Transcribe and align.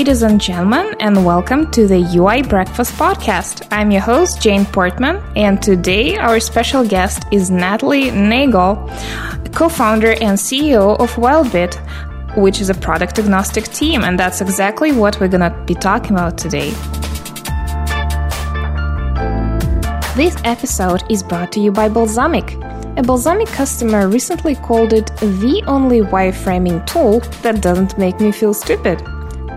Ladies 0.00 0.22
and 0.22 0.40
gentlemen, 0.40 0.94
and 0.98 1.26
welcome 1.26 1.70
to 1.72 1.86
the 1.86 1.98
UI 2.16 2.40
Breakfast 2.40 2.94
Podcast. 2.94 3.68
I'm 3.70 3.90
your 3.90 4.00
host, 4.00 4.40
Jane 4.40 4.64
Portman, 4.64 5.22
and 5.36 5.62
today 5.62 6.16
our 6.16 6.40
special 6.40 6.88
guest 6.88 7.24
is 7.30 7.50
Natalie 7.50 8.10
Nagel, 8.10 8.76
co 9.52 9.68
founder 9.68 10.12
and 10.12 10.38
CEO 10.38 10.98
of 10.98 11.12
Wildbit, 11.16 11.74
which 12.38 12.62
is 12.62 12.70
a 12.70 12.74
product 12.74 13.18
agnostic 13.18 13.64
team, 13.64 14.02
and 14.02 14.18
that's 14.18 14.40
exactly 14.40 14.90
what 14.90 15.20
we're 15.20 15.28
gonna 15.28 15.54
be 15.66 15.74
talking 15.74 16.12
about 16.12 16.38
today. 16.38 16.70
This 20.16 20.34
episode 20.44 21.02
is 21.10 21.22
brought 21.22 21.52
to 21.52 21.60
you 21.60 21.72
by 21.72 21.90
Balsamiq. 21.90 22.54
A 22.98 23.02
Balsamiq 23.02 23.48
customer 23.48 24.08
recently 24.08 24.54
called 24.54 24.94
it 24.94 25.14
the 25.18 25.62
only 25.66 26.00
wireframing 26.00 26.86
tool 26.86 27.20
that 27.42 27.60
doesn't 27.60 27.98
make 27.98 28.18
me 28.18 28.32
feel 28.32 28.54
stupid. 28.54 29.06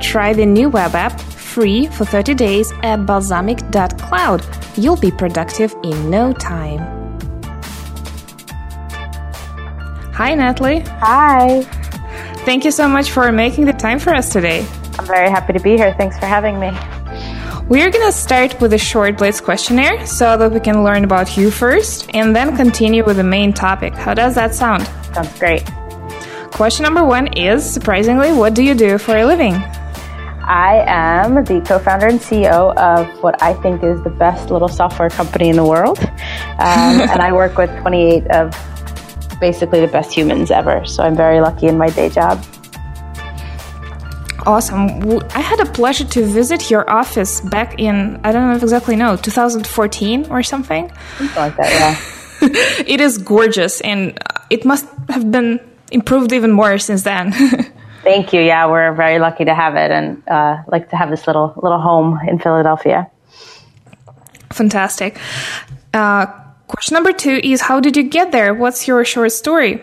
Try 0.04 0.34
the 0.34 0.46
new 0.46 0.70
web 0.70 0.94
app 0.94 1.20
free 1.20 1.88
for 1.88 2.06
30 2.06 2.36
days 2.36 2.72
at 2.84 3.00
balsamiq.cloud. 3.08 4.46
You'll 4.78 4.98
be 4.98 5.12
productive 5.12 5.74
in 5.84 6.10
no 6.10 6.34
time. 6.34 6.80
Hi, 10.14 10.36
Natalie. 10.36 10.82
Hi. 10.82 11.64
Thank 12.46 12.66
you 12.66 12.72
so 12.72 12.88
much 12.88 13.10
for 13.12 13.32
making 13.32 13.66
the 13.66 13.74
time 13.74 13.98
for 13.98 14.14
us 14.14 14.32
today. 14.32 14.68
I'm 15.00 15.06
very 15.08 15.30
happy 15.30 15.54
to 15.54 15.60
be 15.60 15.78
here. 15.78 15.96
Thanks 15.98 16.20
for 16.20 16.26
having 16.26 16.60
me. 16.60 16.70
We're 17.70 17.90
going 17.90 18.06
to 18.06 18.12
start 18.12 18.60
with 18.60 18.74
a 18.74 18.78
short 18.78 19.18
Blitz 19.18 19.40
questionnaire 19.40 20.06
so 20.06 20.38
that 20.38 20.52
we 20.52 20.60
can 20.60 20.84
learn 20.84 21.06
about 21.06 21.38
you 21.38 21.50
first 21.50 22.10
and 22.14 22.36
then 22.36 22.58
continue 22.58 23.06
with 23.06 23.18
the 23.18 23.24
main 23.24 23.54
topic. 23.54 23.96
How 23.96 24.14
does 24.14 24.36
that 24.36 24.54
sound? 24.54 24.86
Sounds 25.14 25.40
great. 25.40 25.64
Question 26.52 26.84
number 26.84 27.04
one 27.06 27.36
is 27.38 27.64
surprisingly, 27.68 28.34
what 28.34 28.54
do 28.54 28.62
you 28.62 28.76
do 28.76 28.98
for 28.98 29.18
a 29.18 29.26
living? 29.26 29.64
I 30.46 30.84
am 30.88 31.44
the 31.46 31.62
co 31.62 31.80
founder 31.80 32.08
and 32.08 32.20
CEO 32.20 32.76
of 32.76 33.24
what 33.24 33.42
I 33.42 33.54
think 33.54 33.84
is 33.84 34.02
the 34.04 34.10
best 34.10 34.50
little 34.50 34.68
software 34.68 35.10
company 35.10 35.50
in 35.50 35.56
the 35.56 35.66
world. 35.66 36.00
Um, 36.00 36.10
and 37.12 37.22
I 37.22 37.32
work 37.32 37.58
with 37.58 37.70
28 37.82 38.28
of 38.28 38.52
basically 39.40 39.82
the 39.82 39.88
best 39.88 40.14
humans 40.14 40.52
ever. 40.52 40.86
So 40.86 41.04
I'm 41.04 41.16
very 41.16 41.40
lucky 41.42 41.68
in 41.68 41.78
my 41.78 41.90
day 41.90 42.10
job. 42.10 42.44
Awesome. 44.46 44.80
I 45.36 45.40
had 45.40 45.60
a 45.62 45.66
pleasure 45.66 46.04
to 46.04 46.26
visit 46.26 46.70
your 46.70 46.90
office 46.90 47.40
back 47.40 47.80
in, 47.80 48.20
I 48.24 48.32
don't 48.34 48.50
know 48.50 48.56
if 48.56 48.64
exactly 48.64 48.96
no, 48.98 49.16
2014 49.16 50.30
or 50.30 50.44
something. 50.44 50.92
Something 51.18 51.36
like 51.36 51.56
that, 51.56 51.72
yeah. 51.72 52.50
it 52.86 53.00
is 53.00 53.18
gorgeous 53.18 53.80
and 53.82 54.20
it 54.50 54.66
must 54.66 54.86
have 55.10 55.32
been 55.32 55.62
improved 55.92 56.34
even 56.34 56.52
more 56.52 56.78
since 56.78 57.04
then. 57.04 57.34
Thank 58.04 58.34
you. 58.34 58.42
Yeah, 58.42 58.70
we're 58.70 58.94
very 58.94 59.20
lucky 59.20 59.46
to 59.46 59.56
have 59.56 59.76
it 59.76 59.90
and 59.90 60.22
uh, 60.28 60.64
like 60.68 60.90
to 60.90 60.98
have 60.98 61.10
this 61.10 61.26
little 61.26 61.54
little 61.62 61.80
home 61.80 62.20
in 62.28 62.38
Philadelphia. 62.38 63.10
Fantastic. 64.52 65.18
Uh, 65.94 66.26
question 66.68 66.96
number 66.96 67.14
two 67.14 67.40
is 67.44 67.62
How 67.62 67.80
did 67.80 67.96
you 67.96 68.04
get 68.04 68.32
there? 68.32 68.54
What's 68.54 68.88
your 68.88 69.06
short 69.06 69.32
story? 69.32 69.82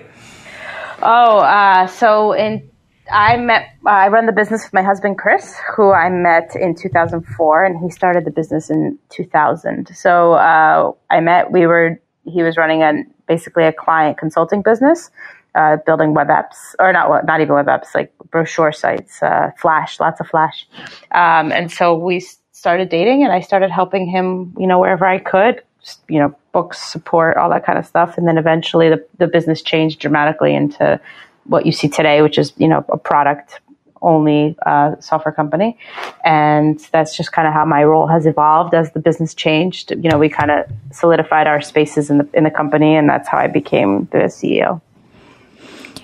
Oh, 1.03 1.39
uh, 1.39 1.87
so 1.87 2.33
in 2.33 2.71
I 3.13 3.37
met, 3.37 3.71
uh, 3.87 3.91
I 3.91 4.09
run 4.09 4.27
the 4.27 4.33
business 4.33 4.65
with 4.65 4.73
my 4.73 4.83
husband, 4.83 5.19
Chris, 5.19 5.57
who 5.75 5.91
I 5.91 6.09
met 6.09 6.55
in 6.55 6.75
2004, 6.75 7.65
and 7.65 7.79
he 7.83 7.91
started 7.91 8.25
the 8.25 8.31
business 8.31 8.71
in 8.71 8.99
2000. 9.11 9.89
So 9.97 10.35
uh, 10.35 10.93
I 11.11 11.21
met, 11.21 11.51
we 11.51 11.67
were, 11.67 12.01
he 12.25 12.43
was 12.43 12.57
running 12.57 12.83
a 12.83 13.03
basically 13.27 13.65
a 13.65 13.73
client 13.73 14.19
consulting 14.19 14.63
business, 14.63 15.11
uh, 15.55 15.77
building 15.87 16.15
web 16.15 16.29
apps, 16.29 16.75
or 16.79 16.93
not, 16.93 17.25
not 17.27 17.41
even 17.41 17.55
web 17.55 17.67
apps, 17.67 17.95
like 17.95 18.13
brochure 18.31 18.73
sites, 18.73 19.23
uh, 19.23 19.51
Flash, 19.59 20.01
lots 20.01 20.21
of 20.21 20.29
Flash. 20.29 20.67
Um, 21.13 21.53
and 21.53 21.71
so 21.71 21.97
we 21.97 22.21
started 22.53 22.89
dating, 22.89 23.25
and 23.25 23.33
I 23.33 23.41
started 23.41 23.71
helping 23.71 24.07
him, 24.07 24.55
you 24.59 24.67
know, 24.67 24.79
wherever 24.79 25.05
I 25.05 25.19
could, 25.19 25.63
you 26.09 26.19
know, 26.19 26.35
books, 26.53 26.81
support, 26.81 27.37
all 27.37 27.51
that 27.51 27.65
kind 27.65 27.79
of 27.79 27.87
stuff. 27.87 28.19
And 28.19 28.27
then 28.27 28.39
eventually 28.39 28.89
the, 28.89 29.05
the 29.19 29.27
business 29.27 29.63
changed 29.63 30.01
dramatically 30.01 30.55
into 30.55 31.01
what 31.45 31.67
you 31.67 31.73
see 31.73 31.89
today, 31.89 32.23
which 32.23 32.39
is 32.39 32.53
you 32.57 32.69
know 32.69 32.85
a 32.89 32.99
product 32.99 33.61
only 34.03 34.57
uh, 34.65 34.97
software 35.01 35.33
company, 35.33 35.77
and 36.25 36.79
that's 36.93 37.17
just 37.17 37.33
kind 37.33 37.47
of 37.47 37.53
how 37.53 37.65
my 37.65 37.85
role 37.85 38.07
has 38.07 38.27
evolved 38.27 38.73
as 38.75 38.93
the 38.93 39.01
business 39.01 39.35
changed. 39.35 39.91
You 39.91 40.11
know, 40.11 40.19
we 40.19 40.29
kind 40.29 40.51
of 40.51 40.67
solidified 40.93 41.47
our 41.47 41.61
spaces 41.61 42.09
in 42.11 42.19
the 42.19 42.29
in 42.33 42.45
the 42.45 42.51
company, 42.51 42.97
and 42.97 43.09
that's 43.09 43.29
how 43.29 43.39
I 43.39 43.47
became 43.47 44.07
the 44.13 44.29
CEO. 44.29 44.81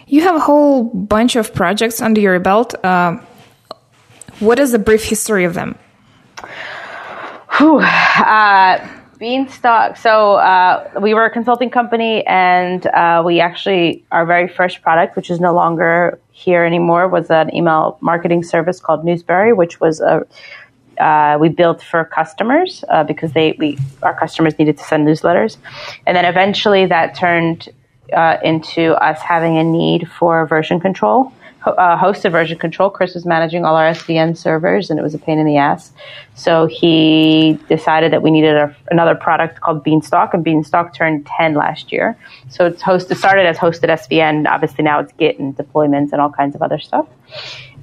You 0.07 0.21
have 0.23 0.37
a 0.37 0.41
whole 0.41 0.85
bunch 0.85 1.35
of 1.35 1.53
projects 1.53 2.01
under 2.01 2.21
your 2.21 2.39
belt. 2.39 2.75
Uh, 2.85 3.19
what 4.39 4.59
is 4.59 4.73
the 4.73 4.79
brief 4.79 5.05
history 5.05 5.45
of 5.45 5.55
them? 5.55 5.77
Whew, 7.59 7.81
uh, 7.81 8.87
Beanstalk. 9.19 9.97
So 9.97 10.35
uh, 10.35 10.91
we 11.01 11.15
were 11.15 11.25
a 11.25 11.31
consulting 11.31 11.71
company, 11.71 12.25
and 12.27 12.87
uh, 12.87 13.23
we 13.25 13.41
actually 13.41 14.05
our 14.13 14.27
very 14.27 14.47
first 14.47 14.83
product, 14.83 15.17
which 15.17 15.31
is 15.31 15.41
no 15.41 15.55
longer 15.55 16.21
here 16.31 16.65
anymore, 16.65 17.09
was 17.09 17.31
an 17.31 17.55
email 17.55 17.99
marketing 18.01 18.43
service 18.43 18.79
called 18.79 19.05
Newsberry, 19.05 19.57
which 19.57 19.81
was 19.81 20.01
a 20.01 20.27
uh, 21.01 21.37
we 21.39 21.51
built 21.51 21.83
for 21.83 22.05
customers 22.05 22.83
uh, 22.89 23.05
because 23.05 23.33
they 23.33 23.57
we 23.59 23.79
our 24.03 24.15
customers 24.19 24.59
needed 24.59 24.79
to 24.79 24.85
send 24.85 25.07
newsletters, 25.07 25.57
and 26.07 26.17
then 26.17 26.25
eventually 26.25 26.87
that 26.87 27.15
turned 27.15 27.71
uh, 28.13 28.39
into 28.43 28.93
us 29.03 29.21
having 29.21 29.59
a 29.59 29.65
need 29.65 30.09
for 30.11 30.47
version 30.47 30.81
control 30.81 31.33
uh, 31.67 31.99
hosted 31.99 32.31
version 32.31 32.59
control. 32.59 32.91
Chris 32.91 33.15
was 33.15 33.27
managing 33.27 33.65
all 33.65 33.75
our 33.75 33.91
SVN 33.91 34.37
servers, 34.37 34.91
and 34.91 34.99
it 34.99 35.03
was 35.03 35.15
a 35.15 35.19
pain 35.19 35.39
in 35.39 35.47
the 35.47 35.57
ass. 35.57 35.93
So 36.35 36.67
he 36.67 37.59
decided 37.69 38.13
that 38.13 38.23
we 38.23 38.31
needed 38.31 38.55
a, 38.57 38.75
another 38.91 39.15
product 39.15 39.61
called 39.61 39.83
Beanstalk, 39.83 40.33
and 40.33 40.45
Beanstalk 40.45 40.95
turned 40.95 41.27
10 41.27 41.55
last 41.55 41.93
year. 41.93 42.17
So 42.49 42.67
it's 42.67 42.83
hosted, 42.83 43.17
started 43.17 43.47
as 43.47 43.59
hosted 43.59 43.89
SVN. 43.89 44.47
Obviously 44.47 44.85
now 44.85 45.01
it's 45.01 45.13
Git 45.15 45.39
and 45.39 45.57
deployments 45.57 46.13
and 46.13 46.21
all 46.21 46.31
kinds 46.31 46.55
of 46.55 46.63
other 46.63 46.79
stuff. 46.79 47.07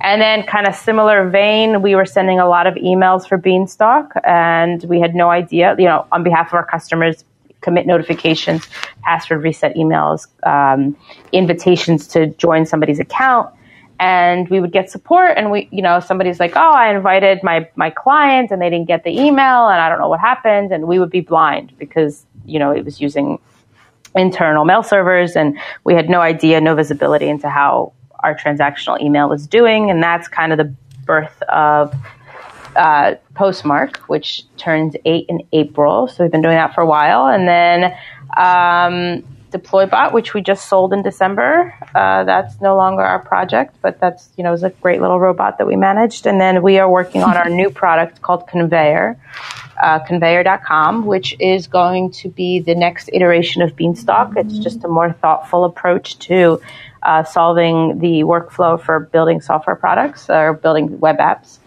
And 0.02 0.22
then, 0.22 0.44
kind 0.44 0.68
of 0.68 0.76
similar 0.76 1.30
vein, 1.30 1.82
we 1.82 1.96
were 1.96 2.06
sending 2.06 2.40
a 2.40 2.48
lot 2.48 2.68
of 2.68 2.74
emails 2.76 3.28
for 3.28 3.38
Beanstalk, 3.38 4.14
and 4.24 4.84
we 4.86 5.00
had 5.00 5.16
no 5.16 5.30
idea, 5.30 5.76
you 5.78 5.86
know, 5.86 6.06
on 6.12 6.24
behalf 6.24 6.48
of 6.48 6.54
our 6.54 6.66
customers, 6.66 7.24
commit 7.63 7.88
notifications, 7.88 8.68
password 9.01 9.44
reset 9.44 9.75
emails, 9.75 10.28
um, 10.46 10.96
invitations 11.31 12.07
to 12.07 12.28
join 12.28 12.66
somebody's 12.66 13.00
account. 13.00 13.50
And 14.00 14.50
we 14.50 14.59
would 14.59 14.72
get 14.72 14.90
support 14.90 15.38
and 15.38 15.50
we 15.51 15.69
you 15.72 15.81
know 15.81 16.00
somebody's 16.00 16.40
like 16.40 16.53
oh 16.56 16.72
i 16.72 16.94
invited 16.94 17.41
my 17.41 17.69
my 17.75 17.90
client 17.90 18.51
and 18.51 18.62
they 18.62 18.69
didn't 18.69 18.88
get 18.88 19.03
the 19.03 19.12
email 19.12 19.69
and 19.69 19.79
i 19.79 19.88
don't 19.88 20.00
know 20.00 20.09
what 20.09 20.19
happened. 20.19 20.72
And 20.72 20.88
we 20.88 21.00
would 21.00 21.12
be 21.12 21.22
blind 21.22 21.72
because 21.78 22.25
you 22.44 22.59
know 22.59 22.72
it 22.72 22.84
was 22.84 23.00
using 23.00 23.40
internal 24.16 24.66
mail 24.66 24.84
servers 24.84 25.35
and 25.35 25.57
we 25.84 25.94
had 25.94 26.09
no 26.09 26.22
idea 26.22 26.59
no 26.59 26.75
visibility 26.75 27.30
into 27.30 27.50
how 27.50 27.94
our 28.24 28.35
transactional 28.35 29.00
email 29.01 29.30
was 29.30 29.45
doing. 29.45 29.90
And 29.90 30.01
that's 30.01 30.28
kind 30.28 30.51
of 30.51 30.57
the 30.57 30.74
birth 31.06 31.41
of 31.44 31.94
uh, 32.76 33.16
postmark 33.36 33.98
which 34.08 34.44
turns 34.58 34.96
eight 35.06 35.26
in 35.30 35.42
april 35.54 36.08
so 36.08 36.24
we've 36.24 36.32
been 36.32 36.42
doing 36.42 36.56
that 36.56 36.74
for 36.74 36.82
a 36.82 36.86
while 36.86 37.28
and 37.28 37.48
then 37.48 37.94
um, 38.38 39.24
DeployBot, 39.54 40.12
which 40.12 40.34
we 40.34 40.42
just 40.42 40.68
sold 40.68 40.94
in 40.94 41.04
December. 41.04 41.74
Uh, 41.94 42.24
that's 42.24 42.60
no 42.60 42.76
longer 42.76 43.04
our 43.04 43.20
project, 43.20 43.76
but 43.82 44.00
that's 44.00 44.30
you 44.36 44.44
know 44.44 44.52
is 44.52 44.64
a 44.64 44.72
great 44.82 45.00
little 45.00 45.20
robot 45.20 45.60
that 45.60 45.68
we 45.68 45.76
managed. 45.76 46.26
And 46.26 46.42
then 46.42 46.64
we 46.64 46.80
are 46.80 46.90
working 46.90 47.24
on 47.24 47.38
our 47.38 47.50
new 47.62 47.70
product 47.70 48.22
called 48.22 48.48
Conveyor, 48.48 49.18
uh, 49.81 50.00
Conveyor.com, 50.00 51.06
which 51.06 51.36
is 51.40 51.68
going 51.68 52.12
to 52.12 52.30
be 52.30 52.60
the 52.60 52.76
next 52.76 53.10
iteration 53.14 53.62
of 53.62 53.76
Beanstalk. 53.76 54.34
It's 54.36 54.58
just 54.58 54.84
a 54.84 54.88
more 54.88 55.14
thoughtful 55.14 55.66
approach 55.66 56.18
to 56.19 56.60
uh, 57.04 57.24
solving 57.24 58.00
the 58.00 58.24
workflow 58.24 58.81
for 58.81 59.00
building 59.00 59.40
software 59.40 59.76
products 59.76 60.30
or 60.30 60.54
building 60.54 61.00
web 61.00 61.18
apps, 61.18 61.60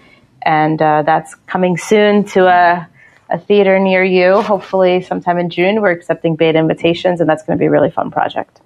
and 0.47 0.81
uh, 0.81 1.03
that's 1.03 1.35
coming 1.47 1.77
soon 1.77 2.25
to 2.25 2.47
a 2.47 2.89
a 3.29 3.39
theater 3.39 3.79
near 3.81 4.05
you. 4.05 4.41
Hopefully, 4.41 5.03
sometime 5.03 5.39
in 5.39 5.51
June, 5.51 5.83
we're 5.83 5.91
accepting 5.91 6.37
beta 6.37 6.59
invitations, 6.59 7.21
and 7.21 7.29
that's 7.29 7.43
going 7.43 7.59
to 7.59 7.61
be 7.61 7.67
a 7.67 7.71
really 7.71 7.91
fun 7.91 8.11
project. 8.11 8.61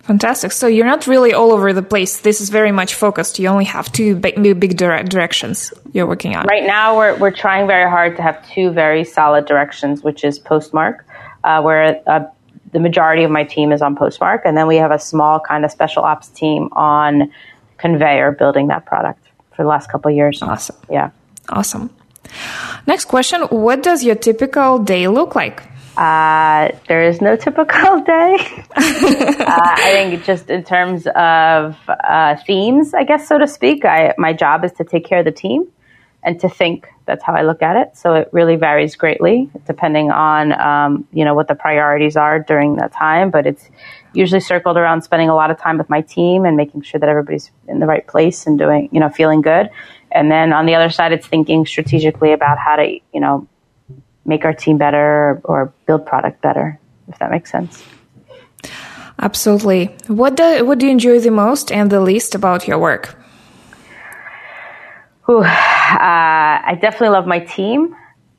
Fantastic. 0.00 0.52
So 0.52 0.66
you're 0.66 0.86
not 0.86 1.06
really 1.06 1.32
all 1.32 1.50
over 1.50 1.72
the 1.72 1.82
place. 1.82 2.20
This 2.20 2.42
is 2.42 2.50
very 2.50 2.72
much 2.72 2.94
focused. 2.94 3.38
You 3.38 3.48
only 3.48 3.64
have 3.64 3.90
two 3.90 4.16
big, 4.16 4.60
big 4.60 4.76
directions 4.76 5.72
you're 5.92 6.06
working 6.06 6.36
on. 6.36 6.46
Right 6.46 6.66
now, 6.66 6.96
we're, 6.96 7.16
we're 7.16 7.30
trying 7.30 7.66
very 7.66 7.88
hard 7.88 8.16
to 8.16 8.22
have 8.22 8.46
two 8.50 8.70
very 8.70 9.04
solid 9.04 9.46
directions, 9.46 10.02
which 10.02 10.24
is 10.24 10.38
Postmark, 10.38 11.06
uh, 11.44 11.62
where 11.62 12.02
uh, 12.06 12.24
the 12.72 12.80
majority 12.80 13.24
of 13.24 13.30
my 13.30 13.44
team 13.44 13.72
is 13.72 13.80
on 13.80 13.96
Postmark, 13.96 14.42
and 14.44 14.56
then 14.56 14.66
we 14.66 14.76
have 14.76 14.90
a 14.90 14.98
small 14.98 15.40
kind 15.40 15.64
of 15.64 15.70
special 15.70 16.02
ops 16.02 16.28
team 16.28 16.68
on 16.72 17.32
Conveyor 17.78 18.32
building 18.32 18.66
that 18.66 18.84
product 18.84 19.29
for 19.60 19.64
the 19.64 19.68
last 19.68 19.90
couple 19.92 20.10
of 20.10 20.16
years. 20.16 20.40
Awesome. 20.40 20.76
Yeah. 20.88 21.10
Awesome. 21.50 21.90
Next 22.86 23.04
question 23.06 23.42
What 23.66 23.82
does 23.82 24.02
your 24.02 24.14
typical 24.14 24.78
day 24.78 25.06
look 25.06 25.34
like? 25.34 25.62
Uh, 25.98 26.70
there 26.88 27.02
is 27.02 27.20
no 27.20 27.36
typical 27.36 28.00
day. 28.14 28.36
uh, 28.76 29.74
I 29.84 29.90
think 29.92 30.24
just 30.24 30.48
in 30.48 30.64
terms 30.64 31.06
of 31.14 31.76
uh, 31.88 32.36
themes, 32.46 32.94
I 32.94 33.04
guess 33.04 33.28
so 33.28 33.36
to 33.36 33.46
speak. 33.46 33.84
I 33.84 34.14
my 34.16 34.32
job 34.32 34.64
is 34.64 34.72
to 34.80 34.84
take 34.84 35.04
care 35.04 35.18
of 35.18 35.26
the 35.26 35.36
team 35.44 35.68
and 36.22 36.40
to 36.40 36.48
think. 36.48 36.88
That's 37.10 37.24
how 37.24 37.34
I 37.34 37.42
look 37.42 37.60
at 37.60 37.76
it. 37.76 37.96
So 37.96 38.14
it 38.14 38.28
really 38.30 38.54
varies 38.54 38.94
greatly 38.94 39.50
depending 39.66 40.12
on 40.12 40.52
um, 40.52 41.08
you 41.12 41.24
know 41.24 41.34
what 41.34 41.48
the 41.48 41.56
priorities 41.56 42.16
are 42.16 42.38
during 42.38 42.76
that 42.76 42.92
time. 42.92 43.32
But 43.32 43.48
it's 43.48 43.68
usually 44.12 44.38
circled 44.38 44.76
around 44.76 45.02
spending 45.02 45.28
a 45.28 45.34
lot 45.34 45.50
of 45.50 45.58
time 45.58 45.76
with 45.76 45.90
my 45.90 46.02
team 46.02 46.44
and 46.44 46.56
making 46.56 46.82
sure 46.82 47.00
that 47.00 47.08
everybody's 47.08 47.50
in 47.66 47.80
the 47.80 47.86
right 47.86 48.06
place 48.06 48.46
and 48.46 48.56
doing 48.56 48.88
you 48.92 49.00
know 49.00 49.08
feeling 49.08 49.40
good. 49.40 49.70
And 50.12 50.30
then 50.30 50.52
on 50.52 50.66
the 50.66 50.76
other 50.76 50.88
side, 50.88 51.12
it's 51.12 51.26
thinking 51.26 51.66
strategically 51.66 52.32
about 52.32 52.58
how 52.58 52.76
to 52.76 52.86
you 53.12 53.20
know 53.20 53.48
make 54.24 54.44
our 54.44 54.54
team 54.54 54.78
better 54.78 55.40
or 55.42 55.72
build 55.86 56.06
product 56.06 56.40
better, 56.42 56.78
if 57.08 57.18
that 57.18 57.32
makes 57.32 57.50
sense. 57.50 57.82
Absolutely. 59.18 59.86
What 60.06 60.36
do 60.36 60.64
what 60.64 60.78
do 60.78 60.86
you 60.86 60.92
enjoy 60.92 61.18
the 61.18 61.32
most 61.32 61.72
and 61.72 61.90
the 61.90 62.00
least 62.00 62.36
about 62.36 62.68
your 62.68 62.78
work? 62.78 63.19
Uh, 65.38 66.60
I 66.64 66.78
definitely 66.80 67.10
love 67.10 67.26
my 67.26 67.38
team 67.38 67.96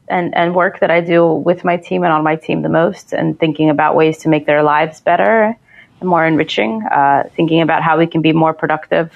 and, 0.08 0.36
and 0.36 0.54
work 0.54 0.80
that 0.80 0.92
I 0.92 1.02
do 1.02 1.34
with 1.34 1.64
my 1.64 1.78
team 1.78 2.04
and 2.04 2.12
on 2.12 2.24
my 2.24 2.36
team 2.36 2.62
the 2.62 2.70
most, 2.70 3.14
and 3.14 3.40
thinking 3.40 3.70
about 3.70 3.96
ways 3.96 4.18
to 4.20 4.30
make 4.30 4.46
their 4.46 4.62
lives 4.62 5.00
better 5.00 5.56
and 6.00 6.10
more 6.10 6.26
enriching. 6.26 6.84
Uh, 6.84 7.24
thinking 7.36 7.62
about 7.62 7.82
how 7.82 7.98
we 7.98 8.08
can 8.08 8.22
be 8.22 8.34
more 8.34 8.54
productive 8.54 9.12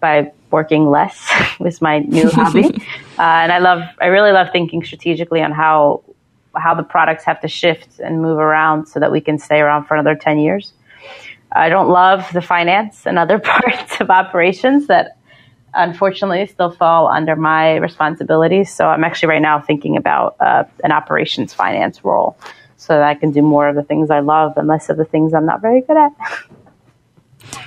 by 0.00 0.30
working 0.50 0.88
less 0.90 1.30
was 1.60 1.80
my 1.80 2.00
new 2.00 2.28
hobby. 2.30 2.82
Uh, 3.18 3.40
and 3.40 3.50
I 3.50 3.60
love, 3.60 3.80
I 3.98 4.08
really 4.08 4.30
love 4.30 4.48
thinking 4.52 4.84
strategically 4.84 5.40
on 5.40 5.50
how, 5.50 6.02
how 6.54 6.74
the 6.74 6.82
products 6.82 7.24
have 7.24 7.40
to 7.40 7.48
shift 7.48 7.98
and 7.98 8.20
move 8.20 8.38
around 8.38 8.88
so 8.88 9.00
that 9.00 9.10
we 9.10 9.22
can 9.22 9.38
stay 9.38 9.58
around 9.58 9.86
for 9.86 9.94
another 9.94 10.14
10 10.14 10.38
years. 10.38 10.74
I 11.50 11.70
don't 11.70 11.88
love 11.88 12.30
the 12.34 12.42
finance 12.42 13.06
and 13.06 13.18
other 13.18 13.38
parts 13.54 14.02
of 14.02 14.10
operations 14.10 14.88
that 14.88 15.16
unfortunately 15.76 16.46
still 16.46 16.70
fall 16.70 17.08
under 17.08 17.36
my 17.36 17.76
responsibilities. 17.76 18.72
So 18.72 18.86
I'm 18.86 19.04
actually 19.04 19.28
right 19.28 19.42
now 19.42 19.60
thinking 19.60 19.96
about 19.96 20.36
uh, 20.40 20.64
an 20.82 20.92
operations 20.92 21.52
finance 21.54 22.04
role 22.04 22.36
so 22.76 22.94
that 22.94 23.02
I 23.02 23.14
can 23.14 23.30
do 23.30 23.42
more 23.42 23.68
of 23.68 23.76
the 23.76 23.82
things 23.82 24.10
I 24.10 24.20
love 24.20 24.56
and 24.56 24.66
less 24.66 24.88
of 24.88 24.96
the 24.96 25.04
things 25.04 25.34
I'm 25.34 25.46
not 25.46 25.60
very 25.60 25.80
good 25.82 25.96
at. 25.96 26.12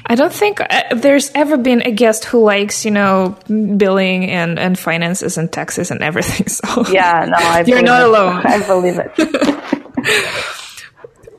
I 0.05 0.15
don't 0.15 0.33
think 0.33 0.59
uh, 0.59 0.95
there's 0.95 1.31
ever 1.35 1.57
been 1.57 1.81
a 1.83 1.91
guest 1.91 2.25
who 2.25 2.43
likes, 2.43 2.83
you 2.83 2.91
know, 2.91 3.37
billing 3.47 4.29
and, 4.29 4.59
and 4.59 4.77
finances 4.77 5.37
and 5.37 5.51
taxes 5.51 5.91
and 5.91 6.01
everything. 6.01 6.47
So 6.59 6.85
yeah, 6.91 7.25
no, 7.29 7.37
I 7.37 7.63
you're 7.67 7.81
not 7.81 8.01
it. 8.01 8.07
alone. 8.07 8.41
I 8.45 8.65
believe 8.65 8.99
it. 8.99 10.55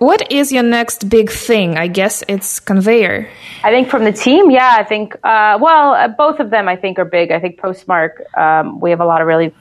What 0.00 0.32
is 0.32 0.50
your 0.50 0.62
next 0.62 1.10
big 1.10 1.30
thing? 1.30 1.76
I 1.76 1.86
guess 1.86 2.24
it's 2.26 2.58
conveyor. 2.58 3.28
I 3.62 3.70
think 3.70 3.90
from 3.90 4.04
the 4.04 4.12
team, 4.12 4.50
yeah, 4.50 4.74
I 4.78 4.82
think, 4.82 5.14
uh, 5.22 5.58
well, 5.60 5.92
uh, 5.92 6.08
both 6.08 6.40
of 6.40 6.48
them 6.48 6.68
I 6.68 6.76
think 6.76 6.98
are 6.98 7.04
big. 7.04 7.30
I 7.30 7.38
think 7.38 7.58
Postmark, 7.58 8.22
um, 8.34 8.80
we 8.80 8.88
have 8.90 9.00
a 9.00 9.04
lot 9.04 9.20
of 9.20 9.26
really 9.26 9.54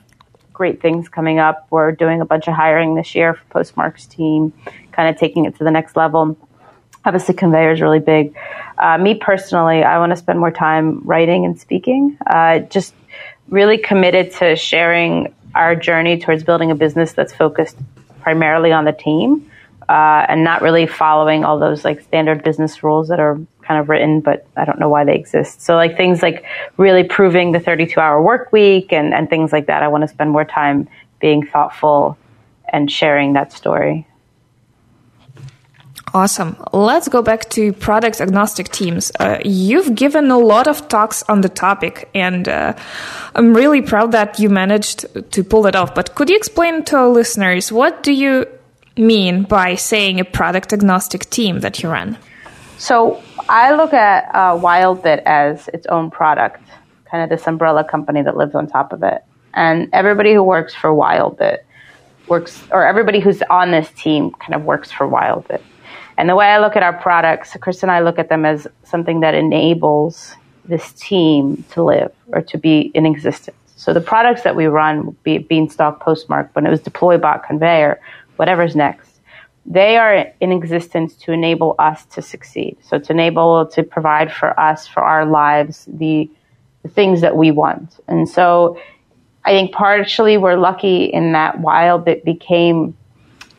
great 0.54 0.82
things 0.82 1.10
coming 1.10 1.40
up. 1.40 1.68
We're 1.70 1.92
doing 1.92 2.22
a 2.22 2.26
bunch 2.26 2.48
of 2.48 2.54
hiring 2.54 2.96
this 2.96 3.16
year 3.16 3.34
for 3.34 3.44
Postmark's 3.50 4.06
team, 4.06 4.54
kind 4.94 5.14
of 5.14 5.20
taking 5.20 5.44
it 5.44 5.58
to 5.58 5.66
the 5.66 5.72
next 5.72 5.98
level 5.98 6.38
obviously 7.06 7.34
conveyor 7.34 7.72
is 7.72 7.82
really 7.82 8.00
big. 8.00 8.36
Uh, 8.78 8.98
me 8.98 9.16
personally, 9.16 9.84
I 9.84 10.00
want 10.00 10.12
to 10.12 10.18
spend 10.18 10.38
more 10.38 10.52
time 10.52 11.02
writing 11.06 11.46
and 11.46 11.60
speaking. 11.60 12.18
Uh, 12.28 12.60
just 12.60 12.94
really 13.48 13.78
committed 13.78 14.32
to 14.34 14.56
sharing 14.56 15.34
our 15.56 15.76
journey 15.76 16.20
towards 16.20 16.44
building 16.44 16.72
a 16.72 16.76
business 16.76 17.14
that's 17.14 17.34
focused 17.34 17.78
primarily 18.22 18.72
on 18.72 18.86
the 18.86 18.92
team 18.92 19.49
uh, 19.90 20.24
and 20.30 20.44
not 20.44 20.62
really 20.62 20.86
following 20.86 21.44
all 21.44 21.58
those 21.58 21.84
like 21.84 22.00
standard 22.02 22.44
business 22.44 22.84
rules 22.84 23.08
that 23.08 23.20
are 23.20 23.40
kind 23.64 23.82
of 23.82 23.90
written, 23.90 24.22
but 24.22 24.46
I 24.56 24.64
don't 24.64 24.80
know 24.80 24.88
why 24.88 25.04
they 25.04 25.16
exist. 25.16 25.64
So 25.64 25.76
like 25.76 25.98
things 25.98 26.22
like 26.22 26.46
really 26.78 27.04
proving 27.04 27.54
the 27.54 27.60
32 27.60 28.00
hour 28.00 28.22
work 28.22 28.52
week 28.52 28.94
and, 28.94 29.16
and 29.16 29.28
things 29.28 29.52
like 29.52 29.66
that. 29.66 29.82
I 29.82 29.88
want 29.88 30.04
to 30.04 30.08
spend 30.08 30.30
more 30.30 30.46
time 30.46 30.88
being 31.20 31.44
thoughtful 31.44 32.20
and 32.72 32.92
sharing 32.92 33.34
that 33.34 33.52
story. 33.52 34.06
Awesome. 36.14 36.56
Let's 36.72 37.08
go 37.08 37.24
back 37.24 37.50
to 37.52 37.74
product 37.74 38.22
agnostic 38.22 38.70
teams. 38.70 39.12
Uh, 39.20 39.40
you've 39.44 39.96
given 39.96 40.30
a 40.30 40.38
lot 40.38 40.68
of 40.68 40.88
talks 40.88 41.24
on 41.24 41.42
the 41.42 41.50
topic, 41.50 42.10
and 42.16 42.48
uh, 42.48 42.74
I'm 43.36 43.54
really 43.54 43.82
proud 43.82 44.12
that 44.14 44.40
you 44.40 44.50
managed 44.50 45.06
to 45.32 45.44
pull 45.44 45.68
it 45.68 45.76
off. 45.76 45.94
But 45.94 46.16
could 46.16 46.30
you 46.30 46.36
explain 46.36 46.84
to 46.86 46.98
our 46.98 47.10
listeners 47.10 47.72
what 47.72 48.02
do 48.02 48.12
you 48.12 48.48
mean 49.00 49.44
by 49.44 49.76
saying 49.76 50.20
a 50.20 50.26
product 50.26 50.74
agnostic 50.74 51.30
team 51.30 51.62
that 51.62 51.82
you 51.82 51.90
run? 51.90 52.18
So 52.78 53.22
I 53.50 53.74
look 53.76 53.94
at 53.94 54.30
uh, 54.34 54.58
WildBit 54.58 55.24
as 55.26 55.68
its 55.70 55.86
own 55.88 56.12
product, 56.12 56.64
kind 57.10 57.24
of 57.24 57.30
this 57.30 57.48
umbrella 57.48 57.84
company 57.84 58.22
that 58.22 58.38
lives 58.38 58.56
on 58.56 58.68
top 58.68 58.94
of 58.94 59.04
it, 59.04 59.24
and 59.54 59.90
everybody 59.94 60.34
who 60.34 60.44
works 60.44 60.76
for 60.76 60.92
WildBit 60.92 61.60
works, 62.28 62.64
or 62.72 62.86
everybody 62.86 63.20
who's 63.20 63.42
on 63.50 63.72
this 63.72 63.90
team 63.92 64.32
kind 64.32 64.54
of 64.54 64.64
works 64.64 64.92
for 64.92 65.08
WildBit. 65.08 65.62
And 66.18 66.30
the 66.30 66.36
way 66.36 66.48
I 66.48 66.60
look 66.60 66.76
at 66.76 66.84
our 66.84 66.94
products, 66.94 67.56
Chris 67.62 67.82
and 67.82 67.92
I 67.92 68.02
look 68.02 68.20
at 68.20 68.30
them 68.30 68.46
as 68.46 68.68
something 68.84 69.22
that 69.22 69.36
enables 69.36 70.36
this 70.66 70.92
team 70.94 71.64
to 71.72 71.84
live 71.84 72.14
or 72.28 72.42
to 72.42 72.58
be 72.58 72.92
in 72.94 73.06
existence. 73.06 73.56
So 73.76 73.94
the 73.94 74.02
products 74.02 74.44
that 74.44 74.56
we 74.56 74.68
run, 74.68 75.16
be 75.24 75.38
Beanstalk, 75.38 76.02
Postmark, 76.02 76.50
when 76.54 76.66
it 76.66 76.70
was 76.70 76.82
Deploybot, 76.82 77.48
Conveyor, 77.48 78.00
whatever's 78.40 78.76
next, 78.76 79.20
they 79.66 79.98
are 79.98 80.32
in 80.40 80.52
existence 80.52 81.14
to 81.16 81.32
enable 81.32 81.76
us 81.78 82.06
to 82.06 82.22
succeed. 82.22 82.78
So 82.82 82.98
to 82.98 83.12
enable 83.12 83.66
to 83.68 83.84
provide 83.84 84.32
for 84.32 84.58
us, 84.60 84.88
for 84.88 85.04
our 85.04 85.26
lives, 85.26 85.86
the, 85.88 86.30
the 86.82 86.90
things 86.90 87.22
that 87.22 87.36
we 87.36 87.52
want. 87.52 88.00
And 88.08 88.28
so 88.28 88.80
I 89.46 89.52
think 89.52 89.72
partially 89.72 90.38
we're 90.38 90.56
lucky 90.56 91.06
in 91.06 91.34
that 91.34 91.60
while 91.60 92.04
it 92.08 92.26
became 92.26 92.96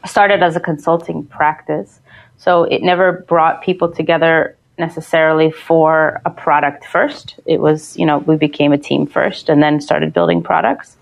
started 0.06 0.42
as 0.42 0.56
a 0.56 0.60
consulting 0.60 1.24
practice 1.26 2.00
so 2.40 2.64
it 2.64 2.82
never 2.82 3.12
brought 3.28 3.62
people 3.62 3.92
together 3.92 4.56
necessarily 4.78 5.50
for 5.50 6.22
a 6.24 6.30
product 6.30 6.86
first. 6.86 7.38
It 7.44 7.60
was, 7.60 7.98
you 7.98 8.06
know, 8.06 8.16
we 8.16 8.36
became 8.36 8.72
a 8.72 8.78
team 8.78 9.06
first 9.06 9.50
and 9.50 9.62
then 9.62 9.78
started 9.82 10.14
building 10.14 10.42
products. 10.42 10.96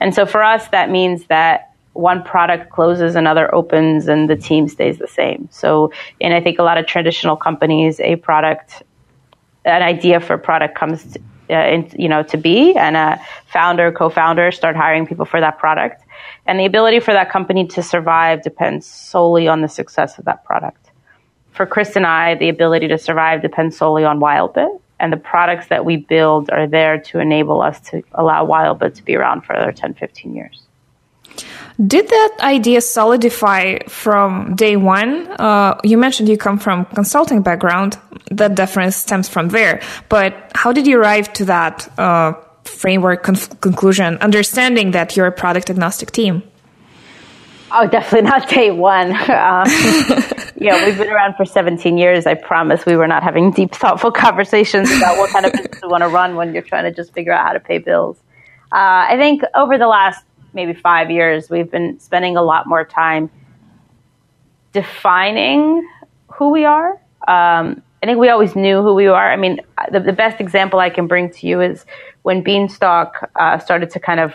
And 0.00 0.12
so 0.12 0.26
for 0.26 0.42
us, 0.42 0.66
that 0.68 0.90
means 0.90 1.26
that 1.26 1.69
one 1.92 2.22
product 2.22 2.70
closes, 2.70 3.16
another 3.16 3.52
opens, 3.54 4.08
and 4.08 4.30
the 4.30 4.36
team 4.36 4.68
stays 4.68 4.98
the 4.98 5.08
same. 5.08 5.48
So, 5.50 5.92
and 6.20 6.32
I 6.32 6.40
think 6.40 6.58
a 6.58 6.62
lot 6.62 6.78
of 6.78 6.86
traditional 6.86 7.36
companies, 7.36 8.00
a 8.00 8.16
product, 8.16 8.82
an 9.64 9.82
idea 9.82 10.20
for 10.20 10.34
a 10.34 10.38
product 10.38 10.76
comes, 10.76 11.04
to, 11.12 11.20
uh, 11.50 11.66
in, 11.66 11.92
you 11.98 12.08
know, 12.08 12.22
to 12.22 12.36
be, 12.36 12.76
and 12.76 12.96
a 12.96 13.20
founder, 13.46 13.90
co-founder 13.90 14.52
start 14.52 14.76
hiring 14.76 15.06
people 15.06 15.24
for 15.24 15.40
that 15.40 15.58
product. 15.58 16.04
And 16.46 16.60
the 16.60 16.64
ability 16.64 17.00
for 17.00 17.12
that 17.12 17.30
company 17.30 17.66
to 17.68 17.82
survive 17.82 18.42
depends 18.42 18.86
solely 18.86 19.48
on 19.48 19.60
the 19.60 19.68
success 19.68 20.18
of 20.18 20.24
that 20.26 20.44
product. 20.44 20.90
For 21.50 21.66
Chris 21.66 21.96
and 21.96 22.06
I, 22.06 22.36
the 22.36 22.48
ability 22.48 22.88
to 22.88 22.98
survive 22.98 23.42
depends 23.42 23.76
solely 23.76 24.04
on 24.04 24.20
WildBit, 24.20 24.80
and 25.00 25.12
the 25.12 25.16
products 25.16 25.66
that 25.68 25.84
we 25.84 25.96
build 25.96 26.50
are 26.50 26.68
there 26.68 27.00
to 27.00 27.18
enable 27.18 27.60
us 27.60 27.80
to 27.90 28.02
allow 28.14 28.46
WildBit 28.46 28.94
to 28.94 29.02
be 29.02 29.16
around 29.16 29.42
for 29.42 29.54
another 29.54 29.72
10, 29.72 29.94
15 29.94 30.34
years. 30.34 30.62
Did 31.86 32.08
that 32.08 32.36
idea 32.40 32.82
solidify 32.82 33.78
from 33.88 34.54
day 34.54 34.76
one? 34.76 35.26
Uh, 35.28 35.80
you 35.82 35.96
mentioned 35.96 36.28
you 36.28 36.36
come 36.36 36.58
from 36.58 36.84
consulting 36.84 37.40
background. 37.42 37.98
That 38.30 38.54
definitely 38.54 38.92
stems 38.92 39.28
from 39.28 39.48
there. 39.48 39.80
But 40.10 40.52
how 40.54 40.72
did 40.72 40.86
you 40.86 41.00
arrive 41.00 41.32
to 41.34 41.46
that 41.46 41.88
uh, 41.98 42.34
framework 42.64 43.22
conf- 43.22 43.60
conclusion, 43.60 44.18
understanding 44.18 44.90
that 44.90 45.16
you're 45.16 45.26
a 45.26 45.32
product 45.32 45.70
agnostic 45.70 46.10
team? 46.10 46.42
Oh, 47.72 47.86
definitely 47.86 48.28
not 48.28 48.48
day 48.48 48.70
one. 48.70 49.10
Um, 49.30 49.66
yeah, 50.56 50.84
we've 50.84 50.98
been 50.98 51.08
around 51.08 51.34
for 51.36 51.46
17 51.46 51.96
years. 51.96 52.26
I 52.26 52.34
promise 52.34 52.84
we 52.84 52.96
were 52.96 53.06
not 53.06 53.22
having 53.22 53.52
deep, 53.52 53.74
thoughtful 53.74 54.10
conversations 54.26 54.90
about 54.94 55.16
what 55.16 55.30
kind 55.30 55.46
of 55.46 55.52
business 55.52 55.80
we 55.82 55.88
want 55.88 56.02
to 56.02 56.08
run 56.08 56.36
when 56.36 56.52
you're 56.52 56.62
trying 56.62 56.84
to 56.84 56.92
just 56.92 57.14
figure 57.14 57.32
out 57.32 57.46
how 57.46 57.52
to 57.54 57.60
pay 57.60 57.78
bills. 57.78 58.18
Uh, 58.72 59.08
I 59.08 59.16
think 59.16 59.42
over 59.54 59.78
the 59.78 59.86
last 59.86 60.22
maybe 60.52 60.74
five 60.74 61.10
years, 61.10 61.50
we've 61.50 61.70
been 61.70 61.98
spending 62.00 62.36
a 62.36 62.42
lot 62.42 62.66
more 62.66 62.84
time 62.84 63.30
defining 64.72 65.88
who 66.28 66.50
we 66.50 66.64
are. 66.64 66.92
Um, 67.28 67.82
I 68.02 68.06
think 68.06 68.18
we 68.18 68.28
always 68.30 68.56
knew 68.56 68.82
who 68.82 68.94
we 68.94 69.06
are. 69.06 69.30
I 69.30 69.36
mean, 69.36 69.60
the, 69.92 70.00
the 70.00 70.12
best 70.12 70.40
example 70.40 70.78
I 70.78 70.90
can 70.90 71.06
bring 71.06 71.30
to 71.30 71.46
you 71.46 71.60
is 71.60 71.84
when 72.22 72.42
Beanstalk 72.42 73.30
uh, 73.36 73.58
started 73.58 73.90
to 73.90 74.00
kind 74.00 74.20
of 74.20 74.34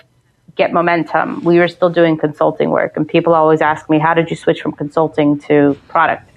get 0.55 0.71
momentum, 0.71 1.43
we 1.43 1.59
were 1.59 1.67
still 1.67 1.89
doing 1.89 2.17
consulting 2.17 2.69
work, 2.69 2.95
and 2.95 3.07
people 3.07 3.33
always 3.33 3.61
ask 3.61 3.89
me, 3.89 3.99
"How 3.99 4.13
did 4.13 4.29
you 4.29 4.35
switch 4.35 4.61
from 4.61 4.71
consulting 4.71 5.39
to 5.41 5.77
product?" 5.87 6.29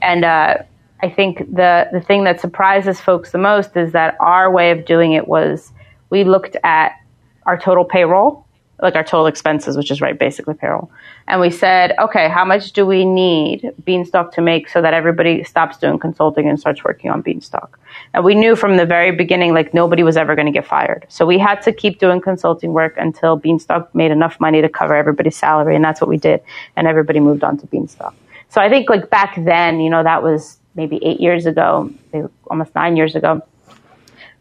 And 0.00 0.24
uh, 0.24 0.58
I 1.02 1.10
think 1.10 1.38
the 1.38 1.88
the 1.92 2.00
thing 2.00 2.24
that 2.24 2.40
surprises 2.40 3.00
folks 3.00 3.32
the 3.32 3.38
most 3.38 3.76
is 3.76 3.92
that 3.92 4.16
our 4.20 4.50
way 4.50 4.70
of 4.70 4.84
doing 4.84 5.12
it 5.12 5.26
was 5.26 5.72
we 6.10 6.24
looked 6.24 6.56
at 6.64 6.92
our 7.46 7.58
total 7.58 7.84
payroll 7.84 8.46
like 8.80 8.94
our 8.94 9.02
total 9.02 9.26
expenses, 9.26 9.76
which 9.76 9.90
is 9.90 10.00
right, 10.00 10.18
basically 10.18 10.54
payroll. 10.54 10.90
And 11.26 11.40
we 11.40 11.50
said, 11.50 11.94
okay, 11.98 12.28
how 12.28 12.44
much 12.44 12.72
do 12.72 12.86
we 12.86 13.04
need 13.04 13.72
Beanstalk 13.84 14.32
to 14.34 14.40
make 14.40 14.68
so 14.68 14.80
that 14.80 14.94
everybody 14.94 15.42
stops 15.44 15.76
doing 15.78 15.98
consulting 15.98 16.48
and 16.48 16.58
starts 16.58 16.84
working 16.84 17.10
on 17.10 17.20
Beanstalk? 17.20 17.78
And 18.14 18.24
we 18.24 18.34
knew 18.34 18.54
from 18.54 18.76
the 18.76 18.86
very 18.86 19.10
beginning, 19.10 19.52
like 19.52 19.74
nobody 19.74 20.02
was 20.02 20.16
ever 20.16 20.34
going 20.36 20.46
to 20.46 20.52
get 20.52 20.66
fired. 20.66 21.06
So 21.08 21.26
we 21.26 21.38
had 21.38 21.60
to 21.62 21.72
keep 21.72 21.98
doing 21.98 22.20
consulting 22.20 22.72
work 22.72 22.94
until 22.96 23.36
Beanstalk 23.36 23.92
made 23.94 24.10
enough 24.10 24.38
money 24.38 24.62
to 24.62 24.68
cover 24.68 24.94
everybody's 24.94 25.36
salary. 25.36 25.74
And 25.74 25.84
that's 25.84 26.00
what 26.00 26.08
we 26.08 26.16
did. 26.16 26.40
And 26.76 26.86
everybody 26.86 27.20
moved 27.20 27.42
on 27.42 27.58
to 27.58 27.66
Beanstalk. 27.66 28.14
So 28.48 28.60
I 28.60 28.68
think 28.68 28.88
like 28.88 29.10
back 29.10 29.34
then, 29.44 29.80
you 29.80 29.90
know, 29.90 30.02
that 30.02 30.22
was 30.22 30.58
maybe 30.74 31.04
eight 31.04 31.20
years 31.20 31.46
ago, 31.46 31.90
almost 32.46 32.74
nine 32.74 32.96
years 32.96 33.16
ago. 33.16 33.42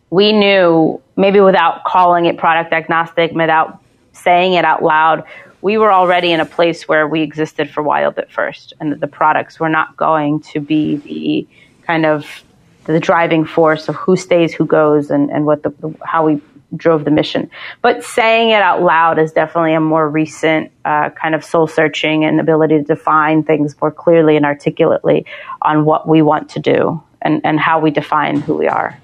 We 0.09 0.31
knew 0.31 1.01
maybe 1.17 1.41
without 1.41 1.83
calling 1.83 2.25
it 2.25 2.37
product 2.37 2.71
agnostic, 2.71 3.31
without 3.31 3.81
saying 4.23 4.53
it 4.53 4.65
out 4.65 4.83
loud, 4.83 5.23
we 5.61 5.77
were 5.77 5.91
already 5.91 6.31
in 6.31 6.39
a 6.39 6.45
place 6.45 6.87
where 6.87 7.07
we 7.07 7.21
existed 7.21 7.69
for 7.69 7.83
Wildbit 7.83 8.29
first, 8.29 8.73
and 8.79 8.91
that 8.91 8.99
the 8.99 9.07
products 9.07 9.59
were 9.59 9.69
not 9.69 9.97
going 9.97 10.41
to 10.41 10.59
be 10.59 10.97
the 10.97 11.47
kind 11.85 12.05
of 12.05 12.43
the 12.85 12.99
driving 12.99 13.45
force 13.45 13.89
of 13.89 13.95
who 13.95 14.15
stays, 14.15 14.53
who 14.53 14.65
goes, 14.65 15.09
and, 15.09 15.29
and 15.29 15.45
what 15.45 15.63
the, 15.63 15.95
how 16.05 16.25
we 16.25 16.41
drove 16.75 17.05
the 17.05 17.11
mission. 17.11 17.49
But 17.81 18.03
saying 18.03 18.49
it 18.49 18.61
out 18.61 18.81
loud 18.81 19.19
is 19.19 19.31
definitely 19.31 19.73
a 19.73 19.79
more 19.79 20.07
recent 20.07 20.71
uh, 20.85 21.09
kind 21.11 21.33
of 21.33 21.43
soul 21.43 21.67
searching 21.67 22.25
and 22.25 22.39
ability 22.39 22.77
to 22.77 22.83
define 22.83 23.43
things 23.43 23.75
more 23.81 23.91
clearly 23.91 24.35
and 24.35 24.45
articulately 24.45 25.25
on 25.61 25.85
what 25.85 26.07
we 26.07 26.21
want 26.21 26.49
to 26.51 26.59
do 26.59 27.01
and, 27.21 27.41
and 27.43 27.59
how 27.59 27.79
we 27.79 27.91
define 27.91 28.41
who 28.41 28.55
we 28.55 28.67
are. 28.67 28.97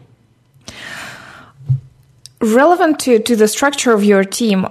Relevant 2.42 3.00
to, 3.00 3.20
to 3.20 3.36
the 3.36 3.48
structure 3.48 3.94
of 3.94 4.04
your 4.04 4.26
team, 4.26 4.68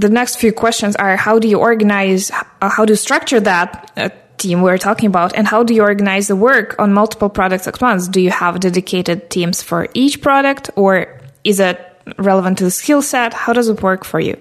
the 0.00 0.08
next 0.08 0.36
few 0.36 0.52
questions 0.52 0.96
are 0.96 1.16
how 1.16 1.38
do 1.38 1.48
you 1.48 1.58
organize, 1.58 2.30
uh, 2.30 2.68
how 2.68 2.84
do 2.84 2.92
you 2.92 2.96
structure 2.96 3.40
that 3.40 3.90
uh, 3.96 4.08
team 4.36 4.62
we're 4.62 4.78
talking 4.78 5.06
about, 5.06 5.34
and 5.34 5.46
how 5.46 5.62
do 5.62 5.74
you 5.74 5.82
organize 5.82 6.28
the 6.28 6.36
work 6.36 6.76
on 6.78 6.92
multiple 6.92 7.28
products 7.28 7.66
at 7.66 7.80
once? 7.80 8.08
Do 8.08 8.20
you 8.20 8.30
have 8.30 8.60
dedicated 8.60 9.30
teams 9.30 9.62
for 9.62 9.88
each 9.94 10.20
product, 10.20 10.70
or 10.76 11.20
is 11.44 11.60
it 11.60 11.80
relevant 12.18 12.58
to 12.58 12.64
the 12.64 12.70
skill 12.70 13.02
set? 13.02 13.32
How 13.32 13.52
does 13.52 13.68
it 13.68 13.82
work 13.82 14.04
for 14.04 14.20
you? 14.20 14.36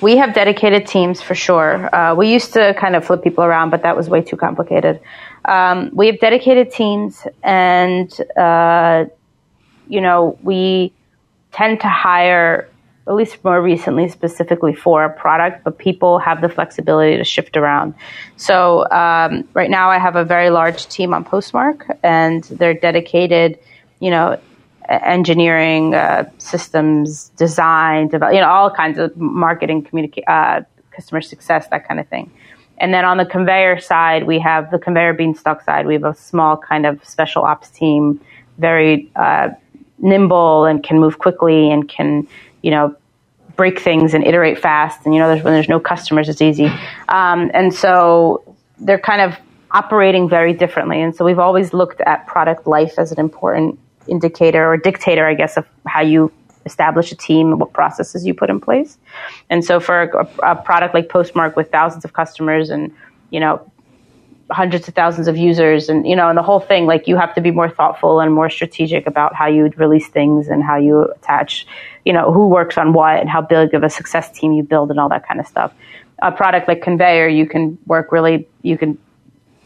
We 0.00 0.16
have 0.18 0.32
dedicated 0.32 0.86
teams 0.86 1.20
for 1.20 1.34
sure. 1.34 1.92
Uh, 1.94 2.14
we 2.14 2.32
used 2.32 2.52
to 2.52 2.74
kind 2.78 2.94
of 2.94 3.04
flip 3.04 3.22
people 3.24 3.42
around, 3.42 3.70
but 3.70 3.82
that 3.82 3.96
was 3.96 4.08
way 4.08 4.22
too 4.22 4.36
complicated. 4.36 5.00
Um, 5.44 5.90
we 5.92 6.06
have 6.06 6.20
dedicated 6.20 6.70
teams, 6.70 7.26
and 7.42 8.08
uh, 8.36 9.06
you 9.88 10.00
know 10.00 10.38
we 10.42 10.92
tend 11.52 11.80
to 11.80 11.88
hire 11.88 12.68
at 13.08 13.14
least 13.14 13.42
more 13.42 13.60
recently, 13.60 14.08
specifically 14.08 14.74
for 14.74 15.04
a 15.04 15.10
product, 15.10 15.64
but 15.64 15.78
people 15.78 16.18
have 16.18 16.40
the 16.42 16.48
flexibility 16.48 17.16
to 17.16 17.24
shift 17.24 17.56
around. 17.56 17.94
So 18.36 18.88
um, 18.90 19.48
right 19.54 19.70
now, 19.70 19.90
I 19.90 19.98
have 19.98 20.14
a 20.14 20.24
very 20.24 20.50
large 20.50 20.86
team 20.88 21.14
on 21.14 21.24
Postmark, 21.24 21.86
and 22.02 22.44
they're 22.44 22.74
dedicated, 22.74 23.58
you 23.98 24.10
know, 24.10 24.38
engineering, 24.88 25.94
uh, 25.94 26.28
systems, 26.38 27.30
design, 27.30 28.08
develop, 28.08 28.34
you 28.34 28.40
know, 28.40 28.48
all 28.48 28.70
kinds 28.70 28.98
of 28.98 29.16
marketing, 29.16 29.84
communica- 29.84 30.24
uh, 30.26 30.62
customer 30.90 31.20
success, 31.20 31.66
that 31.68 31.88
kind 31.88 32.00
of 32.00 32.08
thing. 32.08 32.30
And 32.78 32.94
then 32.94 33.04
on 33.04 33.16
the 33.16 33.26
conveyor 33.26 33.80
side, 33.80 34.26
we 34.26 34.38
have 34.38 34.70
the 34.70 34.78
conveyor 34.78 35.14
beanstalk 35.14 35.62
side. 35.62 35.86
We 35.86 35.94
have 35.94 36.04
a 36.04 36.14
small 36.14 36.56
kind 36.56 36.86
of 36.86 37.04
special 37.04 37.42
ops 37.42 37.70
team, 37.70 38.20
very 38.58 39.10
uh, 39.16 39.50
nimble 39.98 40.64
and 40.64 40.82
can 40.82 40.98
move 40.98 41.18
quickly 41.18 41.70
and 41.70 41.88
can 41.88 42.26
you 42.68 42.72
know, 42.72 42.94
break 43.56 43.80
things 43.80 44.12
and 44.12 44.26
iterate 44.26 44.58
fast. 44.58 45.06
And 45.06 45.14
you 45.14 45.20
know, 45.20 45.28
there's, 45.28 45.42
when 45.42 45.54
there's 45.54 45.70
no 45.70 45.80
customers, 45.80 46.28
it's 46.28 46.42
easy. 46.42 46.66
Um, 47.08 47.50
and 47.54 47.72
so 47.72 48.44
they're 48.78 48.98
kind 48.98 49.22
of 49.22 49.38
operating 49.70 50.28
very 50.28 50.52
differently. 50.52 51.00
And 51.00 51.16
so 51.16 51.24
we've 51.24 51.38
always 51.38 51.72
looked 51.72 52.02
at 52.02 52.26
product 52.26 52.66
life 52.66 52.98
as 52.98 53.10
an 53.10 53.18
important 53.18 53.78
indicator 54.06 54.70
or 54.70 54.76
dictator, 54.76 55.26
I 55.26 55.32
guess, 55.32 55.56
of 55.56 55.66
how 55.86 56.02
you 56.02 56.30
establish 56.66 57.10
a 57.10 57.16
team 57.16 57.52
and 57.52 57.58
what 57.58 57.72
processes 57.72 58.26
you 58.26 58.34
put 58.34 58.50
in 58.50 58.60
place. 58.60 58.98
And 59.48 59.64
so 59.64 59.80
for 59.80 60.02
a, 60.02 60.52
a 60.52 60.56
product 60.56 60.92
like 60.92 61.08
Postmark 61.08 61.56
with 61.56 61.70
thousands 61.70 62.04
of 62.04 62.12
customers 62.12 62.68
and 62.68 62.94
you 63.30 63.40
know 63.40 63.62
hundreds 64.50 64.88
of 64.88 64.94
thousands 64.94 65.28
of 65.28 65.36
users 65.36 65.88
and 65.88 66.06
you 66.06 66.16
know 66.16 66.28
and 66.28 66.38
the 66.38 66.42
whole 66.42 66.60
thing 66.60 66.86
like 66.86 67.06
you 67.06 67.16
have 67.16 67.34
to 67.34 67.40
be 67.40 67.50
more 67.50 67.68
thoughtful 67.68 68.18
and 68.18 68.32
more 68.32 68.48
strategic 68.48 69.06
about 69.06 69.34
how 69.34 69.46
you 69.46 69.70
release 69.76 70.08
things 70.08 70.48
and 70.48 70.62
how 70.62 70.76
you 70.76 71.02
attach 71.16 71.66
you 72.06 72.12
know 72.12 72.32
who 72.32 72.48
works 72.48 72.78
on 72.78 72.94
what 72.94 73.20
and 73.20 73.28
how 73.28 73.42
big 73.42 73.74
of 73.74 73.82
a 73.82 73.90
success 73.90 74.30
team 74.30 74.52
you 74.52 74.62
build 74.62 74.90
and 74.90 74.98
all 74.98 75.08
that 75.08 75.26
kind 75.26 75.38
of 75.38 75.46
stuff. 75.46 75.72
A 76.22 76.32
product 76.32 76.66
like 76.66 76.82
conveyor 76.82 77.28
you 77.28 77.46
can 77.46 77.76
work 77.86 78.10
really 78.10 78.48
you 78.62 78.78
can 78.78 78.98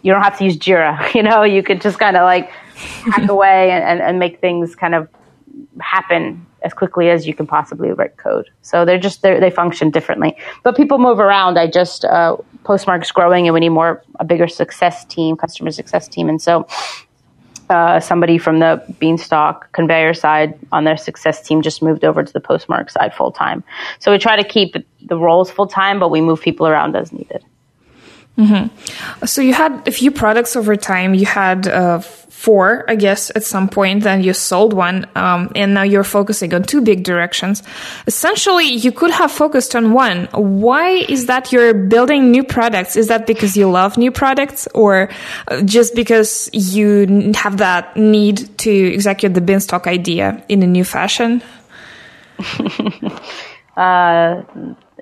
you 0.02 0.12
don't 0.12 0.22
have 0.22 0.36
to 0.38 0.44
use 0.44 0.56
jira 0.56 1.14
you 1.14 1.22
know 1.22 1.44
you 1.44 1.62
could 1.62 1.80
just 1.80 1.98
kind 1.98 2.16
of 2.16 2.22
like 2.22 2.50
hack 2.50 3.28
away 3.28 3.70
and, 3.70 3.84
and, 3.84 4.00
and 4.00 4.18
make 4.18 4.40
things 4.40 4.74
kind 4.74 4.94
of 4.94 5.08
happen 5.80 6.44
as 6.64 6.72
quickly 6.74 7.10
as 7.10 7.26
you 7.26 7.34
can 7.34 7.46
possibly 7.46 7.90
write 7.90 8.16
code. 8.16 8.48
So 8.62 8.84
they're 8.84 8.98
just 8.98 9.22
they're, 9.22 9.40
they 9.40 9.50
function 9.50 9.90
differently. 9.90 10.36
But 10.62 10.76
people 10.76 10.98
move 10.98 11.18
around. 11.18 11.58
I 11.58 11.66
just 11.66 12.04
uh, 12.04 12.36
Postmark's 12.64 13.10
growing, 13.10 13.46
and 13.46 13.54
we 13.54 13.60
need 13.60 13.70
more 13.70 14.02
a 14.20 14.24
bigger 14.24 14.48
success 14.48 15.04
team, 15.04 15.36
customer 15.36 15.70
success 15.70 16.08
team, 16.08 16.28
and 16.28 16.40
so. 16.40 16.66
Uh, 17.70 17.98
somebody 17.98 18.36
from 18.36 18.58
the 18.58 18.84
Beanstalk 18.98 19.72
conveyor 19.72 20.12
side 20.12 20.58
on 20.72 20.84
their 20.84 20.96
success 20.98 21.40
team 21.46 21.62
just 21.62 21.80
moved 21.80 22.04
over 22.04 22.22
to 22.22 22.30
the 22.30 22.40
Postmark 22.40 22.90
side 22.90 23.14
full 23.14 23.30
time. 23.30 23.64
So 23.98 24.12
we 24.12 24.18
try 24.18 24.36
to 24.36 24.46
keep 24.46 24.76
the 25.00 25.16
roles 25.16 25.50
full 25.50 25.68
time, 25.68 25.98
but 25.98 26.10
we 26.10 26.20
move 26.20 26.42
people 26.42 26.66
around 26.66 26.94
as 26.96 27.12
needed. 27.14 27.42
Mm-hmm. 28.38 29.26
So 29.26 29.42
you 29.42 29.52
had 29.52 29.86
a 29.86 29.90
few 29.90 30.10
products 30.10 30.56
over 30.56 30.74
time. 30.76 31.14
You 31.14 31.26
had 31.26 31.68
uh, 31.68 32.00
four, 32.42 32.84
I 32.88 32.96
guess, 32.96 33.30
at 33.36 33.44
some 33.44 33.68
point. 33.68 34.02
Then 34.02 34.22
you 34.22 34.32
sold 34.32 34.72
one, 34.72 35.06
um, 35.14 35.52
and 35.54 35.74
now 35.74 35.82
you're 35.82 36.02
focusing 36.02 36.52
on 36.54 36.64
two 36.64 36.80
big 36.80 37.04
directions. 37.04 37.62
Essentially, 38.06 38.66
you 38.66 38.90
could 38.90 39.12
have 39.12 39.30
focused 39.30 39.76
on 39.76 39.92
one. 39.92 40.28
Why 40.32 40.88
is 41.08 41.26
that 41.26 41.52
you're 41.52 41.72
building 41.72 42.32
new 42.32 42.42
products? 42.42 42.96
Is 42.96 43.08
that 43.08 43.26
because 43.26 43.56
you 43.56 43.70
love 43.70 43.96
new 43.96 44.10
products, 44.10 44.66
or 44.74 45.08
uh, 45.48 45.62
just 45.62 45.94
because 45.94 46.50
you 46.52 47.32
have 47.36 47.58
that 47.58 47.96
need 47.96 48.58
to 48.58 48.94
execute 48.94 49.34
the 49.34 49.40
Beanstalk 49.40 49.86
idea 49.86 50.42
in 50.48 50.62
a 50.62 50.66
new 50.66 50.84
fashion? 50.84 51.42
uh, 53.76 54.42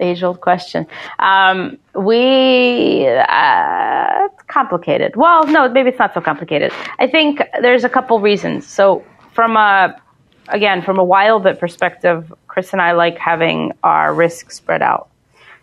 age 0.00 0.22
old 0.22 0.40
question. 0.40 0.86
Um, 1.18 1.78
we, 1.94 3.06
uh, 3.06 4.26
it's 4.26 4.42
complicated. 4.48 5.16
Well, 5.16 5.46
no, 5.46 5.68
maybe 5.68 5.90
it's 5.90 5.98
not 5.98 6.14
so 6.14 6.20
complicated. 6.20 6.72
I 6.98 7.06
think 7.06 7.42
there's 7.60 7.84
a 7.84 7.88
couple 7.88 8.20
reasons. 8.20 8.66
So, 8.66 9.04
from 9.32 9.56
a, 9.56 10.00
again, 10.48 10.82
from 10.82 10.98
a 10.98 11.06
Wildbit 11.06 11.58
perspective, 11.58 12.32
Chris 12.48 12.72
and 12.72 12.82
I 12.82 12.92
like 12.92 13.18
having 13.18 13.72
our 13.82 14.12
risk 14.12 14.50
spread 14.50 14.82
out. 14.82 15.08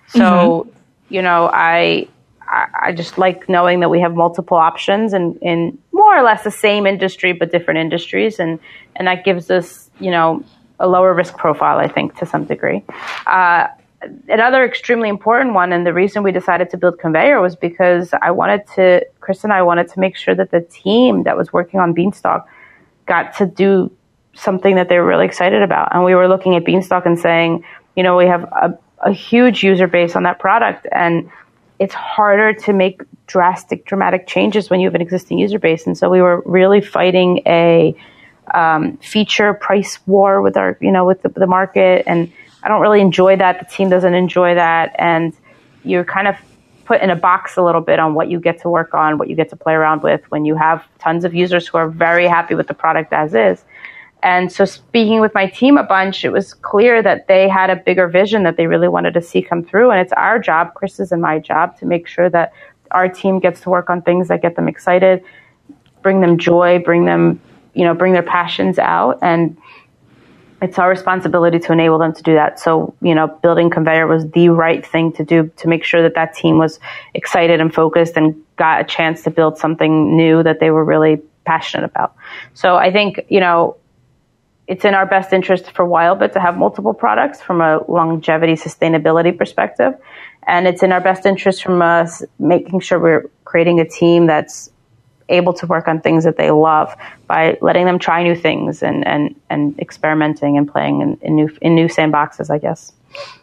So, 0.07 0.19
mm-hmm. 0.19 0.69
you 1.09 1.21
know, 1.21 1.49
I, 1.51 2.07
I 2.49 2.93
just 2.93 3.17
like 3.17 3.49
knowing 3.49 3.81
that 3.81 3.89
we 3.89 3.99
have 3.99 4.15
multiple 4.15 4.57
options 4.57 5.13
and 5.13 5.37
in 5.41 5.77
more 5.91 6.17
or 6.17 6.23
less 6.23 6.43
the 6.43 6.51
same 6.51 6.85
industry 6.85 7.33
but 7.33 7.51
different 7.51 7.79
industries, 7.79 8.39
and 8.39 8.59
and 8.95 9.07
that 9.07 9.25
gives 9.25 9.51
us 9.51 9.89
you 9.99 10.11
know 10.11 10.43
a 10.79 10.87
lower 10.87 11.13
risk 11.13 11.37
profile, 11.37 11.79
I 11.79 11.87
think, 11.87 12.15
to 12.19 12.25
some 12.25 12.45
degree. 12.45 12.83
Uh, 13.25 13.67
another 14.27 14.63
extremely 14.63 15.09
important 15.09 15.53
one, 15.53 15.73
and 15.73 15.85
the 15.85 15.93
reason 15.93 16.23
we 16.23 16.31
decided 16.31 16.69
to 16.69 16.77
build 16.77 16.99
Conveyor 16.99 17.41
was 17.41 17.55
because 17.55 18.13
I 18.21 18.31
wanted 18.31 18.67
to, 18.75 19.05
Chris 19.19 19.43
and 19.43 19.51
I 19.51 19.61
wanted 19.61 19.89
to 19.89 19.99
make 19.99 20.15
sure 20.15 20.35
that 20.35 20.51
the 20.51 20.61
team 20.61 21.23
that 21.23 21.35
was 21.37 21.51
working 21.51 21.79
on 21.79 21.93
Beanstalk 21.93 22.47
got 23.05 23.35
to 23.37 23.45
do 23.45 23.91
something 24.33 24.75
that 24.75 24.87
they 24.89 24.99
were 24.99 25.05
really 25.05 25.25
excited 25.25 25.61
about. 25.61 25.93
And 25.93 26.03
we 26.03 26.13
were 26.13 26.27
looking 26.27 26.55
at 26.55 26.63
Beanstalk 26.63 27.05
and 27.05 27.17
saying, 27.17 27.63
you 27.95 28.03
know, 28.03 28.15
we 28.15 28.27
have 28.27 28.43
a, 28.43 28.77
a 28.99 29.11
huge 29.11 29.63
user 29.63 29.87
base 29.87 30.15
on 30.15 30.23
that 30.23 30.39
product, 30.39 30.85
and 30.91 31.31
it's 31.79 31.93
harder 31.93 32.53
to 32.53 32.73
make 32.73 33.01
drastic, 33.25 33.85
dramatic 33.85 34.27
changes 34.27 34.69
when 34.69 34.79
you 34.79 34.87
have 34.87 34.95
an 34.95 35.01
existing 35.01 35.39
user 35.39 35.59
base. 35.59 35.85
And 35.85 35.97
so 35.97 36.09
we 36.09 36.21
were 36.21 36.41
really 36.45 36.81
fighting 36.81 37.41
a 37.45 37.95
um, 38.53 38.97
feature 38.97 39.53
price 39.53 39.99
war 40.07 40.41
with 40.41 40.55
our, 40.55 40.77
you 40.81 40.91
know, 40.91 41.05
with 41.05 41.21
the, 41.23 41.29
the 41.29 41.47
market 41.47 42.03
and 42.07 42.31
I 42.67 42.69
don't 42.69 42.81
really 42.81 42.99
enjoy 42.99 43.37
that. 43.37 43.59
The 43.59 43.65
team 43.73 43.89
doesn't 43.89 44.13
enjoy 44.13 44.53
that. 44.55 44.93
And 44.99 45.33
you're 45.85 46.03
kind 46.03 46.27
of 46.27 46.35
put 46.83 46.99
in 46.99 47.09
a 47.09 47.15
box 47.15 47.55
a 47.55 47.63
little 47.63 47.79
bit 47.79 47.97
on 47.97 48.13
what 48.13 48.29
you 48.29 48.41
get 48.41 48.59
to 48.63 48.69
work 48.69 48.93
on, 48.93 49.17
what 49.17 49.29
you 49.29 49.37
get 49.37 49.47
to 49.51 49.55
play 49.55 49.73
around 49.73 50.03
with 50.03 50.29
when 50.31 50.43
you 50.43 50.53
have 50.57 50.83
tons 50.99 51.23
of 51.23 51.33
users 51.33 51.65
who 51.65 51.77
are 51.77 51.87
very 51.87 52.27
happy 52.27 52.55
with 52.55 52.67
the 52.67 52.73
product 52.73 53.13
as 53.13 53.33
is. 53.33 53.63
And 54.21 54.51
so 54.51 54.65
speaking 54.65 55.21
with 55.21 55.33
my 55.33 55.47
team 55.47 55.77
a 55.77 55.83
bunch, 55.83 56.25
it 56.25 56.33
was 56.33 56.53
clear 56.53 57.01
that 57.03 57.29
they 57.29 57.47
had 57.47 57.69
a 57.69 57.77
bigger 57.77 58.09
vision 58.09 58.43
that 58.43 58.57
they 58.57 58.67
really 58.67 58.89
wanted 58.89 59.13
to 59.13 59.21
see 59.21 59.41
come 59.41 59.63
through. 59.63 59.91
And 59.91 60.01
it's 60.01 60.11
our 60.11 60.37
job, 60.37 60.73
Chris's 60.73 61.13
and 61.13 61.21
my 61.21 61.39
job, 61.39 61.79
to 61.79 61.85
make 61.85 62.05
sure 62.05 62.29
that 62.31 62.51
our 62.91 63.07
team 63.07 63.39
gets 63.39 63.61
to 63.61 63.69
work 63.69 63.89
on 63.89 64.01
things 64.01 64.27
that 64.27 64.41
get 64.41 64.57
them 64.57 64.67
excited, 64.67 65.23
bring 66.01 66.19
them 66.19 66.37
joy, 66.37 66.79
bring 66.79 67.05
them, 67.05 67.39
you 67.75 67.85
know, 67.85 67.93
bring 67.93 68.11
their 68.11 68.23
passions 68.23 68.77
out. 68.77 69.19
And 69.21 69.55
it's 70.61 70.79
our 70.79 70.89
responsibility 70.89 71.59
to 71.59 71.71
enable 71.71 71.99
them 71.99 72.13
to 72.13 72.23
do 72.23 72.33
that. 72.33 72.59
So, 72.59 72.95
you 73.01 73.13
know, 73.13 73.27
building 73.27 73.69
conveyor 73.69 74.07
was 74.07 74.29
the 74.31 74.49
right 74.49 74.85
thing 74.85 75.11
to 75.13 75.23
do 75.23 75.51
to 75.57 75.67
make 75.67 75.83
sure 75.83 76.01
that 76.01 76.15
that 76.15 76.33
team 76.33 76.57
was 76.57 76.79
excited 77.13 77.61
and 77.61 77.73
focused 77.73 78.17
and 78.17 78.35
got 78.55 78.81
a 78.81 78.83
chance 78.83 79.21
to 79.23 79.29
build 79.29 79.57
something 79.57 80.17
new 80.17 80.41
that 80.43 80.59
they 80.59 80.71
were 80.71 80.83
really 80.83 81.21
passionate 81.45 81.85
about. 81.85 82.15
So 82.53 82.75
I 82.75 82.91
think, 82.91 83.21
you 83.29 83.39
know, 83.39 83.77
it's 84.67 84.83
in 84.83 84.93
our 84.93 85.05
best 85.05 85.31
interest 85.31 85.71
for 85.71 85.85
Wildbit 85.85 86.33
to 86.33 86.39
have 86.39 86.57
multiple 86.57 86.93
products 86.93 87.41
from 87.41 87.61
a 87.61 87.79
longevity 87.87 88.53
sustainability 88.53 89.37
perspective. 89.37 89.93
And 90.45 90.67
it's 90.67 90.83
in 90.83 90.91
our 90.91 91.01
best 91.01 91.25
interest 91.25 91.63
from 91.63 91.81
us 91.81 92.23
making 92.39 92.79
sure 92.79 92.99
we're 92.99 93.29
creating 93.45 93.79
a 93.79 93.87
team 93.87 94.25
that's 94.25 94.71
able 95.29 95.53
to 95.53 95.65
work 95.67 95.87
on 95.87 96.01
things 96.01 96.23
that 96.23 96.37
they 96.37 96.51
love 96.51 96.95
by 97.27 97.57
letting 97.61 97.85
them 97.85 97.99
try 97.99 98.23
new 98.23 98.35
things 98.35 98.81
and, 98.81 99.05
and, 99.05 99.35
and 99.49 99.79
experimenting 99.79 100.57
and 100.57 100.71
playing 100.71 101.01
in, 101.01 101.17
in 101.21 101.35
new 101.35 101.49
in 101.61 101.75
new 101.75 101.87
sandboxes, 101.87 102.49
I 102.49 102.57
guess. 102.57 102.93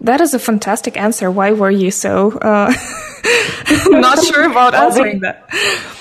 That 0.00 0.21
is 0.21 0.35
a 0.35 0.38
fantastic 0.38 0.97
answer. 0.97 1.31
Why 1.31 1.53
were 1.53 1.71
you 1.71 1.91
so 1.91 2.33
uh, 2.38 2.73
not 3.87 4.23
sure 4.23 4.49
about 4.50 4.75
answering 4.75 5.21
that? 5.21 5.49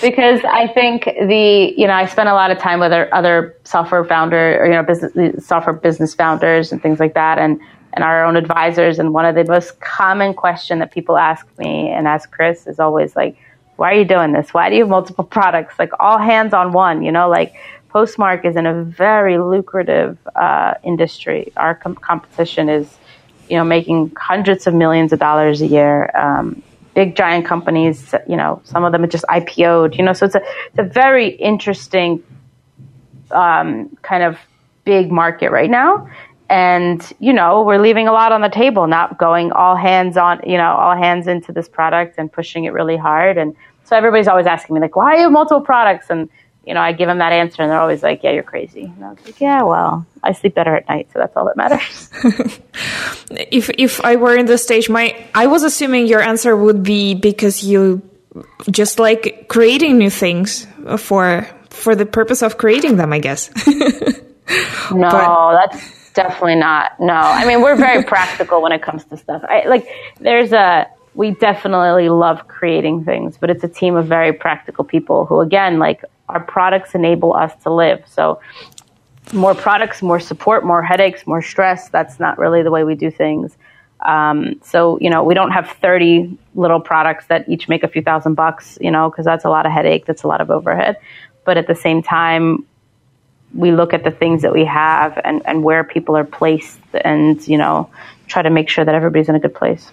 Because 0.01 0.41
I 0.43 0.67
think 0.67 1.05
the 1.05 1.73
you 1.75 1.87
know 1.87 1.93
I 1.93 2.05
spent 2.05 2.29
a 2.29 2.33
lot 2.33 2.51
of 2.51 2.59
time 2.59 2.79
with 2.79 2.91
other 2.91 3.57
software 3.63 4.03
founder 4.03 4.59
or 4.61 4.65
you 4.65 4.73
know 4.73 4.83
business 4.83 5.45
software 5.45 5.73
business 5.73 6.13
founders 6.13 6.71
and 6.71 6.81
things 6.81 6.99
like 6.99 7.13
that, 7.13 7.39
and 7.39 7.59
and 7.93 8.03
our 8.03 8.25
own 8.25 8.35
advisors. 8.35 8.99
And 8.99 9.13
one 9.13 9.25
of 9.25 9.35
the 9.35 9.45
most 9.45 9.79
common 9.79 10.33
question 10.33 10.79
that 10.79 10.91
people 10.91 11.17
ask 11.17 11.47
me 11.57 11.89
and 11.89 12.07
ask 12.07 12.31
Chris 12.31 12.67
is 12.67 12.79
always 12.79 13.15
like, 13.15 13.37
why 13.75 13.91
are 13.91 13.95
you 13.95 14.05
doing 14.05 14.31
this? 14.31 14.53
Why 14.53 14.69
do 14.69 14.75
you 14.75 14.81
have 14.81 14.89
multiple 14.89 15.23
products? 15.23 15.77
Like 15.79 15.91
all 15.99 16.17
hands 16.17 16.53
on 16.53 16.73
one, 16.73 17.03
you 17.03 17.11
know, 17.11 17.29
like 17.29 17.55
Postmark 17.89 18.45
is 18.45 18.55
in 18.55 18.65
a 18.65 18.83
very 18.83 19.37
lucrative 19.37 20.17
uh, 20.35 20.75
industry. 20.83 21.51
Our 21.57 21.75
com- 21.75 21.95
competition 21.95 22.69
is, 22.69 22.97
you 23.49 23.57
know, 23.57 23.63
making 23.63 24.13
hundreds 24.15 24.67
of 24.67 24.73
millions 24.73 25.13
of 25.13 25.19
dollars 25.19 25.61
a 25.61 25.67
year. 25.67 26.09
Um, 26.15 26.61
big 26.93 27.15
giant 27.15 27.45
companies, 27.45 28.13
you 28.27 28.35
know, 28.35 28.61
some 28.65 28.83
of 28.83 28.91
them 28.91 29.03
are 29.03 29.07
just 29.07 29.25
IPO'd, 29.25 29.97
you 29.97 30.03
know, 30.03 30.13
so 30.13 30.25
it's 30.25 30.35
a, 30.35 30.41
it's 30.67 30.79
a 30.79 30.83
very 30.83 31.29
interesting 31.29 32.23
um, 33.31 33.95
kind 34.01 34.23
of 34.23 34.37
big 34.85 35.11
market 35.11 35.51
right 35.51 35.69
now 35.69 36.09
and 36.53 37.13
you 37.19 37.33
know 37.33 37.63
we're 37.63 37.79
leaving 37.79 38.07
a 38.07 38.11
lot 38.11 38.31
on 38.31 38.41
the 38.41 38.49
table 38.49 38.85
not 38.85 39.17
going 39.17 39.51
all 39.51 39.75
hands 39.75 40.17
on 40.17 40.39
you 40.45 40.57
know 40.57 40.71
all 40.75 40.95
hands 40.95 41.27
into 41.27 41.51
this 41.51 41.67
product 41.67 42.15
and 42.19 42.31
pushing 42.31 42.65
it 42.65 42.73
really 42.73 42.95
hard. 42.95 43.37
And 43.39 43.55
so 43.85 43.95
everybody's 43.95 44.27
always 44.27 44.45
asking 44.45 44.75
me 44.75 44.79
like 44.79 44.95
why 44.95 45.17
have 45.17 45.31
multiple 45.31 45.61
products? 45.61 46.07
And 46.09 46.29
you 46.67 46.73
know 46.73 46.79
i 46.79 46.93
give 46.93 47.07
them 47.07 47.17
that 47.17 47.33
answer 47.33 47.61
and 47.61 47.69
they're 47.69 47.79
always 47.79 48.03
like 48.03 48.23
yeah 48.23 48.31
you're 48.31 48.43
crazy. 48.43 48.83
And 48.83 49.03
i 49.03 49.09
was 49.09 49.25
like 49.25 49.41
yeah 49.41 49.63
well 49.63 50.05
i 50.21 50.31
sleep 50.31 50.53
better 50.53 50.75
at 50.75 50.87
night 50.87 51.09
so 51.11 51.19
that's 51.19 51.35
all 51.35 51.45
that 51.45 51.57
matters. 51.57 52.09
If 53.59 53.71
if 53.77 53.99
i 54.05 54.15
were 54.15 54.35
in 54.35 54.45
this 54.45 54.63
stage 54.63 54.89
my 54.89 55.05
i 55.33 55.47
was 55.47 55.63
assuming 55.63 56.05
your 56.05 56.21
answer 56.21 56.55
would 56.55 56.83
be 56.83 57.15
because 57.15 57.63
you 57.63 58.01
just 58.69 58.99
like 58.99 59.47
creating 59.47 59.97
new 59.97 60.09
things 60.09 60.67
for 60.97 61.47
for 61.69 61.95
the 61.95 62.05
purpose 62.05 62.43
of 62.43 62.57
creating 62.57 62.97
them 62.97 63.11
i 63.11 63.19
guess. 63.19 63.49
No 64.91 65.09
but, 65.09 65.55
that's 65.55 66.02
definitely 66.13 66.55
not. 66.55 66.99
No, 66.99 67.13
I 67.13 67.45
mean 67.45 67.61
we're 67.61 67.75
very 67.75 68.03
practical 68.15 68.61
when 68.61 68.71
it 68.71 68.81
comes 68.81 69.03
to 69.05 69.17
stuff. 69.17 69.43
I, 69.47 69.67
like 69.67 69.87
there's 70.19 70.53
a 70.53 70.87
we 71.15 71.31
definitely 71.31 72.09
love 72.09 72.47
creating 72.47 73.05
things, 73.05 73.37
but 73.37 73.49
it's 73.49 73.63
a 73.63 73.67
team 73.67 73.95
of 73.95 74.07
very 74.07 74.33
practical 74.33 74.83
people 74.83 75.25
who, 75.25 75.41
again, 75.41 75.77
like 75.77 76.03
our 76.29 76.39
products 76.39 76.95
enable 76.95 77.33
us 77.35 77.51
to 77.63 77.71
live. 77.71 78.03
So 78.07 78.39
more 79.31 79.53
products, 79.53 80.01
more 80.01 80.19
support, 80.19 80.65
more 80.65 80.81
headaches, 80.81 81.27
more 81.27 81.41
stress. 81.41 81.89
That's 81.89 82.19
not 82.19 82.37
really 82.37 82.63
the 82.63 82.71
way 82.71 82.83
we 82.83 82.95
do 82.95 83.11
things. 83.11 83.57
Um, 84.05 84.59
so 84.61 84.97
you 84.99 85.09
know 85.09 85.23
we 85.23 85.33
don't 85.33 85.51
have 85.51 85.69
30 85.81 86.37
little 86.55 86.81
products 86.81 87.27
that 87.27 87.47
each 87.47 87.69
make 87.69 87.83
a 87.83 87.87
few 87.87 88.01
thousand 88.01 88.33
bucks, 88.33 88.77
you 88.81 88.91
know, 88.91 89.09
because 89.09 89.23
that's 89.23 89.45
a 89.45 89.49
lot 89.49 89.65
of 89.65 89.71
headache, 89.71 90.05
that's 90.05 90.23
a 90.23 90.27
lot 90.27 90.41
of 90.41 90.51
overhead. 90.51 90.97
But 91.45 91.57
at 91.57 91.67
the 91.67 91.75
same 91.75 92.01
time, 92.01 92.65
we 93.53 93.71
look 93.71 93.93
at 93.93 94.03
the 94.03 94.11
things 94.11 94.41
that 94.41 94.53
we 94.53 94.65
have 94.65 95.19
and, 95.23 95.41
and 95.45 95.63
where 95.63 95.83
people 95.83 96.17
are 96.17 96.23
placed 96.23 96.79
and, 96.93 97.45
you 97.47 97.57
know, 97.57 97.89
try 98.27 98.41
to 98.41 98.49
make 98.49 98.69
sure 98.69 98.83
that 98.83 98.95
everybody's 98.95 99.29
in 99.29 99.35
a 99.35 99.39
good 99.39 99.53
place. 99.53 99.91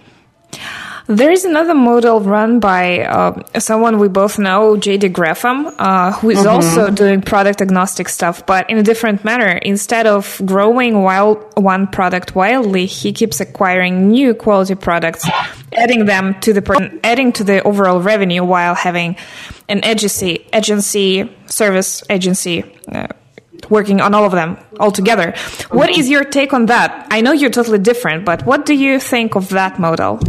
There 1.06 1.32
is 1.32 1.44
another 1.44 1.74
model 1.74 2.20
run 2.20 2.60
by 2.60 3.00
uh, 3.00 3.42
someone 3.58 3.98
we 3.98 4.06
both 4.06 4.38
know, 4.38 4.76
JD 4.76 5.12
Graffam, 5.12 5.74
uh, 5.76 6.12
who 6.12 6.30
is 6.30 6.38
mm-hmm. 6.38 6.48
also 6.48 6.88
doing 6.88 7.20
product 7.20 7.60
agnostic 7.60 8.08
stuff, 8.08 8.46
but 8.46 8.70
in 8.70 8.78
a 8.78 8.84
different 8.84 9.24
manner. 9.24 9.48
Instead 9.48 10.06
of 10.06 10.40
growing 10.44 11.02
wild, 11.02 11.44
one 11.56 11.88
product 11.88 12.36
wildly, 12.36 12.86
he 12.86 13.12
keeps 13.12 13.40
acquiring 13.40 14.08
new 14.08 14.34
quality 14.34 14.76
products, 14.76 15.28
adding 15.72 16.04
them 16.04 16.38
to 16.42 16.52
the 16.52 17.00
adding 17.02 17.32
to 17.32 17.42
the 17.42 17.60
overall 17.64 18.00
revenue 18.00 18.44
while 18.44 18.76
having 18.76 19.16
an 19.68 19.84
agency, 19.84 20.46
agency 20.52 21.28
service 21.46 22.04
agency. 22.08 22.62
Uh, 22.86 23.08
working 23.68 24.00
on 24.00 24.14
all 24.14 24.24
of 24.24 24.32
them 24.32 24.58
all 24.78 24.90
together. 24.90 25.34
What 25.70 25.90
is 25.90 26.08
your 26.08 26.24
take 26.24 26.52
on 26.52 26.66
that? 26.66 27.06
I 27.10 27.20
know 27.20 27.32
you're 27.32 27.50
totally 27.50 27.78
different, 27.78 28.24
but 28.24 28.46
what 28.46 28.66
do 28.66 28.74
you 28.74 29.00
think 29.00 29.34
of 29.34 29.48
that 29.50 29.78
model? 29.78 30.20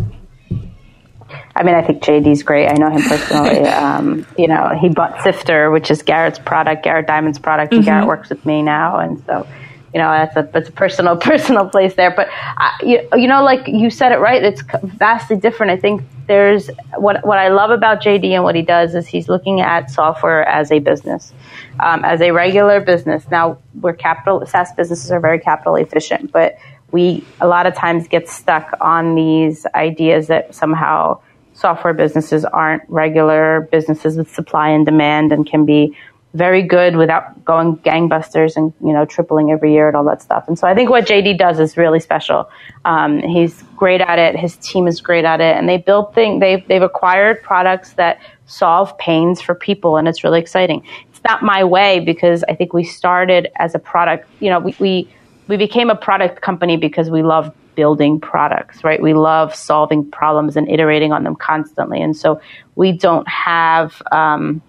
I 1.56 1.64
mean, 1.64 1.76
I 1.76 1.82
think 1.82 2.02
JD's 2.04 2.44
great. 2.44 2.68
I 2.68 2.74
know 2.74 2.90
him 2.90 3.02
personally. 3.02 3.60
um, 3.68 4.26
you 4.38 4.48
know, 4.48 4.70
he 4.80 4.90
bought 4.90 5.22
Sifter, 5.24 5.70
which 5.70 5.92
is 5.92 6.02
Garrett's 6.02 6.40
product, 6.40 6.84
Garrett 6.84 7.08
Dimon's 7.08 7.40
product, 7.40 7.74
and 7.74 7.82
mm-hmm. 7.82 7.90
Garrett 7.90 8.08
works 8.08 8.30
with 8.30 8.46
me 8.46 8.62
now, 8.62 8.98
and 8.98 9.24
so 9.26 9.48
you 9.94 10.00
know 10.00 10.10
that's 10.10 10.38
a 10.38 10.50
that's 10.54 10.70
a 10.70 10.72
personal 10.72 11.18
personal 11.30 11.68
place 11.70 11.94
there. 11.96 12.12
But 12.12 12.30
uh, 12.58 12.72
you, 12.82 13.08
you 13.16 13.28
know, 13.28 13.44
like 13.44 13.68
you 13.68 13.90
said 13.90 14.12
it 14.12 14.20
right, 14.20 14.44
it's 14.44 14.62
vastly 14.84 15.38
different. 15.38 15.72
I 15.72 15.78
think 15.78 16.02
there's 16.28 16.70
what 16.96 17.26
what 17.26 17.38
I 17.38 17.50
love 17.50 17.72
about 17.72 18.02
JD 18.02 18.30
and 18.30 18.44
what 18.44 18.56
he 18.56 18.62
does 18.62 18.96
is 18.96 19.08
he's 19.08 19.28
looking 19.28 19.62
at 19.62 19.90
software 19.92 20.48
as 20.48 20.72
a 20.72 20.80
business, 20.80 21.34
um, 21.80 22.04
as 22.06 22.22
a 22.22 22.32
regular 22.32 22.80
business. 22.80 23.26
Now 23.32 23.58
we're 23.80 23.94
capital 23.94 24.46
SaaS 24.46 24.72
businesses 24.74 25.12
are 25.12 25.20
very 25.20 25.40
capital 25.40 25.76
efficient, 25.76 26.32
but 26.32 26.58
we 26.92 27.26
a 27.40 27.48
lot 27.48 27.66
of 27.66 27.76
times 27.76 28.08
get 28.08 28.28
stuck 28.28 28.74
on 28.82 29.16
these 29.16 29.66
ideas 29.74 30.28
that 30.28 30.54
somehow 30.54 31.20
software 31.54 31.94
businesses 31.94 32.46
aren't 32.46 32.84
regular 32.88 33.68
businesses 33.72 34.18
with 34.18 34.34
supply 34.34 34.70
and 34.70 34.86
demand 34.86 35.32
and 35.32 35.46
can 35.48 35.66
be 35.66 35.96
very 36.34 36.62
good 36.62 36.96
without 36.96 37.44
going 37.44 37.76
gangbusters 37.78 38.56
and 38.56 38.74
you 38.82 38.94
know 38.94 39.06
tripling 39.06 39.52
every 39.52 39.74
year 39.74 39.88
and 39.88 39.98
all 39.98 40.06
that 40.06 40.22
stuff. 40.22 40.46
And 40.48 40.58
so 40.58 40.66
I 40.68 40.74
think 40.74 40.90
what 40.90 41.06
JD 41.06 41.38
does 41.38 41.60
is 41.60 41.76
really 41.76 42.00
special. 42.00 42.50
Um, 42.86 43.20
he's 43.20 43.64
great 43.76 44.00
at 44.02 44.18
it. 44.18 44.38
His 44.38 44.56
team 44.58 44.88
is 44.88 45.02
great 45.02 45.26
at 45.26 45.42
it, 45.42 45.58
and 45.58 45.68
they 45.68 45.78
build 45.78 46.14
things. 46.16 46.40
They've 46.40 46.66
they've 46.68 46.82
acquired 46.82 47.44
products 47.44 47.94
that 47.94 48.22
solve 48.46 48.98
pains 48.98 49.42
for 49.42 49.56
people, 49.56 49.98
and 49.98 50.08
it's 50.08 50.24
really 50.24 50.40
exciting. 50.40 50.86
Not 51.28 51.44
my 51.44 51.64
way 51.64 52.00
because 52.00 52.44
I 52.48 52.56
think 52.56 52.74
we 52.74 52.84
started 52.84 53.50
as 53.58 53.76
a 53.76 53.80
product. 53.80 54.28
You 54.40 54.50
know, 54.50 54.60
we 54.60 54.76
we, 54.80 55.10
we 55.48 55.58
became 55.58 55.90
a 55.90 55.96
product 55.96 56.42
company 56.42 56.78
because 56.78 57.10
we 57.10 57.22
love 57.22 57.54
building 57.76 58.20
products, 58.20 58.84
right? 58.84 59.02
We 59.02 59.14
love 59.14 59.56
solving 59.56 60.10
problems 60.10 60.58
and 60.58 60.70
iterating 60.70 61.14
on 61.14 61.24
them 61.24 61.36
constantly, 61.36 62.02
and 62.02 62.16
so 62.16 62.42
we 62.76 62.92
don't 62.92 63.28
have. 63.28 64.02
Um, 64.12 64.62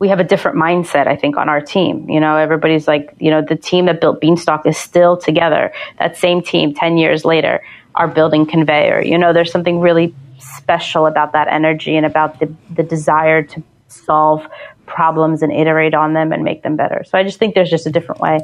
we 0.00 0.08
have 0.08 0.18
a 0.18 0.24
different 0.24 0.56
mindset, 0.56 1.06
I 1.06 1.14
think, 1.14 1.36
on 1.36 1.50
our 1.50 1.60
team. 1.60 2.08
You 2.08 2.20
know, 2.20 2.38
everybody's 2.38 2.88
like, 2.88 3.14
you 3.18 3.30
know, 3.30 3.42
the 3.42 3.54
team 3.54 3.84
that 3.84 4.00
built 4.00 4.18
Beanstalk 4.18 4.66
is 4.66 4.78
still 4.78 5.18
together. 5.18 5.72
That 5.98 6.16
same 6.16 6.42
team, 6.42 6.72
10 6.72 6.96
years 6.96 7.26
later, 7.26 7.60
are 7.94 8.08
building 8.08 8.46
Conveyor. 8.46 9.02
You 9.02 9.18
know, 9.18 9.34
there's 9.34 9.52
something 9.52 9.78
really 9.78 10.14
special 10.38 11.06
about 11.06 11.32
that 11.32 11.48
energy 11.48 11.96
and 11.96 12.06
about 12.06 12.40
the, 12.40 12.52
the 12.74 12.82
desire 12.82 13.42
to 13.42 13.62
solve 13.90 14.46
problems 14.86 15.42
and 15.42 15.52
iterate 15.52 15.94
on 15.94 16.14
them 16.14 16.32
and 16.32 16.42
make 16.42 16.62
them 16.62 16.76
better. 16.76 17.04
So 17.04 17.18
I 17.18 17.22
just 17.22 17.38
think 17.38 17.54
there's 17.54 17.70
just 17.70 17.86
a 17.86 17.90
different 17.90 18.20
way. 18.20 18.40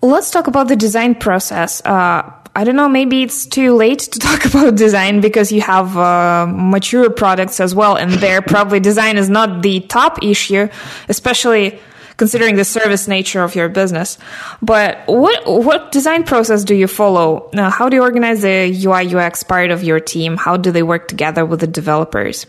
Let's 0.00 0.30
talk 0.30 0.46
about 0.46 0.68
the 0.68 0.76
design 0.76 1.14
process. 1.16 1.84
Uh, 1.84 2.32
I 2.54 2.64
don't 2.64 2.76
know, 2.76 2.88
maybe 2.88 3.22
it's 3.22 3.46
too 3.46 3.74
late 3.74 4.00
to 4.00 4.18
talk 4.28 4.44
about 4.44 4.76
design 4.76 5.20
because 5.20 5.52
you 5.52 5.60
have 5.60 5.96
uh, 5.96 6.46
mature 6.48 7.10
products 7.10 7.60
as 7.60 7.74
well, 7.74 7.96
and 7.96 8.12
there 8.12 8.42
probably 8.54 8.80
design 8.80 9.16
is 9.16 9.28
not 9.28 9.62
the 9.62 9.80
top 9.80 10.22
issue, 10.22 10.68
especially 11.08 11.78
considering 12.16 12.56
the 12.56 12.64
service 12.64 13.06
nature 13.06 13.42
of 13.42 13.54
your 13.54 13.68
business. 13.68 14.18
But 14.60 14.98
what 15.06 15.46
what 15.46 15.92
design 15.92 16.24
process 16.24 16.64
do 16.64 16.74
you 16.74 16.88
follow? 16.88 17.48
Now, 17.52 17.70
how 17.70 17.88
do 17.88 17.96
you 17.96 18.02
organize 18.02 18.42
the 18.42 18.70
UI 18.84 19.14
UX 19.14 19.44
part 19.44 19.70
of 19.70 19.84
your 19.84 20.00
team? 20.00 20.36
How 20.36 20.56
do 20.56 20.72
they 20.72 20.82
work 20.82 21.06
together 21.06 21.44
with 21.44 21.60
the 21.60 21.68
developers? 21.68 22.46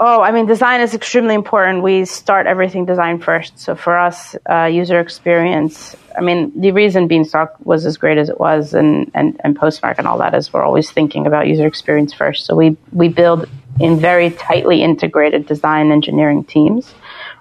Oh, 0.00 0.22
I 0.22 0.30
mean, 0.30 0.46
design 0.46 0.80
is 0.80 0.94
extremely 0.94 1.34
important. 1.34 1.82
We 1.82 2.04
start 2.04 2.46
everything 2.46 2.86
design 2.86 3.18
first. 3.18 3.58
So 3.58 3.74
for 3.74 3.98
us, 3.98 4.36
uh, 4.48 4.66
user 4.66 5.00
experience, 5.00 5.96
I 6.16 6.20
mean, 6.20 6.52
the 6.60 6.70
reason 6.70 7.08
Beanstalk 7.08 7.56
was 7.64 7.84
as 7.84 7.96
great 7.96 8.16
as 8.16 8.28
it 8.28 8.38
was 8.38 8.74
and, 8.74 9.10
and, 9.12 9.40
and 9.42 9.56
Postmark 9.56 9.98
and 9.98 10.06
all 10.06 10.18
that 10.18 10.34
is 10.34 10.52
we're 10.52 10.62
always 10.62 10.88
thinking 10.88 11.26
about 11.26 11.48
user 11.48 11.66
experience 11.66 12.14
first. 12.14 12.46
So 12.46 12.54
we, 12.54 12.76
we 12.92 13.08
build 13.08 13.48
in 13.80 13.98
very 13.98 14.30
tightly 14.30 14.82
integrated 14.82 15.46
design 15.46 15.90
engineering 15.90 16.44
teams. 16.44 16.94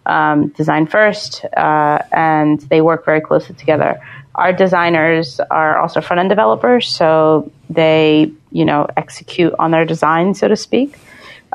um, 0.07 0.47
design 0.49 0.87
first, 0.87 1.45
uh, 1.55 1.99
and 2.11 2.59
they 2.61 2.81
work 2.81 3.05
very 3.05 3.21
closely 3.21 3.55
together. 3.55 3.99
Our 4.33 4.53
designers 4.53 5.39
are 5.51 5.77
also 5.77 6.01
front 6.01 6.21
end 6.21 6.29
developers, 6.29 6.87
so 6.87 7.51
they 7.69 8.31
you 8.51 8.65
know 8.65 8.87
execute 8.95 9.53
on 9.59 9.71
their 9.71 9.85
design, 9.85 10.33
so 10.33 10.47
to 10.47 10.55
speak, 10.55 10.97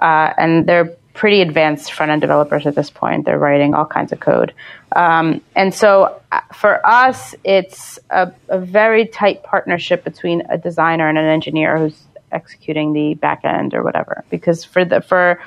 uh, 0.01 0.33
and 0.37 0.67
they're 0.67 0.97
pretty 1.15 1.43
advanced 1.43 1.93
front 1.93 2.11
end 2.11 2.21
developers 2.21 2.67
at 2.67 2.75
this 2.75 2.91
point. 2.91 3.27
They're 3.27 3.39
writing 3.39 3.75
all 3.75 3.85
kinds 3.85 4.13
of 4.13 4.21
code. 4.21 4.55
Um, 4.97 5.43
and 5.55 5.75
so 5.75 6.21
uh, 6.33 6.41
for 6.55 6.85
us, 6.87 7.35
it's 7.45 7.99
a, 8.11 8.33
a, 8.49 8.59
very 8.59 9.07
tight 9.07 9.43
partnership 9.43 10.05
between 10.05 10.43
a 10.49 10.59
designer 10.59 11.09
and 11.09 11.19
an 11.19 11.27
engineer 11.27 11.79
who's 11.79 12.03
executing 12.31 12.93
the 12.93 13.15
back 13.15 13.45
end 13.45 13.75
or 13.75 13.83
whatever. 13.83 14.25
Because 14.31 14.65
for 14.65 14.85
the, 14.85 15.01
for, 15.01 15.41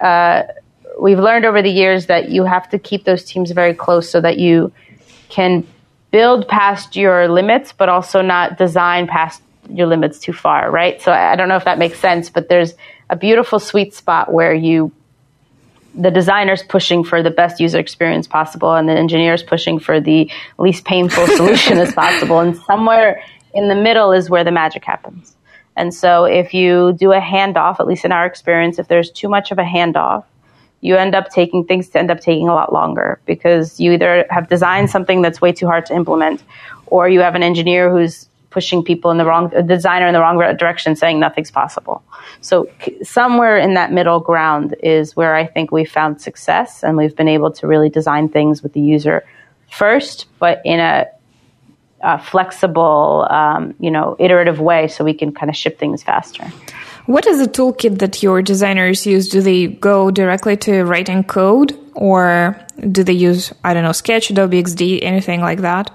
uh, 0.00 0.42
we've 1.00 1.18
learned 1.18 1.44
over 1.44 1.62
the 1.62 1.70
years 1.70 2.06
that 2.06 2.28
you 2.30 2.44
have 2.44 2.68
to 2.70 2.78
keep 2.78 3.04
those 3.04 3.24
teams 3.24 3.50
very 3.50 3.74
close 3.74 4.10
so 4.10 4.20
that 4.20 4.38
you 4.38 4.72
can 5.28 5.66
build 6.10 6.48
past 6.48 6.96
your 6.96 7.28
limits, 7.28 7.72
but 7.72 7.88
also 7.88 8.22
not 8.22 8.58
design 8.58 9.06
past 9.06 9.42
your 9.70 9.86
limits 9.86 10.18
too 10.18 10.32
far, 10.32 10.70
right? 10.70 11.00
So 11.02 11.12
I 11.12 11.36
don't 11.36 11.48
know 11.48 11.56
if 11.56 11.64
that 11.64 11.78
makes 11.78 11.98
sense, 11.98 12.30
but 12.30 12.48
there's 12.48 12.74
a 13.10 13.16
beautiful 13.16 13.58
sweet 13.58 13.94
spot 13.94 14.32
where 14.32 14.54
you 14.54 14.92
the 15.94 16.10
designers 16.10 16.62
pushing 16.62 17.02
for 17.02 17.22
the 17.22 17.30
best 17.30 17.60
user 17.60 17.78
experience 17.78 18.26
possible 18.26 18.74
and 18.74 18.88
the 18.88 18.92
engineers 18.92 19.42
pushing 19.42 19.78
for 19.78 20.00
the 20.00 20.30
least 20.58 20.84
painful 20.84 21.26
solution 21.36 21.78
as 21.78 21.92
possible. 21.92 22.38
And 22.38 22.56
somewhere 22.56 23.22
in 23.52 23.68
the 23.68 23.74
middle 23.74 24.12
is 24.12 24.30
where 24.30 24.44
the 24.44 24.52
magic 24.52 24.84
happens. 24.84 25.34
And 25.76 25.92
so 25.92 26.24
if 26.24 26.54
you 26.54 26.92
do 26.92 27.12
a 27.12 27.20
handoff, 27.20 27.80
at 27.80 27.86
least 27.86 28.04
in 28.04 28.12
our 28.12 28.26
experience, 28.26 28.78
if 28.78 28.88
there's 28.88 29.10
too 29.10 29.28
much 29.28 29.50
of 29.50 29.58
a 29.58 29.64
handoff, 29.64 30.24
you 30.80 30.96
end 30.96 31.14
up 31.14 31.30
taking 31.30 31.64
things 31.64 31.88
to 31.90 31.98
end 31.98 32.10
up 32.10 32.20
taking 32.20 32.48
a 32.48 32.54
lot 32.54 32.72
longer 32.72 33.18
because 33.26 33.80
you 33.80 33.92
either 33.92 34.26
have 34.30 34.48
designed 34.48 34.90
something 34.90 35.22
that's 35.22 35.40
way 35.40 35.52
too 35.52 35.66
hard 35.66 35.86
to 35.86 35.94
implement 35.94 36.42
or 36.86 37.08
you 37.08 37.20
have 37.20 37.34
an 37.34 37.42
engineer 37.42 37.90
who's 37.90 38.27
pushing 38.50 38.82
people 38.82 39.10
in 39.10 39.18
the 39.18 39.24
wrong 39.24 39.48
designer 39.66 40.06
in 40.06 40.14
the 40.14 40.20
wrong 40.20 40.38
direction 40.56 40.96
saying 40.96 41.20
nothing's 41.20 41.50
possible. 41.50 42.02
So 42.40 42.68
somewhere 43.02 43.58
in 43.58 43.74
that 43.74 43.92
middle 43.92 44.20
ground 44.20 44.74
is 44.82 45.16
where 45.16 45.34
i 45.34 45.46
think 45.46 45.70
we 45.70 45.84
found 45.84 46.20
success 46.20 46.82
and 46.82 46.96
we've 46.96 47.16
been 47.16 47.28
able 47.28 47.50
to 47.52 47.66
really 47.66 47.90
design 47.90 48.28
things 48.28 48.62
with 48.62 48.72
the 48.72 48.80
user 48.80 49.24
first 49.70 50.26
but 50.38 50.62
in 50.64 50.80
a, 50.80 51.06
a 52.00 52.18
flexible 52.18 53.26
um, 53.30 53.74
you 53.80 53.90
know 53.90 54.16
iterative 54.18 54.60
way 54.60 54.88
so 54.88 55.04
we 55.04 55.14
can 55.14 55.32
kind 55.32 55.50
of 55.50 55.56
ship 55.56 55.78
things 55.78 56.02
faster. 56.02 56.44
What 57.06 57.26
is 57.26 57.38
the 57.38 57.48
toolkit 57.48 58.00
that 58.00 58.22
your 58.22 58.42
designers 58.42 59.06
use? 59.06 59.30
Do 59.30 59.40
they 59.40 59.66
go 59.66 60.10
directly 60.10 60.58
to 60.58 60.84
writing 60.84 61.24
code 61.24 61.72
or 61.98 62.56
do 62.92 63.02
they 63.02 63.12
use 63.12 63.52
i 63.64 63.74
don't 63.74 63.82
know 63.82 63.92
sketch 63.92 64.30
adobe 64.30 64.62
xd 64.62 65.00
anything 65.02 65.40
like 65.40 65.60
that 65.60 65.90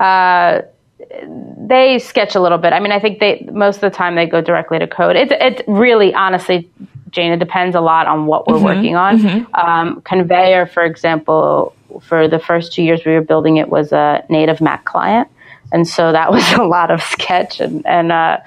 uh, 0.00 0.62
they 1.58 1.98
sketch 1.98 2.34
a 2.34 2.40
little 2.40 2.58
bit. 2.58 2.72
I 2.72 2.80
mean, 2.80 2.92
I 2.92 2.98
think 2.98 3.20
they 3.20 3.46
most 3.52 3.76
of 3.76 3.80
the 3.82 3.90
time 3.90 4.14
they 4.16 4.26
go 4.26 4.40
directly 4.40 4.78
to 4.78 4.86
code. 4.86 5.16
It, 5.16 5.30
it 5.30 5.64
really, 5.68 6.14
honestly, 6.14 6.70
Jane, 7.10 7.32
it 7.32 7.38
depends 7.38 7.76
a 7.76 7.80
lot 7.80 8.06
on 8.06 8.26
what 8.26 8.46
we're 8.46 8.54
mm-hmm. 8.54 8.64
working 8.64 8.96
on. 8.96 9.18
Mm-hmm. 9.18 9.54
Um, 9.54 10.00
Conveyor, 10.02 10.66
for 10.66 10.84
example, 10.84 11.74
for 12.00 12.28
the 12.28 12.38
first 12.38 12.72
two 12.72 12.82
years 12.82 13.04
we 13.04 13.12
were 13.12 13.20
building 13.20 13.56
it 13.56 13.68
was 13.68 13.92
a 13.92 14.24
native 14.28 14.60
Mac 14.60 14.84
client, 14.84 15.28
and 15.72 15.86
so 15.86 16.12
that 16.12 16.30
was 16.30 16.50
a 16.58 16.64
lot 16.64 16.90
of 16.90 17.02
sketch 17.02 17.60
and 17.60 17.86
and 17.86 18.12
uh, 18.12 18.38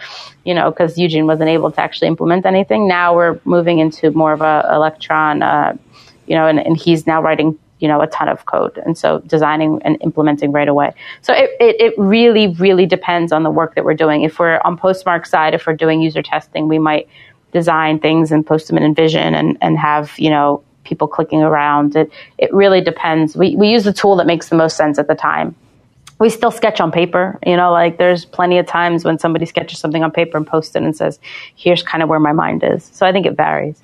you 0.44 0.54
know 0.54 0.72
because 0.72 0.98
Eugene 0.98 1.28
wasn't 1.28 1.50
able 1.50 1.72
to 1.72 1.82
actually 1.82 2.08
implement 2.08 2.46
anything. 2.46 2.88
Now 2.88 3.16
we're 3.16 3.40
moving 3.46 3.80
into 3.80 4.12
more 4.12 4.34
of 4.34 4.42
a 4.42 4.70
Electron, 4.74 5.44
uh, 5.44 5.78
you 6.26 6.36
know, 6.36 6.48
and, 6.48 6.60
and 6.60 6.78
he's 6.78 7.06
now 7.06 7.22
writing 7.22 7.60
you 7.84 7.90
know 7.90 8.00
a 8.02 8.08
ton 8.08 8.30
of 8.30 8.46
code. 8.46 8.78
And 8.86 8.98
so 8.98 9.20
designing 9.36 9.82
and 9.84 9.98
implementing 10.02 10.54
right 10.54 10.70
away. 10.70 10.94
So 11.22 11.34
it, 11.34 11.52
it, 11.60 11.76
it, 11.82 11.94
really 11.98 12.48
really 12.48 12.86
depends 12.86 13.34
on 13.34 13.44
the 13.44 13.52
work 13.52 13.76
that 13.76 13.84
we're 13.84 13.94
doing. 14.06 14.24
If 14.24 14.40
we're 14.40 14.62
on 14.64 14.78
postmark 14.78 15.26
side 15.26 15.54
if 15.54 15.68
we're 15.68 15.76
doing 15.76 16.02
user 16.02 16.22
testing 16.22 16.70
we 16.70 16.80
might 16.80 17.10
design 17.52 18.00
things 18.00 18.32
and 18.32 18.48
post 18.48 18.68
them 18.68 18.78
in 18.78 18.96
InVision 18.96 19.34
and, 19.40 19.58
and 19.62 19.78
have 19.78 20.18
you 20.18 20.30
know 20.30 20.64
people 20.86 21.10
clicking 21.10 21.42
around. 21.42 21.98
It 21.98 22.10
it 22.38 22.54
really 22.54 22.80
depends. 22.80 23.36
We, 23.36 23.58
we 23.58 23.68
use 23.70 23.84
the 23.84 23.94
tool 23.94 24.16
that 24.16 24.28
makes 24.28 24.48
the 24.48 24.56
most 24.56 24.78
sense 24.78 24.98
at 24.98 25.10
the 25.10 25.16
time. 25.16 25.54
We 26.20 26.30
still 26.30 26.52
sketch 26.52 26.80
on 26.80 26.90
paper 26.90 27.38
you 27.46 27.58
know 27.58 27.74
like 27.74 27.98
there's 27.98 28.24
plenty 28.24 28.60
of 28.60 28.66
times 28.66 29.04
when 29.04 29.20
somebody 29.20 29.46
sketches 29.46 29.80
something 29.80 30.06
on 30.06 30.12
paper 30.12 30.38
and 30.38 30.48
posts 30.48 30.74
it 30.78 30.84
and 30.84 30.96
says 30.96 31.20
here's 31.56 31.84
kind 31.84 32.02
of 32.02 32.08
where 32.08 32.20
my 32.20 32.32
mind 32.32 32.64
is. 32.64 32.90
So 32.94 33.06
i 33.06 33.12
think 33.12 33.26
it 33.26 33.36
varies 33.36 33.82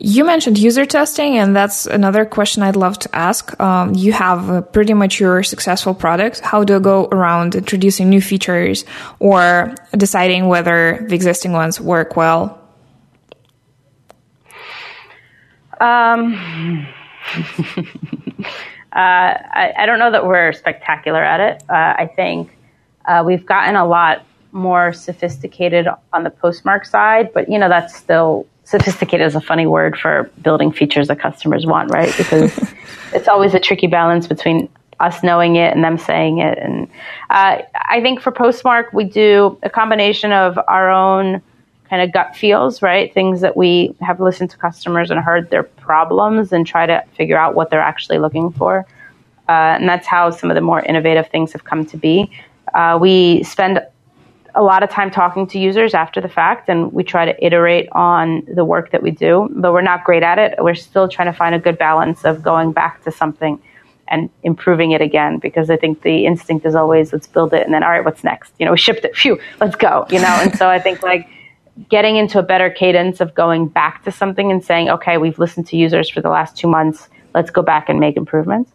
you 0.00 0.24
mentioned 0.24 0.58
user 0.58 0.86
testing, 0.86 1.38
and 1.38 1.54
that's 1.54 1.86
another 1.86 2.24
question 2.24 2.62
I'd 2.62 2.76
love 2.76 2.98
to 3.00 3.14
ask. 3.14 3.58
Um, 3.60 3.94
you 3.94 4.12
have 4.12 4.48
a 4.48 4.62
pretty 4.62 4.94
mature, 4.94 5.42
successful 5.42 5.94
product. 5.94 6.40
How 6.40 6.64
do 6.64 6.74
you 6.74 6.80
go 6.80 7.06
around 7.12 7.54
introducing 7.54 8.08
new 8.08 8.20
features 8.20 8.84
or 9.18 9.74
deciding 9.92 10.48
whether 10.48 11.04
the 11.08 11.14
existing 11.14 11.52
ones 11.52 11.80
work 11.80 12.16
well? 12.16 12.62
Um, 15.80 16.34
uh, 17.76 17.84
I, 18.92 19.74
I, 19.76 19.84
don't 19.84 19.98
know 19.98 20.10
that 20.10 20.26
we're 20.26 20.54
spectacular 20.54 21.22
at 21.22 21.40
it. 21.40 21.62
Uh, 21.68 21.72
I 21.98 22.10
think 22.16 22.50
uh, 23.04 23.22
we've 23.26 23.44
gotten 23.44 23.76
a 23.76 23.86
lot 23.86 24.24
more 24.52 24.94
sophisticated 24.94 25.86
on 26.14 26.24
the 26.24 26.30
postmark 26.30 26.86
side, 26.86 27.30
but 27.34 27.50
you 27.50 27.58
know 27.58 27.68
that's 27.68 27.94
still 27.94 28.46
sophisticated 28.66 29.26
is 29.26 29.36
a 29.36 29.40
funny 29.40 29.66
word 29.66 29.96
for 29.96 30.30
building 30.42 30.72
features 30.72 31.06
that 31.08 31.20
customers 31.20 31.64
want, 31.64 31.90
right? 31.90 32.12
Because 32.16 32.52
it's 33.14 33.28
always 33.28 33.54
a 33.54 33.60
tricky 33.60 33.86
balance 33.86 34.26
between 34.26 34.68
us 34.98 35.22
knowing 35.22 35.56
it 35.56 35.72
and 35.72 35.84
them 35.84 35.96
saying 35.96 36.38
it. 36.38 36.58
And 36.58 36.88
uh, 37.30 37.62
I 37.74 38.00
think 38.00 38.20
for 38.20 38.32
Postmark, 38.32 38.92
we 38.92 39.04
do 39.04 39.56
a 39.62 39.70
combination 39.70 40.32
of 40.32 40.58
our 40.66 40.90
own 40.90 41.40
kind 41.88 42.02
of 42.02 42.12
gut 42.12 42.34
feels, 42.34 42.82
right? 42.82 43.14
Things 43.14 43.40
that 43.40 43.56
we 43.56 43.94
have 44.00 44.20
listened 44.20 44.50
to 44.50 44.56
customers 44.56 45.12
and 45.12 45.20
heard 45.20 45.48
their 45.50 45.62
problems 45.62 46.52
and 46.52 46.66
try 46.66 46.86
to 46.86 47.04
figure 47.16 47.38
out 47.38 47.54
what 47.54 47.70
they're 47.70 47.80
actually 47.80 48.18
looking 48.18 48.50
for. 48.50 48.84
Uh, 49.48 49.78
and 49.78 49.88
that's 49.88 50.08
how 50.08 50.30
some 50.30 50.50
of 50.50 50.56
the 50.56 50.60
more 50.60 50.80
innovative 50.80 51.28
things 51.28 51.52
have 51.52 51.62
come 51.62 51.86
to 51.86 51.96
be. 51.96 52.28
Uh, 52.74 52.98
we 53.00 53.44
spend 53.44 53.80
a 54.56 54.62
lot 54.62 54.82
of 54.82 54.90
time 54.90 55.10
talking 55.10 55.46
to 55.48 55.58
users 55.58 55.92
after 55.94 56.20
the 56.20 56.28
fact, 56.28 56.68
and 56.68 56.92
we 56.92 57.04
try 57.04 57.26
to 57.26 57.44
iterate 57.44 57.88
on 57.92 58.42
the 58.52 58.64
work 58.64 58.90
that 58.90 59.02
we 59.02 59.10
do, 59.10 59.48
but 59.52 59.72
we're 59.72 59.82
not 59.82 60.02
great 60.02 60.22
at 60.22 60.38
it. 60.38 60.54
We're 60.58 60.74
still 60.74 61.08
trying 61.08 61.30
to 61.30 61.36
find 61.36 61.54
a 61.54 61.58
good 61.58 61.76
balance 61.78 62.24
of 62.24 62.42
going 62.42 62.72
back 62.72 63.04
to 63.04 63.12
something 63.12 63.62
and 64.08 64.30
improving 64.42 64.92
it 64.92 65.02
again 65.02 65.38
because 65.38 65.68
I 65.68 65.76
think 65.76 66.02
the 66.02 66.26
instinct 66.26 66.64
is 66.64 66.74
always 66.74 67.12
let's 67.12 67.26
build 67.26 67.52
it 67.52 67.64
and 67.64 67.74
then 67.74 67.82
all 67.82 67.90
right, 67.90 68.04
what's 68.04 68.24
next? 68.24 68.52
You 68.58 68.64
know, 68.64 68.72
we 68.72 68.78
shipped 68.78 69.04
it, 69.04 69.16
phew, 69.16 69.38
let's 69.60 69.76
go. 69.76 70.06
You 70.10 70.20
know, 70.20 70.38
and 70.40 70.56
so 70.56 70.68
I 70.68 70.78
think 70.78 71.02
like 71.02 71.28
getting 71.90 72.16
into 72.16 72.38
a 72.38 72.42
better 72.42 72.70
cadence 72.70 73.20
of 73.20 73.34
going 73.34 73.68
back 73.68 74.04
to 74.04 74.12
something 74.12 74.50
and 74.50 74.64
saying, 74.64 74.88
okay, 74.88 75.18
we've 75.18 75.38
listened 75.38 75.66
to 75.68 75.76
users 75.76 76.08
for 76.08 76.20
the 76.20 76.30
last 76.30 76.56
two 76.56 76.68
months, 76.68 77.08
let's 77.34 77.50
go 77.50 77.62
back 77.62 77.88
and 77.88 78.00
make 78.00 78.16
improvements. 78.16 78.70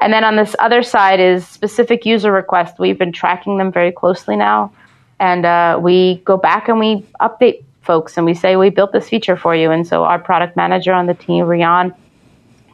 And 0.00 0.12
then 0.12 0.24
on 0.24 0.36
this 0.36 0.56
other 0.58 0.82
side 0.82 1.20
is 1.20 1.46
specific 1.46 2.06
user 2.06 2.32
requests. 2.32 2.78
We've 2.78 2.98
been 2.98 3.12
tracking 3.12 3.58
them 3.58 3.70
very 3.70 3.92
closely 3.92 4.34
now 4.34 4.72
and 5.20 5.44
uh, 5.44 5.78
we 5.80 6.16
go 6.24 6.36
back 6.36 6.68
and 6.68 6.80
we 6.80 7.06
update 7.20 7.62
folks 7.82 8.16
and 8.16 8.24
we 8.26 8.34
say 8.34 8.56
we 8.56 8.70
built 8.70 8.92
this 8.92 9.08
feature 9.08 9.36
for 9.36 9.54
you. 9.54 9.70
And 9.70 9.86
so 9.86 10.04
our 10.04 10.18
product 10.18 10.56
manager 10.56 10.92
on 10.92 11.06
the 11.06 11.14
team 11.14 11.44
rian 11.44 11.94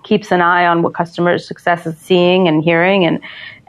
keeps 0.04 0.30
an 0.30 0.40
eye 0.40 0.64
on 0.64 0.82
what 0.82 0.94
customer 0.94 1.37
success 1.38 1.87
is 1.87 1.98
seeing 1.98 2.48
and 2.48 2.62
hearing. 2.62 3.04
And 3.04 3.20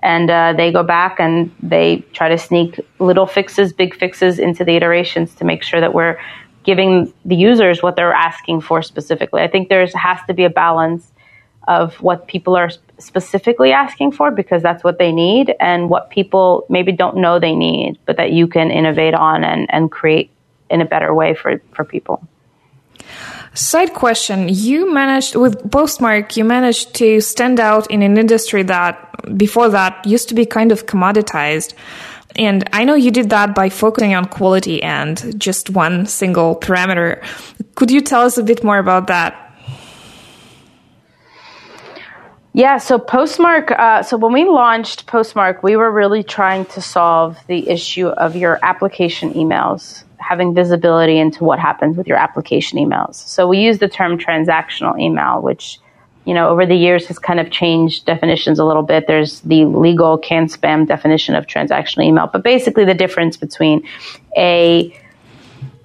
and 0.04 0.30
uh, 0.30 0.54
they 0.56 0.72
go 0.72 0.84
back 0.84 1.20
and 1.20 1.52
they 1.62 2.06
try 2.14 2.30
to 2.30 2.38
sneak 2.38 2.80
little 3.00 3.26
fixes 3.26 3.74
big 3.74 3.96
fixes 3.96 4.38
into 4.38 4.64
the 4.64 4.76
iterations 4.76 5.34
to 5.36 5.44
make 5.44 5.64
sure 5.64 5.82
that 5.82 5.96
we're 5.96 6.20
giving 6.64 7.12
the 7.26 7.36
users 7.36 7.82
what 7.82 7.96
they're 7.96 8.14
asking 8.14 8.62
for 8.62 8.84
specifically. 8.84 9.42
I 9.42 9.48
think 9.48 9.70
there's 9.70 9.94
has 9.96 10.20
to 10.28 10.34
be 10.36 10.44
a 10.44 10.52
balance 10.52 11.12
of 11.68 11.96
what 12.02 12.28
people 12.28 12.56
are 12.56 12.70
specifically 12.98 13.72
asking 13.72 14.12
for 14.12 14.32
because 14.32 14.64
that's 14.64 14.84
what 14.84 14.98
they 14.98 15.12
need 15.12 15.54
and 15.60 15.90
what 15.90 16.10
people 16.10 16.66
maybe 16.70 16.92
don't 16.92 17.18
know 17.18 17.40
they 17.40 17.56
need, 17.56 18.00
but 18.06 18.18
that 18.18 18.32
you 18.32 18.48
can 18.48 18.72
innovate 18.72 19.14
on 19.14 19.44
and, 19.44 19.72
and 19.74 19.92
create 19.92 20.32
in 20.70 20.82
a 20.82 20.86
better 20.86 21.14
way 21.14 21.34
for, 21.34 21.62
for 21.74 21.84
people. 21.84 22.26
Side 23.54 23.94
question. 23.94 24.50
You 24.50 24.94
managed, 24.94 25.36
with 25.36 25.72
Postmark, 25.72 26.38
you 26.38 26.44
managed 26.44 26.94
to 26.96 27.22
stand 27.22 27.60
out 27.60 27.90
in 27.90 28.02
an 28.02 28.18
industry 28.18 28.64
that 28.64 29.38
before 29.38 29.70
that 29.70 30.06
used 30.06 30.30
to 30.30 30.36
be 30.36 30.46
kind 30.46 30.72
of 30.72 30.86
commoditized. 30.86 31.74
And 32.36 32.70
I 32.72 32.84
know 32.84 32.94
you 32.94 33.10
did 33.10 33.30
that 33.32 33.56
by 33.56 33.70
focusing 33.70 34.14
on 34.14 34.26
quality 34.26 34.84
and 34.84 35.40
just 35.40 35.72
one 35.72 36.06
single 36.06 36.56
parameter. 36.56 37.24
Could 37.76 37.90
you 37.90 38.02
tell 38.02 38.22
us 38.22 38.38
a 38.38 38.44
bit 38.44 38.64
more 38.64 38.78
about 38.78 39.08
that? 39.08 39.47
Yeah, 42.58 42.80
so 42.80 42.98
Postmark, 42.98 43.70
uh, 43.70 44.02
so 44.02 44.18
when 44.18 44.34
we 44.34 44.44
launched 44.44 45.06
Postmark, 45.06 45.62
we 45.62 45.76
were 45.76 45.92
really 45.92 46.24
trying 46.24 46.66
to 46.66 46.82
solve 46.82 47.38
the 47.46 47.70
issue 47.70 48.08
of 48.08 48.36
your 48.36 48.58
application 48.64 49.32
emails 49.36 50.04
having 50.18 50.56
visibility 50.56 51.20
into 51.20 51.44
what 51.44 51.60
happens 51.60 51.96
with 51.96 52.08
your 52.08 52.18
application 52.18 52.80
emails. 52.80 53.14
So 53.14 53.48
we 53.48 53.60
use 53.60 53.78
the 53.78 53.88
term 53.88 54.18
transactional 54.18 55.00
email, 55.00 55.40
which 55.40 55.80
you 56.26 56.34
know, 56.34 56.50
over 56.50 56.66
the 56.66 56.76
years 56.76 57.06
has 57.06 57.20
kind 57.20 57.40
of 57.40 57.52
changed 57.52 58.08
definitions 58.08 58.58
a 58.58 58.66
little 58.66 58.82
bit. 58.82 59.06
There's 59.06 59.42
the 59.42 59.66
legal 59.66 60.18
can 60.18 60.48
spam 60.48 60.88
definition 60.88 61.36
of 61.36 61.46
transactional 61.46 62.06
email, 62.06 62.26
but 62.26 62.42
basically 62.42 62.86
the 62.86 62.96
difference 62.96 63.38
between 63.38 63.88
a 64.36 64.92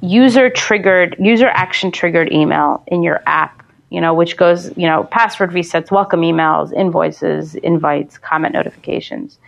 user 0.01 0.49
triggered, 0.49 1.17
user 1.21 1.49
action 1.49 1.93
triggered 1.93 2.33
email 2.33 2.83
in 2.87 3.03
your 3.03 3.23
app, 3.27 3.62
you 3.93 4.01
know, 4.01 4.15
which 4.15 4.37
goes, 4.37 4.77
you 4.77 4.87
know, 4.87 5.05
password 5.11 5.51
resets, 5.51 5.91
welcome 5.91 6.23
emails, 6.23 6.73
invoices, 6.73 7.55
invites, 7.57 8.19
comment 8.19 8.55
notifications 8.55 9.39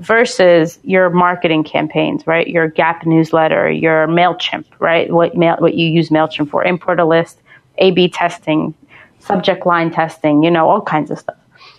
versus 0.00 0.78
your 0.82 1.08
marketing 1.08 1.64
campaigns, 1.64 2.26
right? 2.26 2.48
Your 2.48 2.68
Gap 2.68 3.06
newsletter, 3.06 3.70
your 3.70 4.06
MailChimp, 4.08 4.66
right? 4.78 5.10
What 5.10 5.36
mail, 5.36 5.56
what 5.58 5.74
you 5.74 5.88
use 5.88 6.10
MailChimp 6.10 6.50
for, 6.50 6.64
import 6.64 7.00
a 7.00 7.04
list, 7.04 7.40
A 7.78 7.92
B 7.92 8.08
testing, 8.08 8.74
subject 9.20 9.64
line 9.64 9.90
testing, 9.90 10.42
you 10.42 10.50
know, 10.50 10.68
all 10.68 10.82
kinds 10.82 11.10
of 11.10 11.18
stuff. 11.18 11.36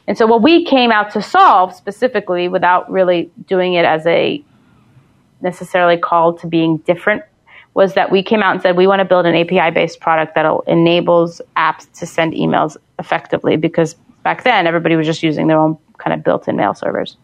And 0.08 0.18
so 0.18 0.26
what 0.26 0.42
we 0.42 0.66
came 0.66 0.92
out 0.92 1.12
to 1.12 1.22
solve 1.22 1.76
specifically 1.76 2.48
without 2.48 2.90
really 2.90 3.30
doing 3.48 3.74
it 3.74 3.86
as 3.86 4.06
a 4.08 4.44
necessarily 5.42 5.98
call 5.98 6.34
to 6.34 6.48
being 6.48 6.78
different 6.78 7.24
was 7.76 7.94
that 7.94 8.10
we 8.10 8.24
came 8.24 8.42
out 8.42 8.54
and 8.54 8.62
said 8.62 8.76
we 8.76 8.88
want 8.88 9.00
to 9.00 9.06
build 9.06 9.26
an 9.26 9.36
API 9.36 9.70
based 9.70 10.00
product 10.00 10.34
that 10.34 10.52
enables 10.66 11.42
apps 11.56 11.92
to 12.00 12.06
send 12.08 12.34
emails 12.34 12.78
effectively 12.98 13.58
because 13.58 13.94
back 14.24 14.44
then 14.44 14.66
everybody 14.66 14.96
was 14.96 15.06
just 15.06 15.22
using 15.22 15.48
their 15.48 15.60
own 15.60 15.78
kind 16.00 16.14
of 16.14 16.24
built 16.24 16.48
in 16.48 16.56
mail 16.56 16.74
servers. 16.74 17.18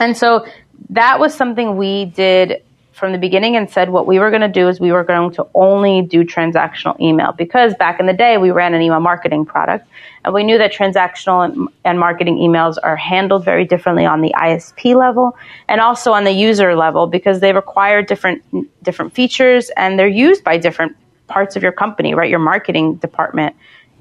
And 0.00 0.16
so 0.16 0.44
that 0.90 1.18
was 1.18 1.34
something 1.34 1.76
we 1.76 2.06
did 2.06 2.62
from 2.98 3.12
the 3.12 3.18
beginning 3.18 3.56
and 3.56 3.70
said 3.70 3.90
what 3.90 4.06
we 4.06 4.18
were 4.18 4.30
going 4.30 4.42
to 4.42 4.48
do 4.48 4.68
is 4.68 4.80
we 4.80 4.92
were 4.92 5.04
going 5.04 5.30
to 5.32 5.46
only 5.54 6.02
do 6.02 6.24
transactional 6.24 6.98
email. 7.00 7.32
Because 7.32 7.74
back 7.74 8.00
in 8.00 8.06
the 8.06 8.12
day 8.12 8.36
we 8.36 8.50
ran 8.50 8.74
an 8.74 8.82
email 8.82 9.00
marketing 9.00 9.46
product 9.46 9.86
and 10.24 10.34
we 10.34 10.44
knew 10.44 10.58
that 10.58 10.72
transactional 10.72 11.44
and, 11.44 11.68
and, 11.84 11.98
marketing 11.98 12.36
emails 12.36 12.76
are 12.82 12.96
handled 12.96 13.44
very 13.44 13.64
differently 13.64 14.04
on 14.04 14.20
the 14.20 14.34
ISP 14.36 14.94
level 14.94 15.36
and 15.68 15.80
also 15.80 16.12
on 16.12 16.24
the 16.24 16.32
user 16.32 16.74
level 16.74 17.06
because 17.06 17.40
they 17.40 17.52
require 17.52 18.02
different 18.02 18.42
different 18.82 19.14
features 19.14 19.70
and 19.76 19.98
they're 19.98 20.06
used 20.08 20.44
by 20.44 20.56
different 20.56 20.96
parts 21.28 21.56
of 21.56 21.62
your 21.62 21.72
company 21.72 22.14
right? 22.14 22.30
Your 22.30 22.38
marketing 22.38 22.96
department 22.96 23.54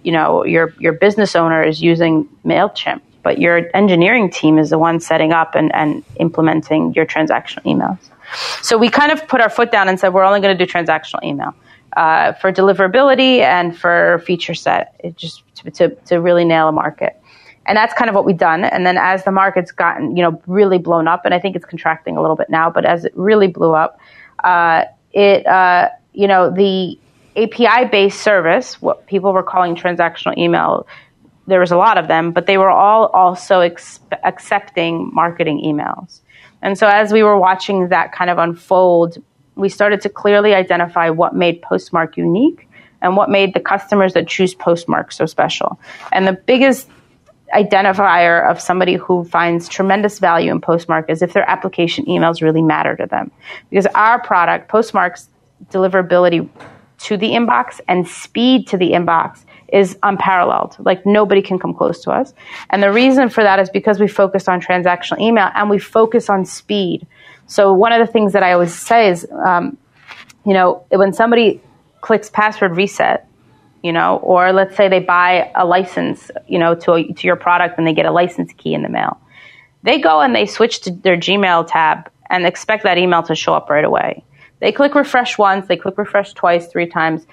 you 0.03 0.11
know 0.11 0.45
your 0.45 0.73
your 0.79 0.93
business 0.93 1.35
owner 1.35 1.63
is 1.63 1.81
using 1.81 2.27
Mailchimp 2.45 3.01
but 3.23 3.39
your 3.39 3.69
engineering 3.73 4.29
team 4.29 4.57
is 4.57 4.69
the 4.69 4.77
one 4.77 5.01
setting 5.01 5.33
up 5.33 5.53
and, 5.53 5.73
and 5.75 6.03
implementing 6.17 6.93
your 6.93 7.05
transactional 7.05 7.63
emails 7.63 7.99
so 8.61 8.77
we 8.77 8.89
kind 8.89 9.11
of 9.11 9.27
put 9.27 9.41
our 9.41 9.49
foot 9.49 9.71
down 9.71 9.87
and 9.87 9.99
said 9.99 10.13
we're 10.13 10.23
only 10.23 10.39
going 10.39 10.57
to 10.57 10.65
do 10.65 10.71
transactional 10.71 11.23
email 11.23 11.53
uh, 11.95 12.33
for 12.33 12.51
deliverability 12.51 13.39
and 13.39 13.77
for 13.77 14.21
feature 14.25 14.53
set, 14.53 14.95
it 15.03 15.17
just 15.17 15.43
to, 15.55 15.71
to, 15.71 15.89
to 16.05 16.21
really 16.21 16.45
nail 16.45 16.69
a 16.69 16.71
market. 16.71 17.19
And 17.65 17.75
that's 17.75 17.93
kind 17.93 18.09
of 18.09 18.15
what 18.15 18.23
we've 18.23 18.37
done. 18.37 18.63
And 18.63 18.85
then 18.85 18.97
as 18.97 19.25
the 19.25 19.31
market's 19.31 19.71
gotten, 19.71 20.15
you 20.15 20.23
know, 20.23 20.41
really 20.47 20.77
blown 20.77 21.07
up, 21.07 21.25
and 21.25 21.33
I 21.33 21.39
think 21.39 21.55
it's 21.55 21.65
contracting 21.65 22.15
a 22.15 22.21
little 22.21 22.37
bit 22.37 22.49
now, 22.49 22.69
but 22.69 22.85
as 22.85 23.03
it 23.03 23.11
really 23.15 23.47
blew 23.47 23.73
up, 23.73 23.99
uh, 24.43 24.85
it, 25.11 25.45
uh, 25.45 25.89
you 26.13 26.27
know, 26.27 26.49
the 26.49 26.97
API 27.35 27.85
based 27.89 28.21
service, 28.21 28.81
what 28.81 29.05
people 29.07 29.33
were 29.33 29.43
calling 29.43 29.75
transactional 29.75 30.37
email, 30.37 30.87
there 31.47 31.59
was 31.59 31.71
a 31.71 31.77
lot 31.77 31.97
of 31.97 32.07
them, 32.07 32.31
but 32.31 32.45
they 32.45 32.57
were 32.57 32.69
all 32.69 33.07
also 33.07 33.61
ex- 33.61 33.99
accepting 34.23 35.09
marketing 35.13 35.61
emails. 35.65 36.21
And 36.61 36.77
so 36.77 36.87
as 36.87 37.11
we 37.11 37.23
were 37.23 37.37
watching 37.37 37.89
that 37.89 38.11
kind 38.11 38.29
of 38.29 38.37
unfold, 38.37 39.17
we 39.55 39.69
started 39.69 40.01
to 40.01 40.09
clearly 40.09 40.53
identify 40.53 41.09
what 41.09 41.33
made 41.33 41.61
Postmark 41.61 42.17
unique 42.17 42.69
and 43.01 43.15
what 43.15 43.29
made 43.29 43.53
the 43.53 43.59
customers 43.59 44.13
that 44.13 44.27
choose 44.27 44.53
Postmark 44.53 45.11
so 45.11 45.25
special. 45.25 45.79
And 46.11 46.27
the 46.27 46.33
biggest 46.33 46.89
identifier 47.55 48.49
of 48.49 48.59
somebody 48.59 48.95
who 48.95 49.23
finds 49.23 49.69
tremendous 49.69 50.19
value 50.19 50.51
in 50.51 50.59
Postmark 50.59 51.09
is 51.09 51.21
if 51.21 51.33
their 51.33 51.49
application 51.49 52.05
emails 52.05 52.41
really 52.41 52.61
matter 52.61 52.95
to 52.95 53.05
them. 53.05 53.31
Because 53.69 53.85
our 53.87 54.21
product, 54.21 54.67
Postmark's 54.67 55.29
deliverability 55.71 56.49
to 56.99 57.17
the 57.17 57.29
inbox 57.29 57.79
and 57.87 58.07
speed 58.07 58.67
to 58.67 58.77
the 58.77 58.91
inbox 58.91 59.45
is 59.73 59.97
unparalleled. 60.03 60.75
Like 60.79 61.05
nobody 61.05 61.41
can 61.41 61.59
come 61.59 61.73
close 61.73 62.01
to 62.03 62.11
us. 62.11 62.33
And 62.69 62.81
the 62.81 62.91
reason 62.91 63.29
for 63.29 63.43
that 63.43 63.59
is 63.59 63.69
because 63.69 63.99
we 63.99 64.07
focus 64.07 64.47
on 64.47 64.61
transactional 64.61 65.19
email 65.19 65.49
and 65.53 65.69
we 65.69 65.79
focus 65.79 66.29
on 66.29 66.45
speed. 66.45 67.05
So 67.47 67.73
one 67.73 67.91
of 67.91 68.05
the 68.05 68.11
things 68.11 68.33
that 68.33 68.43
I 68.43 68.53
always 68.53 68.73
say 68.73 69.09
is, 69.09 69.27
um, 69.45 69.77
you 70.45 70.53
know, 70.53 70.85
when 70.89 71.13
somebody 71.13 71.61
clicks 72.01 72.29
password 72.29 72.77
reset, 72.77 73.27
you 73.83 73.91
know, 73.91 74.17
or 74.17 74.51
let's 74.53 74.75
say 74.75 74.87
they 74.87 74.99
buy 74.99 75.51
a 75.55 75.65
license, 75.65 76.31
you 76.47 76.59
know, 76.59 76.75
to 76.75 76.93
a, 76.93 77.13
to 77.13 77.27
your 77.27 77.35
product 77.35 77.77
and 77.77 77.85
they 77.85 77.93
get 77.93 78.05
a 78.05 78.11
license 78.11 78.51
key 78.57 78.73
in 78.73 78.81
the 78.81 78.89
mail, 78.89 79.19
they 79.83 79.99
go 79.99 80.21
and 80.21 80.35
they 80.35 80.45
switch 80.45 80.81
to 80.81 80.91
their 80.91 81.17
Gmail 81.17 81.67
tab 81.67 82.09
and 82.29 82.45
expect 82.45 82.83
that 82.83 82.97
email 82.97 83.23
to 83.23 83.35
show 83.35 83.53
up 83.53 83.69
right 83.69 83.85
away. 83.85 84.23
They 84.59 84.71
click 84.71 84.95
refresh 84.95 85.37
once, 85.37 85.67
they 85.67 85.77
click 85.77 85.97
refresh 85.97 86.33
twice, 86.33 86.67
three 86.67 86.87
times, 86.87 87.27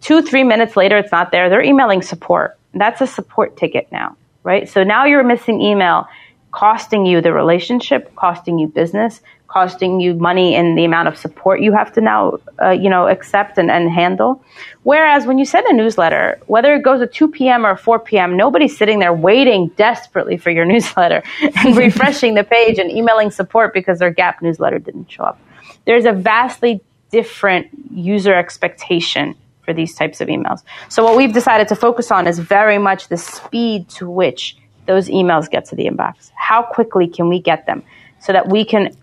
two, 0.00 0.22
three 0.22 0.44
minutes 0.44 0.76
later, 0.76 0.96
it's 0.98 1.12
not 1.12 1.32
there. 1.32 1.48
They're 1.48 1.62
emailing 1.62 2.02
support. 2.02 2.58
That's 2.74 3.00
a 3.00 3.06
support 3.06 3.56
ticket 3.56 3.88
now, 3.90 4.16
right? 4.42 4.68
So 4.68 4.84
now 4.84 5.04
you're 5.04 5.24
missing 5.24 5.60
email 5.60 6.06
costing 6.52 7.06
you 7.06 7.20
the 7.20 7.32
relationship, 7.32 8.14
costing 8.16 8.58
you 8.58 8.66
business, 8.66 9.20
costing 9.46 10.00
you 10.00 10.14
money 10.14 10.54
in 10.54 10.76
the 10.76 10.84
amount 10.84 11.08
of 11.08 11.16
support 11.16 11.60
you 11.60 11.72
have 11.72 11.92
to 11.92 12.00
now, 12.00 12.38
uh, 12.62 12.70
you 12.70 12.88
know, 12.88 13.08
accept 13.08 13.58
and, 13.58 13.70
and 13.70 13.90
handle. 13.90 14.42
Whereas 14.84 15.26
when 15.26 15.38
you 15.38 15.44
send 15.44 15.66
a 15.66 15.72
newsletter, 15.72 16.40
whether 16.46 16.74
it 16.74 16.82
goes 16.82 17.02
at 17.02 17.12
2 17.12 17.28
p.m. 17.28 17.66
or 17.66 17.76
4 17.76 17.98
p.m., 18.00 18.36
nobody's 18.36 18.76
sitting 18.76 19.00
there 19.00 19.12
waiting 19.12 19.68
desperately 19.76 20.36
for 20.36 20.50
your 20.50 20.64
newsletter 20.72 21.22
and 21.56 21.76
refreshing 21.76 22.34
the 22.34 22.44
page 22.44 22.78
and 22.78 22.90
emailing 22.90 23.30
support 23.30 23.74
because 23.74 23.98
their 23.98 24.10
Gap 24.10 24.40
newsletter 24.40 24.78
didn't 24.78 25.10
show 25.10 25.24
up. 25.24 25.40
There's 25.84 26.04
a 26.04 26.12
vastly 26.12 26.80
different 27.10 27.68
user 27.90 28.34
expectation 28.34 29.34
for 29.70 29.74
these 29.74 29.94
types 29.94 30.20
of 30.20 30.26
emails. 30.26 30.64
So 30.88 31.04
what 31.04 31.16
we've 31.16 31.32
decided 31.32 31.68
to 31.68 31.76
focus 31.76 32.10
on 32.10 32.26
is 32.26 32.40
very 32.40 32.78
much 32.78 33.06
the 33.06 33.16
speed 33.16 33.88
to 33.90 34.10
which 34.10 34.56
those 34.86 35.08
emails 35.08 35.48
get 35.48 35.64
to 35.66 35.76
the 35.76 35.84
inbox. 35.84 36.32
How 36.34 36.60
quickly 36.64 37.06
can 37.06 37.28
we 37.28 37.38
get 37.38 37.66
them 37.66 37.84
so 38.18 38.32
that 38.32 38.48
we 38.48 38.64
can 38.64 38.96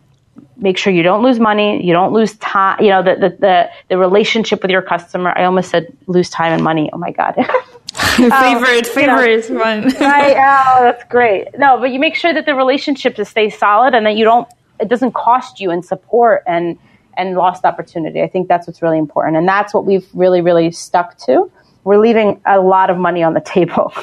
make 0.58 0.78
sure 0.78 0.92
you 0.92 1.04
don't 1.04 1.24
lose 1.24 1.40
money, 1.40 1.86
you 1.86 1.94
don't 1.94 2.12
lose 2.12 2.36
time, 2.36 2.84
you 2.84 2.90
know, 2.90 3.02
the, 3.02 3.16
the, 3.16 3.30
the, 3.40 3.70
the 3.88 3.98
relationship 3.98 4.62
with 4.62 4.72
your 4.72 4.82
customer. 4.82 5.32
I 5.38 5.46
almost 5.46 5.70
said 5.70 5.96
lose 6.08 6.30
time 6.30 6.52
and 6.52 6.62
money. 6.62 6.90
Oh 6.92 6.98
my 6.98 7.12
God. 7.12 7.36
favorite, 7.36 8.32
um, 8.34 8.94
favorite 8.94 9.48
you 9.48 9.56
know, 9.56 9.60
one. 9.64 9.84
right. 10.02 10.36
Oh, 10.78 10.84
that's 10.84 11.06
great. 11.06 11.48
No, 11.58 11.80
but 11.80 11.92
you 11.92 12.00
make 12.00 12.16
sure 12.16 12.34
that 12.34 12.46
the 12.46 12.56
relationship 12.56 13.18
stays 13.26 13.58
solid 13.58 13.94
and 13.94 14.06
that 14.06 14.18
you 14.18 14.26
don't, 14.26 14.50
it 14.82 14.90
doesn't 14.90 15.14
cost 15.14 15.62
you 15.62 15.72
in 15.72 15.82
support 15.82 16.44
and, 16.46 16.78
and 17.18 17.36
lost 17.36 17.66
opportunity. 17.66 18.22
I 18.22 18.28
think 18.28 18.48
that's 18.48 18.68
what's 18.68 18.82
really 18.82 18.98
important. 18.98 19.38
And 19.38 19.48
that's 19.48 19.74
what 19.74 19.86
we've 19.86 20.08
really, 20.14 20.42
really 20.42 20.72
stuck 20.72 21.18
to. 21.26 21.52
We're 21.84 22.00
leaving 22.00 22.42
a 22.46 22.60
lot 22.60 22.90
of 22.90 22.98
money 22.98 23.24
on 23.24 23.34
the 23.34 23.42
table. 23.56 23.94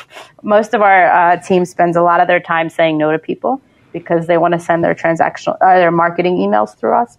Most 0.43 0.75
of 0.75 0.83
our 0.83 1.11
uh, 1.11 1.37
team 1.37 1.65
spends 1.65 1.97
a 1.97 2.03
lot 2.03 2.21
of 2.21 2.27
their 2.27 2.41
time 2.41 2.69
saying 2.69 2.99
no 2.99 3.13
to 3.13 3.19
people 3.19 3.63
because 3.93 4.27
they 4.27 4.37
want 4.37 4.53
to 4.53 4.61
send 4.61 4.83
their 4.83 4.95
transactional, 4.95 5.57
uh, 5.61 5.77
their 5.77 5.93
marketing 5.93 6.37
emails 6.37 6.77
through 6.77 6.95
us. 6.95 7.17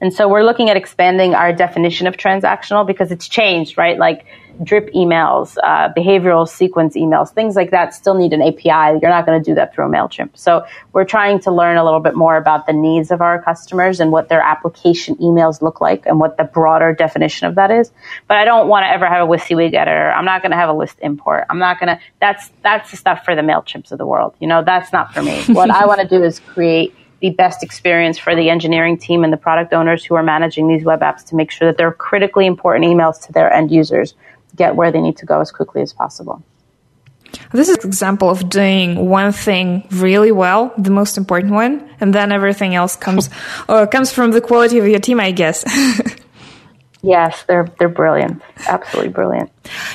And 0.00 0.12
so 0.12 0.28
we're 0.28 0.42
looking 0.42 0.70
at 0.70 0.76
expanding 0.76 1.34
our 1.34 1.52
definition 1.52 2.06
of 2.06 2.16
transactional 2.16 2.86
because 2.86 3.12
it's 3.12 3.28
changed, 3.28 3.76
right? 3.76 3.98
Like 3.98 4.24
drip 4.62 4.92
emails, 4.92 5.56
uh, 5.62 5.92
behavioral 5.96 6.48
sequence 6.48 6.96
emails, 6.96 7.30
things 7.30 7.54
like 7.56 7.70
that 7.70 7.94
still 7.94 8.14
need 8.14 8.32
an 8.32 8.42
API. 8.42 8.98
You're 9.00 9.10
not 9.10 9.26
going 9.26 9.42
to 9.42 9.44
do 9.50 9.54
that 9.54 9.74
through 9.74 9.86
a 9.86 9.88
MailChimp. 9.88 10.30
So 10.34 10.64
we're 10.92 11.04
trying 11.04 11.40
to 11.40 11.50
learn 11.50 11.76
a 11.76 11.84
little 11.84 12.00
bit 12.00 12.14
more 12.14 12.36
about 12.36 12.66
the 12.66 12.72
needs 12.72 13.10
of 13.10 13.20
our 13.20 13.40
customers 13.42 14.00
and 14.00 14.10
what 14.10 14.28
their 14.28 14.40
application 14.40 15.16
emails 15.16 15.62
look 15.62 15.80
like 15.80 16.06
and 16.06 16.18
what 16.18 16.36
the 16.36 16.44
broader 16.44 16.92
definition 16.92 17.46
of 17.46 17.54
that 17.54 17.70
is. 17.70 17.92
But 18.26 18.38
I 18.38 18.44
don't 18.44 18.68
want 18.68 18.84
to 18.84 18.88
ever 18.88 19.06
have 19.06 19.26
a 19.26 19.30
WYSIWYG 19.30 19.74
editor. 19.74 20.10
I'm 20.10 20.24
not 20.24 20.42
going 20.42 20.52
to 20.52 20.56
have 20.56 20.68
a 20.68 20.74
list 20.74 20.96
import. 21.00 21.44
I'm 21.48 21.58
not 21.58 21.78
going 21.78 21.96
to, 21.96 22.02
that's, 22.20 22.50
that's 22.62 22.90
the 22.90 22.96
stuff 22.96 23.24
for 23.24 23.34
the 23.34 23.42
MailChimps 23.42 23.92
of 23.92 23.98
the 23.98 24.06
world. 24.06 24.34
You 24.40 24.48
know, 24.48 24.62
that's 24.64 24.92
not 24.92 25.14
for 25.14 25.22
me. 25.22 25.42
what 25.46 25.70
I 25.70 25.86
want 25.86 26.00
to 26.00 26.08
do 26.08 26.22
is 26.24 26.40
create 26.40 26.94
the 27.20 27.30
best 27.30 27.62
experience 27.62 28.16
for 28.16 28.36
the 28.36 28.48
engineering 28.48 28.96
team 28.96 29.24
and 29.24 29.32
the 29.32 29.36
product 29.36 29.72
owners 29.72 30.04
who 30.04 30.14
are 30.14 30.22
managing 30.22 30.68
these 30.68 30.84
web 30.84 31.00
apps 31.00 31.24
to 31.26 31.34
make 31.34 31.50
sure 31.50 31.66
that 31.68 31.76
they're 31.76 31.92
critically 31.92 32.46
important 32.46 32.84
emails 32.84 33.24
to 33.26 33.32
their 33.32 33.52
end 33.52 33.70
users 33.70 34.14
get 34.58 34.76
where 34.76 34.90
they 34.92 35.00
need 35.00 35.16
to 35.18 35.26
go 35.26 35.40
as 35.40 35.50
quickly 35.50 35.80
as 35.82 35.92
possible. 35.92 36.42
This 37.52 37.68
is 37.68 37.78
an 37.78 37.86
example 37.86 38.30
of 38.30 38.48
doing 38.48 39.08
one 39.08 39.32
thing 39.32 39.86
really 39.90 40.32
well, 40.32 40.72
the 40.78 40.90
most 40.90 41.16
important 41.16 41.52
one, 41.52 41.88
and 42.00 42.14
then 42.14 42.32
everything 42.32 42.74
else 42.74 42.96
comes 42.96 43.30
uh, 43.68 43.86
comes 43.86 44.12
from 44.12 44.32
the 44.32 44.40
quality 44.40 44.78
of 44.78 44.86
your 44.86 45.00
team, 45.00 45.20
I 45.20 45.30
guess. 45.30 45.64
Yes, 47.02 47.44
they're 47.46 47.68
they're 47.78 47.88
brilliant. 47.88 48.42
Absolutely 48.66 49.12
brilliant. 49.12 49.50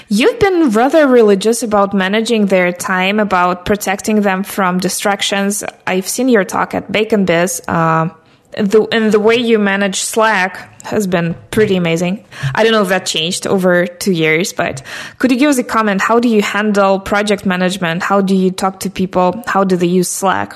You've 0.07 0.39
been 0.39 0.69
rather 0.69 1.05
religious 1.05 1.61
about 1.61 1.93
managing 1.93 2.45
their 2.45 2.71
time, 2.71 3.19
about 3.19 3.65
protecting 3.65 4.21
them 4.21 4.43
from 4.43 4.79
distractions. 4.79 5.63
I've 5.85 6.07
seen 6.07 6.29
your 6.29 6.45
talk 6.45 6.73
at 6.73 6.91
Bacon 6.91 7.25
Biz. 7.25 7.61
Uh, 7.67 8.09
the 8.57 8.87
and 8.91 9.11
the 9.11 9.19
way 9.19 9.35
you 9.35 9.59
manage 9.59 10.01
Slack 10.01 10.83
has 10.83 11.07
been 11.07 11.35
pretty 11.51 11.75
amazing. 11.75 12.25
I 12.53 12.63
don't 12.63 12.71
know 12.71 12.81
if 12.81 12.89
that 12.89 13.05
changed 13.05 13.47
over 13.47 13.85
two 13.87 14.11
years, 14.11 14.53
but 14.53 14.81
could 15.17 15.31
you 15.31 15.37
give 15.37 15.49
us 15.49 15.57
a 15.57 15.63
comment? 15.63 16.01
How 16.01 16.19
do 16.19 16.27
you 16.27 16.41
handle 16.41 16.99
project 16.99 17.45
management? 17.45 18.03
How 18.03 18.21
do 18.21 18.35
you 18.35 18.51
talk 18.51 18.81
to 18.81 18.89
people? 18.89 19.43
How 19.47 19.63
do 19.63 19.75
they 19.75 19.87
use 19.87 20.09
Slack? 20.09 20.53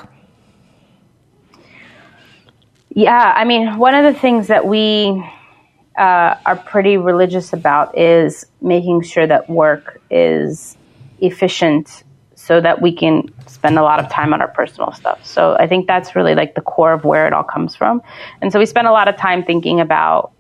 Yeah, 2.89 3.33
I 3.36 3.45
mean, 3.45 3.77
one 3.77 3.93
of 3.93 4.12
the 4.12 4.19
things 4.19 4.47
that 4.47 4.65
we 4.65 5.23
uh, 5.97 6.36
are 6.45 6.55
pretty 6.55 6.97
religious 6.97 7.53
about 7.53 7.97
is 7.97 8.45
making 8.62 9.01
sure 9.03 9.25
that 9.25 9.49
work 9.49 10.01
is 10.10 10.77
efficient 11.19 12.03
so 12.47 12.62
that 12.62 12.81
we 12.81 12.93
can 12.93 13.27
spend 13.45 13.77
a 13.77 13.83
lot 13.83 13.99
of 13.99 14.10
time 14.10 14.33
on 14.33 14.39
our 14.39 14.47
personal 14.47 14.93
stuff. 14.93 15.19
So 15.25 15.57
I 15.60 15.67
think 15.67 15.86
that's 15.86 16.15
really 16.15 16.33
like 16.33 16.55
the 16.55 16.62
core 16.62 16.93
of 16.93 17.03
where 17.03 17.27
it 17.27 17.33
all 17.33 17.43
comes 17.43 17.75
from. 17.75 18.01
And 18.41 18.53
so 18.53 18.60
we 18.60 18.65
spend 18.65 18.88
a 18.88 18.93
lot 18.93 19.10
of 19.10 19.17
time 19.17 19.43
thinking 19.43 19.81
about 19.81 20.31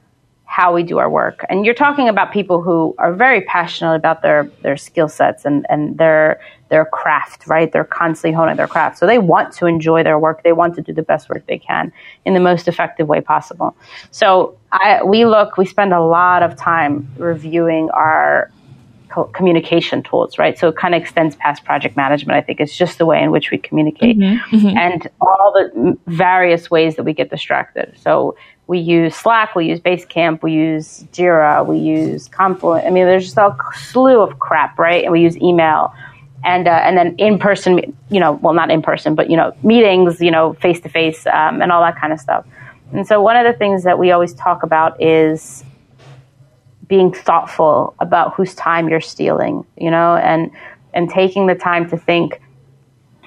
how 0.45 0.73
we 0.73 0.83
do 0.83 0.99
our 0.99 1.09
work. 1.09 1.45
And 1.49 1.65
you're 1.65 1.75
talking 1.75 2.07
about 2.07 2.31
people 2.31 2.61
who 2.61 2.95
are 2.97 3.13
very 3.13 3.41
passionate 3.41 3.95
about 3.95 4.21
their 4.21 4.49
their 4.63 4.77
skill 4.77 5.09
sets 5.09 5.43
and 5.43 5.65
and 5.69 5.97
their 5.97 6.39
their 6.69 6.85
craft, 6.85 7.45
right? 7.45 7.69
They're 7.73 7.83
constantly 7.83 8.33
honing 8.33 8.55
their 8.55 8.67
craft. 8.67 8.97
So 8.97 9.05
they 9.05 9.17
want 9.17 9.53
to 9.55 9.65
enjoy 9.65 10.03
their 10.03 10.17
work. 10.17 10.43
They 10.43 10.53
want 10.53 10.75
to 10.75 10.81
do 10.81 10.93
the 10.93 11.03
best 11.03 11.27
work 11.29 11.45
they 11.45 11.57
can 11.57 11.91
in 12.23 12.33
the 12.33 12.39
most 12.39 12.69
effective 12.69 13.09
way 13.09 13.19
possible. 13.19 13.75
So 14.11 14.57
I 14.71 15.03
we 15.03 15.25
look, 15.25 15.57
we 15.57 15.65
spend 15.65 15.93
a 15.93 16.01
lot 16.01 16.41
of 16.41 16.55
time 16.55 17.05
reviewing 17.17 17.89
our 17.89 18.49
communication 19.25 20.03
tools, 20.03 20.37
right? 20.37 20.57
So 20.57 20.67
it 20.69 20.75
kind 20.75 20.95
of 20.95 21.01
extends 21.01 21.35
past 21.35 21.63
project 21.65 21.95
management. 21.95 22.37
I 22.37 22.41
think 22.41 22.59
it's 22.59 22.75
just 22.75 22.97
the 22.97 23.05
way 23.05 23.21
in 23.21 23.31
which 23.31 23.51
we 23.51 23.57
communicate 23.57 24.17
mm-hmm, 24.17 24.55
mm-hmm. 24.55 24.77
and 24.77 25.09
all 25.21 25.53
the 25.53 25.97
various 26.07 26.69
ways 26.69 26.95
that 26.95 27.03
we 27.03 27.13
get 27.13 27.29
distracted. 27.29 27.97
So 28.01 28.35
we 28.67 28.79
use 28.79 29.15
Slack, 29.15 29.55
we 29.55 29.67
use 29.67 29.79
Basecamp, 29.79 30.43
we 30.43 30.53
use 30.53 31.05
Jira, 31.13 31.65
we 31.65 31.77
use 31.77 32.27
Confluence. 32.27 32.85
I 32.85 32.89
mean, 32.89 33.05
there's 33.05 33.25
just 33.25 33.37
a 33.37 33.55
slew 33.73 34.21
of 34.21 34.39
crap, 34.39 34.77
right? 34.77 35.03
And 35.03 35.11
we 35.11 35.21
use 35.21 35.37
email. 35.37 35.93
And, 36.43 36.67
uh, 36.67 36.71
and 36.71 36.97
then 36.97 37.15
in 37.17 37.39
person, 37.39 37.97
you 38.09 38.19
know, 38.19 38.33
well, 38.33 38.53
not 38.53 38.69
in 38.69 38.81
person, 38.81 39.15
but, 39.15 39.29
you 39.29 39.37
know, 39.37 39.53
meetings, 39.63 40.21
you 40.21 40.31
know, 40.31 40.53
face 40.53 40.79
to 40.81 40.89
face, 40.89 41.25
and 41.25 41.71
all 41.71 41.81
that 41.81 41.99
kind 41.99 42.13
of 42.13 42.19
stuff. 42.19 42.45
And 42.93 43.07
so 43.07 43.21
one 43.21 43.35
of 43.35 43.51
the 43.51 43.57
things 43.57 43.83
that 43.83 43.99
we 43.99 44.11
always 44.11 44.33
talk 44.33 44.63
about 44.63 45.01
is 45.01 45.63
being 46.87 47.11
thoughtful 47.11 47.95
about 47.99 48.33
whose 48.35 48.55
time 48.55 48.89
you're 48.89 49.01
stealing, 49.01 49.65
you 49.77 49.91
know, 49.91 50.15
and 50.17 50.51
and 50.93 51.09
taking 51.09 51.47
the 51.47 51.55
time 51.55 51.89
to 51.89 51.97
think, 51.97 52.41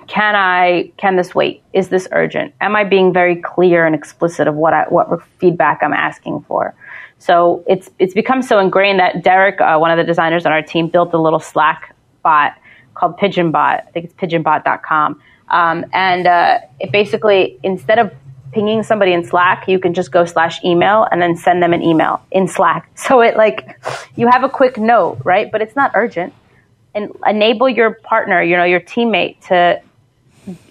can 0.07 0.35
I 0.35 0.93
can 0.97 1.17
this 1.17 1.35
wait? 1.35 1.63
Is 1.73 1.89
this 1.89 2.09
urgent? 2.13 2.55
Am 2.61 2.75
I 2.75 2.85
being 2.85 3.13
very 3.13 3.37
clear 3.37 3.87
and 3.87 3.95
explicit 3.95 4.49
of 4.49 4.55
what 4.55 4.73
I, 4.73 4.85
what 4.89 5.23
feedback 5.39 5.81
I'm 5.83 5.93
asking 5.93 6.45
for? 6.49 6.75
So 7.19 7.63
it's 7.69 7.91
it's 7.99 8.15
become 8.15 8.43
so 8.43 8.59
ingrained 8.59 8.99
that 8.99 9.23
Derek, 9.23 9.61
uh, 9.61 9.79
one 9.79 9.91
of 9.91 9.99
the 9.99 10.05
designers 10.05 10.47
on 10.47 10.53
our 10.53 10.63
team, 10.63 10.89
built 10.89 11.13
a 11.13 11.19
little 11.19 11.39
Slack 11.39 11.95
bot 12.23 12.55
called 12.95 13.19
PigeonBot. 13.19 13.55
I 13.87 13.91
think 13.93 14.07
it's 14.07 14.15
pigeonbot.com. 14.15 15.21
Um, 15.49 15.85
and 15.93 16.27
uh, 16.27 16.59
it 16.79 16.93
basically, 16.93 17.59
instead 17.63 17.99
of 17.99 18.13
pinging 18.53 18.83
somebody 18.83 19.13
in 19.13 19.25
Slack, 19.25 19.69
you 19.69 19.79
can 19.79 19.95
just 19.95 20.11
go 20.11 20.25
slash 20.25 20.63
email 20.65 21.07
and 21.11 21.21
then 21.23 21.37
send 21.37 21.63
them 21.63 21.73
an 21.73 21.83
email 21.83 22.23
in 22.31 22.49
Slack. 22.49 22.89
So 22.97 23.23
it 23.23 23.37
like, 23.37 23.81
you 24.15 24.29
have 24.29 24.45
a 24.45 24.49
quick 24.49 24.79
note, 24.79 25.21
right? 25.25 25.51
But 25.51 25.63
it's 25.63 25.75
not 25.75 25.93
urgent. 25.95 26.33
And 26.95 27.13
enable 27.27 27.69
your 27.69 27.95
partner, 27.95 28.43
you 28.43 28.57
know, 28.57 28.65
your 28.65 28.81
teammate 28.81 29.41
to 29.49 29.81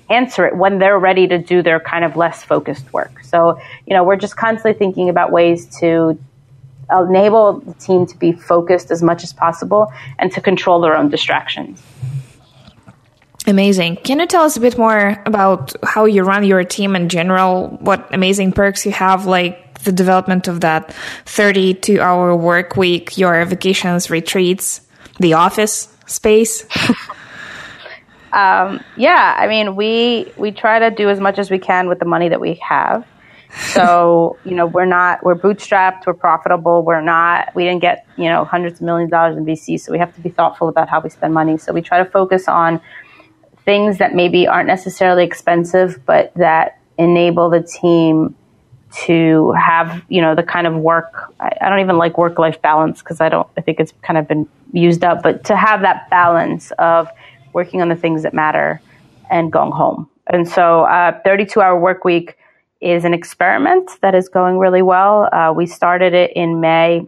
answer 0.09 0.45
it 0.45 0.55
when 0.55 0.79
they're 0.79 0.99
ready 0.99 1.27
to 1.27 1.37
do 1.37 1.61
their 1.61 1.79
kind 1.79 2.05
of 2.05 2.15
less 2.15 2.43
focused 2.43 2.91
work. 2.93 3.23
So, 3.23 3.59
you 3.85 3.93
know, 3.93 4.03
we're 4.03 4.15
just 4.15 4.35
constantly 4.35 4.77
thinking 4.77 5.09
about 5.09 5.31
ways 5.31 5.65
to 5.79 6.17
enable 6.91 7.59
the 7.59 7.73
team 7.73 8.05
to 8.07 8.17
be 8.17 8.31
focused 8.31 8.89
as 8.91 9.03
much 9.03 9.23
as 9.23 9.33
possible 9.33 9.91
and 10.17 10.31
to 10.31 10.41
control 10.41 10.81
their 10.81 10.95
own 10.95 11.09
distractions. 11.09 11.81
Amazing. 13.49 13.95
Can 14.03 14.19
you 14.19 14.27
tell 14.27 14.43
us 14.43 14.57
a 14.57 14.59
bit 14.59 14.77
more 14.77 15.19
about 15.25 15.73
how 15.83 16.05
you 16.05 16.21
run 16.21 16.43
your 16.43 16.63
team 16.63 16.95
in 16.95 17.09
general? 17.09 17.69
What 17.79 18.13
amazing 18.13 18.51
perks 18.51 18.85
you 18.85 18.91
have, 18.91 19.25
like 19.25 19.79
the 19.79 19.91
development 19.91 20.47
of 20.47 20.61
that 20.61 20.93
32 21.25 21.99
hour 21.99 22.35
work 22.35 22.77
week, 22.77 23.17
your 23.17 23.43
vacations, 23.45 24.11
retreats, 24.11 24.81
the 25.19 25.33
office 25.33 25.87
space? 26.05 26.63
um, 28.33 28.83
yeah, 28.95 29.35
I 29.39 29.47
mean, 29.47 29.75
we, 29.75 30.31
we 30.37 30.51
try 30.51 30.77
to 30.87 30.91
do 30.91 31.09
as 31.09 31.19
much 31.19 31.39
as 31.39 31.49
we 31.49 31.57
can 31.57 31.89
with 31.89 31.97
the 31.97 32.05
money 32.05 32.29
that 32.29 32.39
we 32.39 32.61
have. 32.61 33.03
So, 33.73 34.37
you 34.45 34.53
know, 34.53 34.67
we're 34.67 34.85
not, 34.85 35.25
we're 35.25 35.33
bootstrapped, 35.33 36.05
we're 36.05 36.13
profitable, 36.13 36.83
we're 36.83 37.01
not, 37.01 37.55
we 37.55 37.63
didn't 37.63 37.81
get, 37.81 38.05
you 38.15 38.25
know, 38.25 38.45
hundreds 38.45 38.79
of 38.79 38.85
millions 38.85 39.07
of 39.07 39.11
dollars 39.11 39.37
in 39.37 39.43
VC. 39.43 39.79
So 39.79 39.91
we 39.91 39.97
have 39.97 40.13
to 40.13 40.21
be 40.21 40.29
thoughtful 40.29 40.69
about 40.69 40.87
how 40.87 41.01
we 41.01 41.09
spend 41.09 41.33
money. 41.33 41.57
So 41.57 41.73
we 41.73 41.81
try 41.81 41.97
to 41.97 42.05
focus 42.05 42.47
on 42.47 42.79
things 43.69 43.99
that 43.99 44.15
maybe 44.15 44.47
aren't 44.47 44.65
necessarily 44.65 45.23
expensive, 45.23 46.03
but 46.07 46.33
that 46.33 46.79
enable 46.97 47.51
the 47.51 47.61
team 47.61 48.35
to 48.91 49.51
have, 49.51 50.03
you 50.09 50.21
know, 50.21 50.33
the 50.33 50.41
kind 50.41 50.65
of 50.65 50.73
work. 50.73 51.31
I, 51.39 51.55
I 51.61 51.69
don't 51.69 51.79
even 51.79 51.99
like 51.99 52.17
work 52.17 52.39
life 52.39 52.59
balance 52.63 52.97
because 53.03 53.21
I 53.21 53.29
don't, 53.29 53.47
I 53.57 53.61
think 53.61 53.79
it's 53.79 53.93
kind 54.01 54.17
of 54.17 54.27
been 54.27 54.49
used 54.73 55.03
up, 55.03 55.21
but 55.21 55.43
to 55.45 55.55
have 55.55 55.81
that 55.81 56.09
balance 56.09 56.71
of 56.79 57.09
working 57.53 57.79
on 57.79 57.89
the 57.89 57.95
things 57.95 58.23
that 58.23 58.33
matter 58.33 58.81
and 59.29 59.51
going 59.51 59.71
home. 59.71 60.09
And 60.25 60.49
so, 60.49 60.85
uh, 60.85 61.19
32 61.23 61.61
hour 61.61 61.79
work 61.79 62.03
week 62.03 62.37
is 62.81 63.05
an 63.05 63.13
experiment 63.13 63.91
that 64.01 64.15
is 64.15 64.29
going 64.29 64.57
really 64.57 64.81
well. 64.81 65.31
Uh, 65.31 65.53
we 65.55 65.67
started 65.67 66.15
it 66.15 66.31
in 66.35 66.59
May 66.59 67.05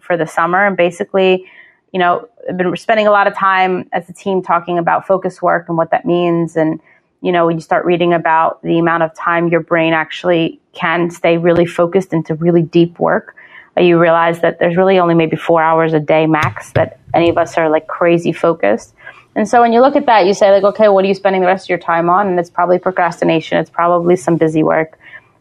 for 0.00 0.16
the 0.16 0.26
summer 0.26 0.66
and 0.66 0.76
basically 0.76 1.46
you 1.92 1.98
know, 1.98 2.28
I've 2.48 2.56
been 2.56 2.76
spending 2.76 3.06
a 3.06 3.10
lot 3.10 3.26
of 3.26 3.34
time 3.34 3.88
as 3.92 4.08
a 4.08 4.12
team 4.12 4.42
talking 4.42 4.78
about 4.78 5.06
focus 5.06 5.42
work 5.42 5.68
and 5.68 5.76
what 5.76 5.90
that 5.90 6.04
means. 6.04 6.56
And, 6.56 6.80
you 7.20 7.32
know, 7.32 7.46
when 7.46 7.56
you 7.56 7.62
start 7.62 7.84
reading 7.84 8.12
about 8.12 8.62
the 8.62 8.78
amount 8.78 9.02
of 9.02 9.14
time 9.14 9.48
your 9.48 9.60
brain 9.60 9.92
actually 9.92 10.60
can 10.72 11.10
stay 11.10 11.36
really 11.36 11.66
focused 11.66 12.12
into 12.12 12.34
really 12.34 12.62
deep 12.62 12.98
work, 12.98 13.36
uh, 13.76 13.82
you 13.82 13.98
realize 13.98 14.40
that 14.40 14.58
there's 14.58 14.76
really 14.76 14.98
only 14.98 15.14
maybe 15.14 15.36
four 15.36 15.62
hours 15.62 15.92
a 15.92 16.00
day 16.00 16.26
max 16.26 16.72
that 16.72 16.98
any 17.14 17.28
of 17.28 17.38
us 17.38 17.56
are 17.58 17.68
like 17.68 17.86
crazy 17.88 18.32
focused. 18.32 18.94
And 19.34 19.48
so 19.48 19.60
when 19.60 19.72
you 19.72 19.80
look 19.80 19.96
at 19.96 20.06
that, 20.06 20.26
you 20.26 20.34
say 20.34 20.50
like, 20.50 20.64
okay, 20.64 20.88
what 20.88 21.04
are 21.04 21.08
you 21.08 21.14
spending 21.14 21.40
the 21.40 21.46
rest 21.46 21.66
of 21.66 21.68
your 21.70 21.78
time 21.78 22.10
on? 22.10 22.28
And 22.28 22.38
it's 22.38 22.50
probably 22.50 22.78
procrastination. 22.78 23.58
It's 23.58 23.70
probably 23.70 24.16
some 24.16 24.36
busy 24.36 24.62
work. 24.62 24.98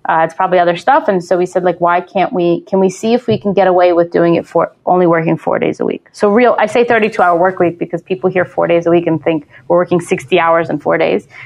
Uh, 0.10 0.24
it's 0.24 0.34
probably 0.34 0.58
other 0.58 0.76
stuff. 0.76 1.08
And 1.08 1.24
so 1.24 1.38
we 1.38 1.46
said, 1.46 1.64
like, 1.64 1.80
why 1.80 2.02
can't 2.02 2.34
we, 2.34 2.62
can 2.62 2.80
we 2.80 2.90
see 2.90 3.14
if 3.14 3.28
we 3.28 3.38
can 3.38 3.54
get 3.54 3.68
away 3.68 3.94
with 3.94 4.10
doing 4.10 4.34
it 4.34 4.48
for 4.48 4.74
only 4.88 5.06
working 5.06 5.38
four 5.38 5.60
days 5.60 5.80
a 5.80 5.86
week? 5.86 6.08
So 6.14 6.32
real, 6.32 6.56
I 6.58 6.66
say 6.66 6.84
32 6.84 7.22
hour 7.22 7.40
work 7.40 7.60
week 7.60 7.78
because 7.78 8.02
people 8.02 8.28
hear 8.28 8.44
four 8.44 8.66
days 8.66 8.88
a 8.88 8.90
week 8.90 9.06
and 9.06 9.24
think 9.24 9.48
we're 9.68 9.78
working 9.78 10.02
60 10.02 10.40
hours 10.40 10.68
in 10.72 10.80
four 10.80 10.98
days. 10.98 11.28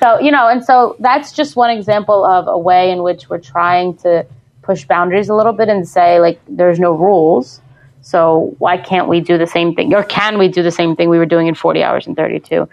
So, 0.00 0.18
you 0.18 0.30
know, 0.30 0.48
and 0.48 0.64
so 0.64 0.96
that's 0.98 1.32
just 1.32 1.56
one 1.56 1.68
example 1.68 2.24
of 2.24 2.48
a 2.48 2.58
way 2.58 2.90
in 2.90 3.02
which 3.02 3.28
we're 3.28 3.38
trying 3.38 3.98
to 3.98 4.24
push 4.62 4.86
boundaries 4.86 5.28
a 5.28 5.34
little 5.34 5.52
bit 5.52 5.68
and 5.68 5.86
say, 5.86 6.20
like, 6.20 6.40
there's 6.48 6.80
no 6.80 6.92
rules. 6.94 7.60
So 8.00 8.54
why 8.58 8.78
can't 8.78 9.08
we 9.08 9.20
do 9.20 9.36
the 9.36 9.46
same 9.46 9.74
thing? 9.74 9.92
Or 9.92 10.02
can 10.02 10.38
we 10.38 10.48
do 10.48 10.62
the 10.62 10.70
same 10.70 10.96
thing 10.96 11.10
we 11.10 11.18
were 11.18 11.26
doing 11.26 11.48
in 11.48 11.54
40 11.54 11.82
hours 11.82 12.06
and 12.06 12.16
32? 12.16 12.66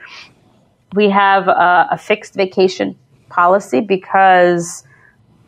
We 0.93 1.09
have 1.09 1.49
a, 1.49 1.89
a 1.91 1.97
fixed 1.97 2.33
vacation 2.33 2.95
policy 3.29 3.81
because 3.81 4.83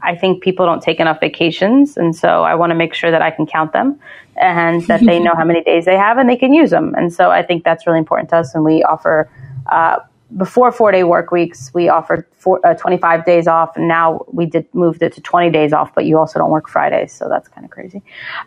I 0.02 0.16
think 0.16 0.42
people 0.42 0.66
don't 0.66 0.82
take 0.82 1.00
enough 1.00 1.20
vacations. 1.20 1.98
And 1.98 2.16
so 2.16 2.44
I 2.44 2.56
want 2.56 2.72
to 2.72 2.76
make 2.76 2.94
sure 2.94 3.12
that 3.12 3.22
I 3.22 3.32
can 3.32 3.46
count 3.46 3.74
them 3.74 4.00
and 4.38 4.82
that 4.88 5.02
they 5.06 5.20
know 5.20 5.34
how 5.36 5.44
many 5.44 5.64
days 5.64 5.86
they 5.86 5.98
have 5.98 6.18
and 6.18 6.30
they 6.30 6.38
can 6.38 6.54
use 6.54 6.70
them. 6.70 6.94
And 6.96 7.14
so 7.14 7.32
I 7.32 7.44
think 7.44 7.64
that's 7.64 7.86
really 7.86 8.00
important 8.00 8.30
to 8.30 8.38
us. 8.38 8.56
And 8.56 8.64
we 8.64 8.84
offer, 8.84 9.30
uh, 9.68 9.98
before 10.38 10.72
four 10.72 10.92
day 10.92 11.04
work 11.04 11.32
weeks, 11.32 11.72
we 11.74 11.90
offered 11.90 12.26
four, 12.38 12.66
uh, 12.66 12.76
25 12.76 13.26
days 13.26 13.48
off. 13.48 13.76
And 13.76 13.88
now 13.88 14.26
we 14.32 14.46
did 14.46 14.68
moved 14.74 15.02
it 15.02 15.14
to 15.14 15.22
20 15.22 15.50
days 15.50 15.74
off, 15.74 15.94
but 15.96 16.06
you 16.06 16.18
also 16.18 16.38
don't 16.38 16.52
work 16.52 16.70
Fridays. 16.70 17.12
So 17.12 17.28
that's 17.28 17.48
kind 17.48 17.66
of 17.66 17.72
crazy. 17.72 18.02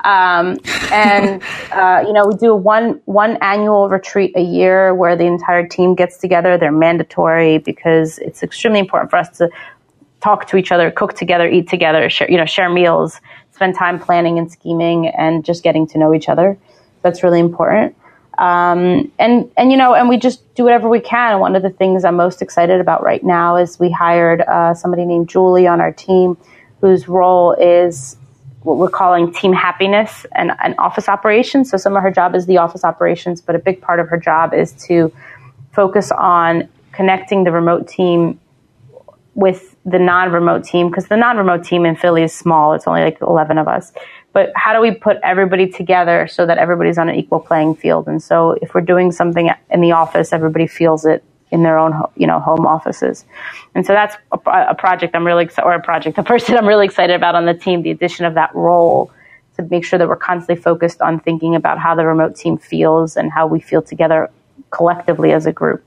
Um, 0.04 0.58
and, 0.92 1.42
uh, 1.72 2.04
you 2.06 2.12
know, 2.12 2.26
we 2.26 2.36
do 2.36 2.54
one, 2.54 3.00
one 3.06 3.36
annual 3.42 3.88
retreat 3.88 4.32
a 4.36 4.42
year 4.42 4.94
where 4.94 5.16
the 5.16 5.24
entire 5.24 5.66
team 5.66 5.94
gets 5.94 6.18
together. 6.18 6.56
They're 6.56 6.70
mandatory 6.70 7.58
because 7.58 8.18
it's 8.18 8.42
extremely 8.42 8.78
important 8.78 9.10
for 9.10 9.16
us 9.16 9.36
to 9.38 9.50
talk 10.20 10.46
to 10.46 10.56
each 10.56 10.70
other, 10.70 10.90
cook 10.90 11.14
together, 11.14 11.48
eat 11.48 11.68
together, 11.68 12.08
share, 12.08 12.30
you 12.30 12.36
know, 12.36 12.46
share 12.46 12.70
meals, 12.70 13.20
spend 13.50 13.74
time 13.74 13.98
planning 13.98 14.38
and 14.38 14.50
scheming 14.50 15.08
and 15.08 15.44
just 15.44 15.64
getting 15.64 15.86
to 15.88 15.98
know 15.98 16.14
each 16.14 16.28
other. 16.28 16.56
That's 17.02 17.24
really 17.24 17.40
important. 17.40 17.96
Um, 18.38 19.12
and 19.18 19.50
and 19.56 19.70
you 19.70 19.76
know, 19.76 19.94
and 19.94 20.08
we 20.08 20.16
just 20.16 20.54
do 20.54 20.64
whatever 20.64 20.88
we 20.88 21.00
can. 21.00 21.38
One 21.38 21.54
of 21.54 21.62
the 21.62 21.70
things 21.70 22.04
I'm 22.04 22.16
most 22.16 22.40
excited 22.40 22.80
about 22.80 23.02
right 23.02 23.22
now 23.22 23.56
is 23.56 23.78
we 23.78 23.90
hired 23.90 24.40
uh, 24.42 24.74
somebody 24.74 25.04
named 25.04 25.28
Julie 25.28 25.66
on 25.66 25.80
our 25.80 25.92
team, 25.92 26.36
whose 26.80 27.08
role 27.08 27.52
is 27.52 28.16
what 28.62 28.76
we're 28.76 28.90
calling 28.90 29.32
team 29.32 29.52
happiness 29.52 30.24
and, 30.32 30.52
and 30.62 30.74
office 30.78 31.08
operations. 31.08 31.70
So 31.70 31.76
some 31.76 31.96
of 31.96 32.02
her 32.02 32.10
job 32.10 32.34
is 32.34 32.46
the 32.46 32.58
office 32.58 32.84
operations, 32.84 33.40
but 33.40 33.54
a 33.54 33.58
big 33.58 33.80
part 33.80 33.98
of 34.00 34.08
her 34.08 34.16
job 34.16 34.54
is 34.54 34.72
to 34.86 35.12
focus 35.72 36.12
on 36.12 36.68
connecting 36.92 37.44
the 37.44 37.50
remote 37.50 37.88
team 37.88 38.38
with 39.34 39.74
the 39.84 39.98
non-remote 39.98 40.64
team 40.64 40.88
because 40.88 41.08
the 41.08 41.16
non-remote 41.16 41.64
team 41.64 41.86
in 41.86 41.96
Philly 41.96 42.22
is 42.22 42.34
small. 42.34 42.74
It's 42.74 42.86
only 42.86 43.02
like 43.02 43.18
11 43.20 43.58
of 43.58 43.66
us. 43.66 43.92
But 44.32 44.52
how 44.56 44.72
do 44.72 44.80
we 44.80 44.92
put 44.92 45.18
everybody 45.22 45.68
together 45.68 46.26
so 46.26 46.46
that 46.46 46.58
everybody's 46.58 46.98
on 46.98 47.08
an 47.08 47.14
equal 47.14 47.40
playing 47.40 47.74
field? 47.74 48.08
And 48.08 48.22
so 48.22 48.52
if 48.62 48.74
we're 48.74 48.80
doing 48.80 49.12
something 49.12 49.50
in 49.70 49.80
the 49.80 49.92
office, 49.92 50.32
everybody 50.32 50.66
feels 50.66 51.04
it 51.04 51.22
in 51.50 51.62
their 51.62 51.78
own, 51.78 52.02
you 52.16 52.26
know, 52.26 52.40
home 52.40 52.66
offices. 52.66 53.26
And 53.74 53.84
so 53.86 53.92
that's 53.92 54.16
a, 54.32 54.38
a 54.70 54.74
project 54.74 55.14
I'm 55.14 55.26
really 55.26 55.48
or 55.62 55.74
a 55.74 55.82
project, 55.82 56.16
a 56.18 56.22
person 56.32 56.56
I'm 56.56 56.66
really 56.66 56.86
excited 56.86 57.14
about 57.14 57.34
on 57.34 57.44
the 57.44 57.54
team, 57.54 57.82
the 57.82 57.90
addition 57.90 58.24
of 58.24 58.34
that 58.34 58.54
role 58.54 59.12
to 59.56 59.62
make 59.64 59.84
sure 59.84 59.98
that 59.98 60.08
we're 60.08 60.16
constantly 60.16 60.60
focused 60.60 61.02
on 61.02 61.20
thinking 61.20 61.54
about 61.54 61.78
how 61.78 61.94
the 61.94 62.06
remote 62.06 62.34
team 62.34 62.56
feels 62.56 63.18
and 63.18 63.30
how 63.30 63.46
we 63.46 63.60
feel 63.60 63.82
together 63.82 64.30
collectively 64.70 65.32
as 65.32 65.44
a 65.44 65.52
group. 65.52 65.84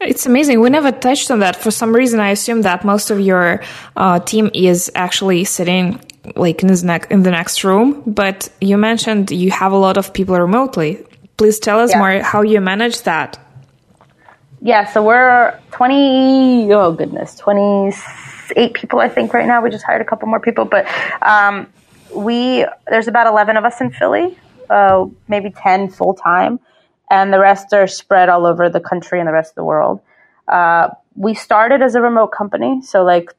It's 0.00 0.26
amazing. 0.26 0.60
We 0.60 0.70
never 0.70 0.92
touched 0.92 1.30
on 1.30 1.40
that. 1.40 1.56
For 1.56 1.70
some 1.70 1.94
reason, 1.94 2.20
I 2.20 2.30
assume 2.30 2.62
that 2.62 2.84
most 2.84 3.10
of 3.10 3.18
your 3.20 3.62
uh, 3.96 4.20
team 4.20 4.50
is 4.54 4.90
actually 4.94 5.44
sitting 5.44 6.00
like 6.36 6.62
in 6.62 6.68
the, 6.68 6.82
next, 6.84 7.10
in 7.10 7.22
the 7.22 7.30
next 7.30 7.64
room. 7.64 8.02
But 8.06 8.48
you 8.60 8.76
mentioned 8.78 9.30
you 9.30 9.50
have 9.50 9.72
a 9.72 9.76
lot 9.76 9.96
of 9.96 10.12
people 10.12 10.38
remotely. 10.38 11.04
Please 11.36 11.58
tell 11.58 11.80
us 11.80 11.90
yeah. 11.90 11.98
more 11.98 12.22
how 12.22 12.42
you 12.42 12.60
manage 12.60 13.02
that. 13.02 13.38
Yeah, 14.60 14.86
so 14.92 15.04
we're 15.04 15.58
20, 15.70 16.72
oh 16.72 16.92
goodness, 16.92 17.36
28 17.36 18.74
people, 18.74 18.98
I 18.98 19.08
think, 19.08 19.32
right 19.32 19.46
now. 19.46 19.62
We 19.62 19.70
just 19.70 19.84
hired 19.84 20.02
a 20.02 20.04
couple 20.04 20.26
more 20.28 20.40
people. 20.40 20.64
But 20.64 20.88
um, 21.22 21.72
we, 22.12 22.66
there's 22.88 23.06
about 23.06 23.28
11 23.28 23.56
of 23.56 23.64
us 23.64 23.80
in 23.80 23.92
Philly, 23.92 24.36
uh, 24.68 25.06
maybe 25.28 25.50
10 25.50 25.90
full 25.90 26.14
time 26.14 26.58
and 27.10 27.32
the 27.32 27.38
rest 27.38 27.72
are 27.72 27.86
spread 27.86 28.28
all 28.28 28.46
over 28.46 28.68
the 28.68 28.80
country 28.80 29.18
and 29.18 29.28
the 29.28 29.32
rest 29.32 29.52
of 29.52 29.54
the 29.56 29.64
world. 29.64 30.00
Uh, 30.46 30.90
we 31.14 31.34
started 31.34 31.82
as 31.82 31.94
a 31.94 32.00
remote 32.00 32.28
company, 32.28 32.82
so 32.82 33.02
like 33.02 33.32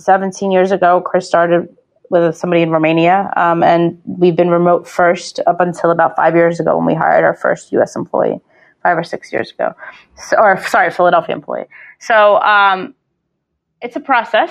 17 0.00 0.50
years 0.50 0.72
ago, 0.72 1.00
Chris 1.00 1.26
started 1.26 1.68
with 2.10 2.36
somebody 2.36 2.62
in 2.62 2.70
Romania, 2.70 3.32
um, 3.36 3.62
and 3.62 4.00
we've 4.04 4.36
been 4.36 4.50
remote 4.50 4.86
first 4.86 5.40
up 5.46 5.60
until 5.60 5.90
about 5.90 6.14
five 6.16 6.34
years 6.34 6.60
ago 6.60 6.76
when 6.76 6.86
we 6.86 6.94
hired 6.94 7.24
our 7.24 7.34
first 7.34 7.72
U.S. 7.72 7.96
employee, 7.96 8.40
five 8.82 8.98
or 8.98 9.04
six 9.04 9.32
years 9.32 9.50
ago, 9.50 9.74
so, 10.16 10.36
or 10.38 10.62
sorry, 10.66 10.90
Philadelphia 10.90 11.34
employee. 11.34 11.66
So 12.00 12.38
um, 12.42 12.94
it's 13.80 13.96
a 13.96 14.00
process, 14.00 14.50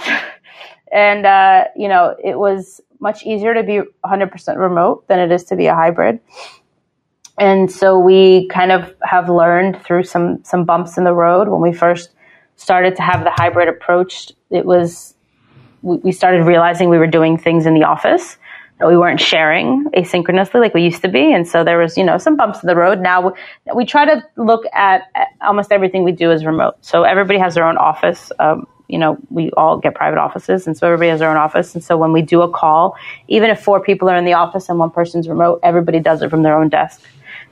and 0.92 1.26
uh, 1.26 1.66
you 1.76 1.88
know 1.88 2.16
it 2.24 2.38
was 2.38 2.82
much 3.00 3.26
easier 3.26 3.54
to 3.54 3.64
be 3.64 3.82
100% 4.06 4.58
remote 4.58 5.08
than 5.08 5.20
it 5.20 5.32
is 5.32 5.44
to 5.46 5.56
be 5.56 5.66
a 5.66 5.74
hybrid 5.74 6.20
and 7.38 7.72
so 7.72 7.98
we 7.98 8.48
kind 8.50 8.72
of 8.72 8.94
have 9.04 9.28
learned 9.28 9.82
through 9.84 10.04
some 10.04 10.44
some 10.44 10.64
bumps 10.64 10.98
in 10.98 11.04
the 11.04 11.14
road 11.14 11.48
when 11.48 11.62
we 11.62 11.74
first 11.74 12.12
started 12.56 12.96
to 12.96 13.02
have 13.02 13.24
the 13.24 13.32
hybrid 13.32 13.68
approach 13.68 14.32
it 14.50 14.66
was 14.66 15.16
we 15.82 16.12
started 16.12 16.44
realizing 16.44 16.90
we 16.90 16.98
were 16.98 17.08
doing 17.08 17.38
things 17.38 17.66
in 17.66 17.74
the 17.74 17.84
office 17.84 18.38
that 18.80 18.88
we 18.88 18.98
weren't 18.98 19.20
sharing 19.20 19.86
asynchronously 19.96 20.60
like 20.60 20.74
we 20.74 20.82
used 20.84 21.04
to 21.04 21.08
be. 21.08 21.32
And 21.32 21.48
so 21.48 21.64
there 21.64 21.78
was 21.78 21.98
you 21.98 22.04
know 22.04 22.18
some 22.18 22.36
bumps 22.36 22.64
in 22.64 22.68
the 22.68 22.76
road. 22.76 23.00
Now 23.00 23.34
we 23.76 23.86
try 23.86 24.06
to 24.06 24.24
look 24.38 24.66
at 24.74 25.04
almost 25.42 25.72
everything 25.72 26.04
we 26.04 26.12
do 26.12 26.32
as 26.32 26.46
remote. 26.46 26.76
So 26.82 27.04
everybody 27.04 27.40
has 27.40 27.56
their 27.56 27.66
own 27.66 27.78
office. 27.78 28.32
Um, 28.40 28.68
you 28.88 28.98
know, 28.98 29.18
we 29.30 29.52
all 29.52 29.78
get 29.78 29.96
private 29.96 30.20
offices, 30.20 30.68
and 30.68 30.78
so 30.78 30.86
everybody 30.86 31.10
has 31.10 31.20
their 31.20 31.30
own 31.30 31.38
office. 31.38 31.74
And 31.76 31.84
so 31.84 31.96
when 31.96 32.12
we 32.12 32.22
do 32.22 32.42
a 32.42 32.50
call, 32.50 32.98
even 33.30 33.50
if 33.50 33.64
four 33.64 33.80
people 33.80 34.10
are 34.10 34.18
in 34.18 34.26
the 34.26 34.34
office 34.34 34.68
and 34.68 34.78
one 34.80 34.90
person's 34.90 35.30
remote, 35.30 35.62
everybody 35.64 36.02
does 36.02 36.22
it 36.22 36.30
from 36.30 36.44
their 36.44 36.60
own 36.60 36.68
desk. 36.68 37.02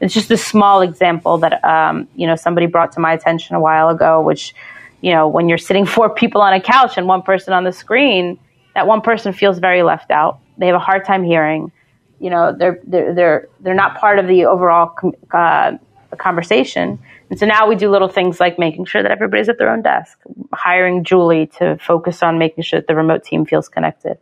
It's 0.01 0.13
just 0.13 0.31
a 0.31 0.37
small 0.37 0.81
example 0.81 1.37
that 1.37 1.63
um, 1.63 2.07
you 2.15 2.25
know 2.25 2.35
somebody 2.35 2.65
brought 2.65 2.91
to 2.93 2.99
my 2.99 3.13
attention 3.13 3.55
a 3.55 3.59
while 3.59 3.89
ago, 3.89 4.21
which 4.21 4.53
you 5.01 5.11
know 5.11 5.27
when 5.27 5.49
you're 5.49 5.57
sitting 5.57 5.85
four 5.97 6.13
people 6.13 6.41
on 6.41 6.53
a 6.53 6.61
couch 6.61 6.97
and 6.97 7.07
one 7.07 7.21
person 7.21 7.53
on 7.53 7.63
the 7.63 7.71
screen, 7.71 8.39
that 8.75 8.87
one 8.87 9.01
person 9.01 9.33
feels 9.33 9.59
very 9.59 9.83
left 9.83 10.11
out. 10.11 10.39
They 10.57 10.67
have 10.67 10.75
a 10.75 10.79
hard 10.79 11.05
time 11.05 11.23
hearing. 11.23 11.71
You 12.19 12.29
know, 12.29 12.55
they're 12.57 12.79
they're 12.85 13.13
they're 13.13 13.49
they're 13.61 13.73
not 13.73 13.97
part 13.97 14.19
of 14.19 14.27
the 14.27 14.45
overall 14.45 14.95
uh, 15.31 15.77
conversation. 16.17 16.99
And 17.29 17.37
so 17.37 17.45
now 17.45 17.67
we 17.67 17.75
do 17.75 17.91
little 17.91 18.07
things 18.07 18.39
like 18.39 18.57
making 18.57 18.85
sure 18.85 19.03
that 19.03 19.11
everybody's 19.11 19.49
at 19.49 19.57
their 19.59 19.69
own 19.69 19.83
desk, 19.83 20.19
hiring 20.53 21.03
Julie 21.03 21.47
to 21.59 21.77
focus 21.77 22.23
on 22.23 22.39
making 22.39 22.63
sure 22.63 22.79
that 22.79 22.87
the 22.87 22.95
remote 22.95 23.23
team 23.23 23.45
feels 23.45 23.69
connected. 23.69 24.17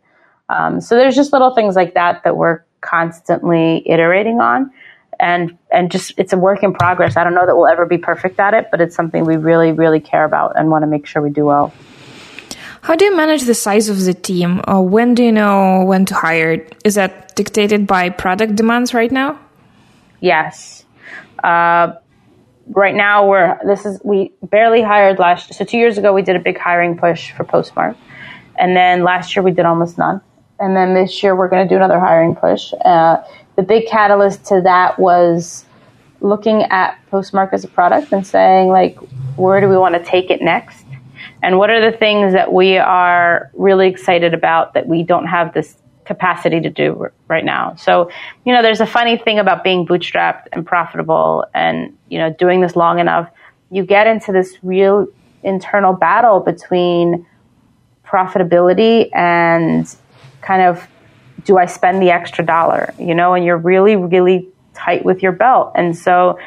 Um, 0.50 0.80
so 0.80 0.94
there's 0.94 1.16
just 1.16 1.32
little 1.32 1.54
things 1.54 1.74
like 1.74 1.94
that 1.94 2.22
that 2.24 2.36
we're 2.36 2.60
constantly 2.80 3.82
iterating 3.88 4.40
on 4.40 4.70
and 5.20 5.58
and 5.72 5.90
just 5.90 6.12
it's 6.16 6.32
a 6.32 6.38
work 6.38 6.62
in 6.62 6.72
progress. 6.74 7.16
I 7.16 7.24
don't 7.24 7.34
know 7.34 7.46
that 7.46 7.56
we'll 7.56 7.66
ever 7.66 7.86
be 7.86 7.98
perfect 7.98 8.38
at 8.38 8.54
it, 8.54 8.68
but 8.70 8.80
it's 8.80 8.94
something 8.94 9.24
we 9.24 9.36
really 9.36 9.72
really 9.72 10.00
care 10.00 10.24
about 10.24 10.56
and 10.56 10.70
want 10.70 10.82
to 10.82 10.86
make 10.86 11.06
sure 11.06 11.22
we 11.22 11.30
do 11.30 11.44
well. 11.44 11.72
How 12.80 12.94
do 12.94 13.04
you 13.04 13.16
manage 13.16 13.42
the 13.42 13.54
size 13.54 13.88
of 13.88 14.04
the 14.04 14.14
team? 14.14 14.62
Or 14.66 14.86
when 14.86 15.14
do 15.14 15.24
you 15.24 15.32
know 15.32 15.84
when 15.84 16.04
to 16.06 16.14
hire? 16.14 16.66
Is 16.84 16.94
that 16.94 17.34
dictated 17.34 17.86
by 17.86 18.10
product 18.10 18.54
demands 18.54 18.94
right 18.94 19.10
now? 19.10 19.38
Yes. 20.20 20.84
Uh, 21.42 21.92
right 22.70 22.94
now 22.94 23.26
we're 23.26 23.58
this 23.66 23.86
is 23.86 24.00
we 24.04 24.32
barely 24.42 24.82
hired 24.82 25.18
last 25.18 25.54
so 25.54 25.64
two 25.64 25.78
years 25.78 25.96
ago 25.98 26.12
we 26.12 26.22
did 26.22 26.36
a 26.36 26.40
big 26.40 26.58
hiring 26.58 26.98
push 26.98 27.32
for 27.32 27.44
postmark 27.44 27.96
and 28.58 28.76
then 28.76 29.02
last 29.04 29.34
year 29.34 29.42
we 29.42 29.50
did 29.50 29.64
almost 29.64 29.96
none 29.96 30.20
and 30.60 30.76
then 30.76 30.92
this 30.94 31.22
year 31.22 31.34
we're 31.34 31.48
going 31.48 31.66
to 31.66 31.68
do 31.68 31.76
another 31.76 31.98
hiring 31.98 32.34
push 32.34 32.74
uh, 32.84 33.22
the 33.58 33.64
big 33.64 33.88
catalyst 33.88 34.44
to 34.44 34.60
that 34.60 35.00
was 35.00 35.64
looking 36.20 36.62
at 36.62 36.96
Postmark 37.10 37.52
as 37.52 37.64
a 37.64 37.68
product 37.68 38.12
and 38.12 38.24
saying, 38.24 38.68
like, 38.68 38.96
where 39.34 39.60
do 39.60 39.68
we 39.68 39.76
want 39.76 39.96
to 39.96 40.04
take 40.04 40.30
it 40.30 40.40
next? 40.40 40.84
And 41.42 41.58
what 41.58 41.68
are 41.68 41.80
the 41.80 41.96
things 41.96 42.34
that 42.34 42.52
we 42.52 42.78
are 42.78 43.50
really 43.54 43.88
excited 43.88 44.32
about 44.32 44.74
that 44.74 44.86
we 44.86 45.02
don't 45.02 45.26
have 45.26 45.54
this 45.54 45.76
capacity 46.04 46.60
to 46.60 46.70
do 46.70 47.08
right 47.26 47.44
now? 47.44 47.74
So, 47.74 48.12
you 48.44 48.52
know, 48.52 48.62
there's 48.62 48.80
a 48.80 48.86
funny 48.86 49.16
thing 49.16 49.40
about 49.40 49.64
being 49.64 49.84
bootstrapped 49.84 50.46
and 50.52 50.64
profitable 50.64 51.44
and, 51.52 51.98
you 52.08 52.18
know, 52.18 52.32
doing 52.32 52.60
this 52.60 52.76
long 52.76 53.00
enough. 53.00 53.28
You 53.72 53.84
get 53.84 54.06
into 54.06 54.30
this 54.30 54.56
real 54.62 55.08
internal 55.42 55.94
battle 55.94 56.38
between 56.38 57.26
profitability 58.06 59.10
and 59.12 59.92
kind 60.42 60.62
of 60.62 60.86
do 61.44 61.58
I 61.58 61.66
spend 61.66 62.02
the 62.02 62.10
extra 62.10 62.44
dollar? 62.44 62.94
You 62.98 63.14
know, 63.14 63.34
and 63.34 63.44
you're 63.44 63.58
really, 63.58 63.96
really 63.96 64.48
tight 64.74 65.04
with 65.04 65.22
your 65.22 65.32
belt. 65.32 65.72
And 65.74 65.96
so 65.96 66.38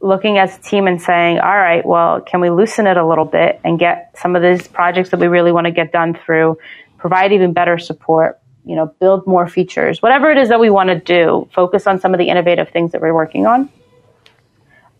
looking 0.00 0.38
as 0.38 0.56
a 0.56 0.60
team 0.60 0.86
and 0.86 1.00
saying, 1.00 1.38
all 1.38 1.56
right, 1.56 1.84
well, 1.84 2.20
can 2.20 2.40
we 2.40 2.50
loosen 2.50 2.86
it 2.86 2.96
a 2.96 3.06
little 3.06 3.24
bit 3.24 3.60
and 3.64 3.78
get 3.78 4.14
some 4.18 4.36
of 4.36 4.42
these 4.42 4.68
projects 4.68 5.10
that 5.10 5.20
we 5.20 5.26
really 5.26 5.52
want 5.52 5.66
to 5.66 5.70
get 5.70 5.92
done 5.92 6.14
through, 6.14 6.58
provide 6.98 7.32
even 7.32 7.52
better 7.52 7.78
support, 7.78 8.40
you 8.64 8.76
know, 8.76 8.86
build 9.00 9.26
more 9.26 9.48
features, 9.48 10.02
whatever 10.02 10.30
it 10.30 10.38
is 10.38 10.48
that 10.48 10.60
we 10.60 10.70
want 10.70 10.90
to 10.90 10.98
do, 10.98 11.48
focus 11.52 11.86
on 11.86 12.00
some 12.00 12.12
of 12.12 12.18
the 12.18 12.28
innovative 12.28 12.68
things 12.70 12.92
that 12.92 13.00
we're 13.00 13.14
working 13.14 13.46
on. 13.46 13.70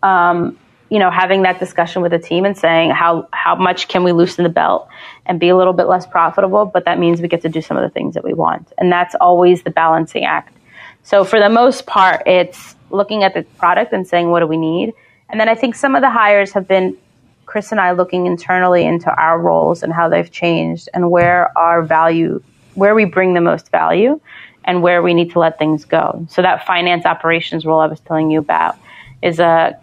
Um, 0.01 0.57
you 0.89 0.99
know, 0.99 1.11
having 1.11 1.41
that 1.43 1.59
discussion 1.59 2.01
with 2.01 2.11
the 2.11 2.19
team 2.19 2.45
and 2.45 2.57
saying 2.57 2.91
how 2.91 3.27
how 3.31 3.55
much 3.55 3.87
can 3.87 4.03
we 4.03 4.11
loosen 4.11 4.43
the 4.43 4.49
belt 4.49 4.87
and 5.25 5.39
be 5.39 5.49
a 5.49 5.57
little 5.57 5.73
bit 5.73 5.87
less 5.87 6.07
profitable, 6.07 6.65
but 6.65 6.85
that 6.85 6.99
means 6.99 7.21
we 7.21 7.27
get 7.27 7.41
to 7.41 7.49
do 7.49 7.61
some 7.61 7.77
of 7.77 7.83
the 7.83 7.89
things 7.89 8.13
that 8.13 8.23
we 8.23 8.33
want. 8.33 8.71
And 8.77 8.91
that's 8.91 9.15
always 9.15 9.63
the 9.63 9.71
balancing 9.71 10.23
act. 10.23 10.55
So 11.03 11.23
for 11.23 11.39
the 11.39 11.49
most 11.49 11.85
part, 11.85 12.25
it's 12.25 12.75
looking 12.89 13.23
at 13.23 13.33
the 13.33 13.43
product 13.57 13.91
and 13.93 14.07
saying 14.07 14.29
what 14.29 14.39
do 14.39 14.47
we 14.47 14.57
need? 14.57 14.93
And 15.29 15.39
then 15.39 15.49
I 15.49 15.55
think 15.55 15.75
some 15.75 15.95
of 15.95 16.01
the 16.01 16.09
hires 16.09 16.53
have 16.53 16.67
been 16.67 16.97
Chris 17.45 17.71
and 17.71 17.81
I 17.81 17.91
looking 17.91 18.25
internally 18.25 18.85
into 18.85 19.13
our 19.13 19.39
roles 19.39 19.83
and 19.83 19.91
how 19.93 20.09
they've 20.09 20.31
changed 20.31 20.89
and 20.93 21.09
where 21.11 21.57
our 21.57 21.81
value 21.81 22.41
where 22.75 22.93
we 22.93 23.05
bring 23.05 23.33
the 23.33 23.41
most 23.41 23.71
value 23.71 24.19
and 24.65 24.83
where 24.83 25.01
we 25.01 25.13
need 25.13 25.31
to 25.31 25.39
let 25.39 25.57
things 25.57 25.83
go. 25.83 26.27
So 26.29 26.41
that 26.41 26.67
finance 26.67 27.05
operations 27.05 27.65
role 27.65 27.79
I 27.79 27.87
was 27.87 27.99
telling 28.01 28.29
you 28.29 28.39
about 28.39 28.77
is 29.21 29.39
a 29.39 29.79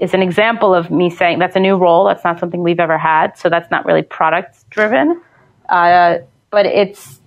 is 0.00 0.14
an 0.14 0.22
example 0.22 0.74
of 0.74 0.90
me 0.90 1.10
saying 1.10 1.38
that's 1.38 1.56
a 1.56 1.60
new 1.60 1.76
role. 1.76 2.04
That's 2.04 2.24
not 2.24 2.38
something 2.38 2.62
we've 2.62 2.80
ever 2.80 2.98
had. 2.98 3.36
So 3.36 3.48
that's 3.48 3.70
not 3.70 3.84
really 3.84 4.02
product 4.02 4.68
driven. 4.70 5.20
Uh, 5.68 6.18
but 6.50 6.66
it's 6.66 7.20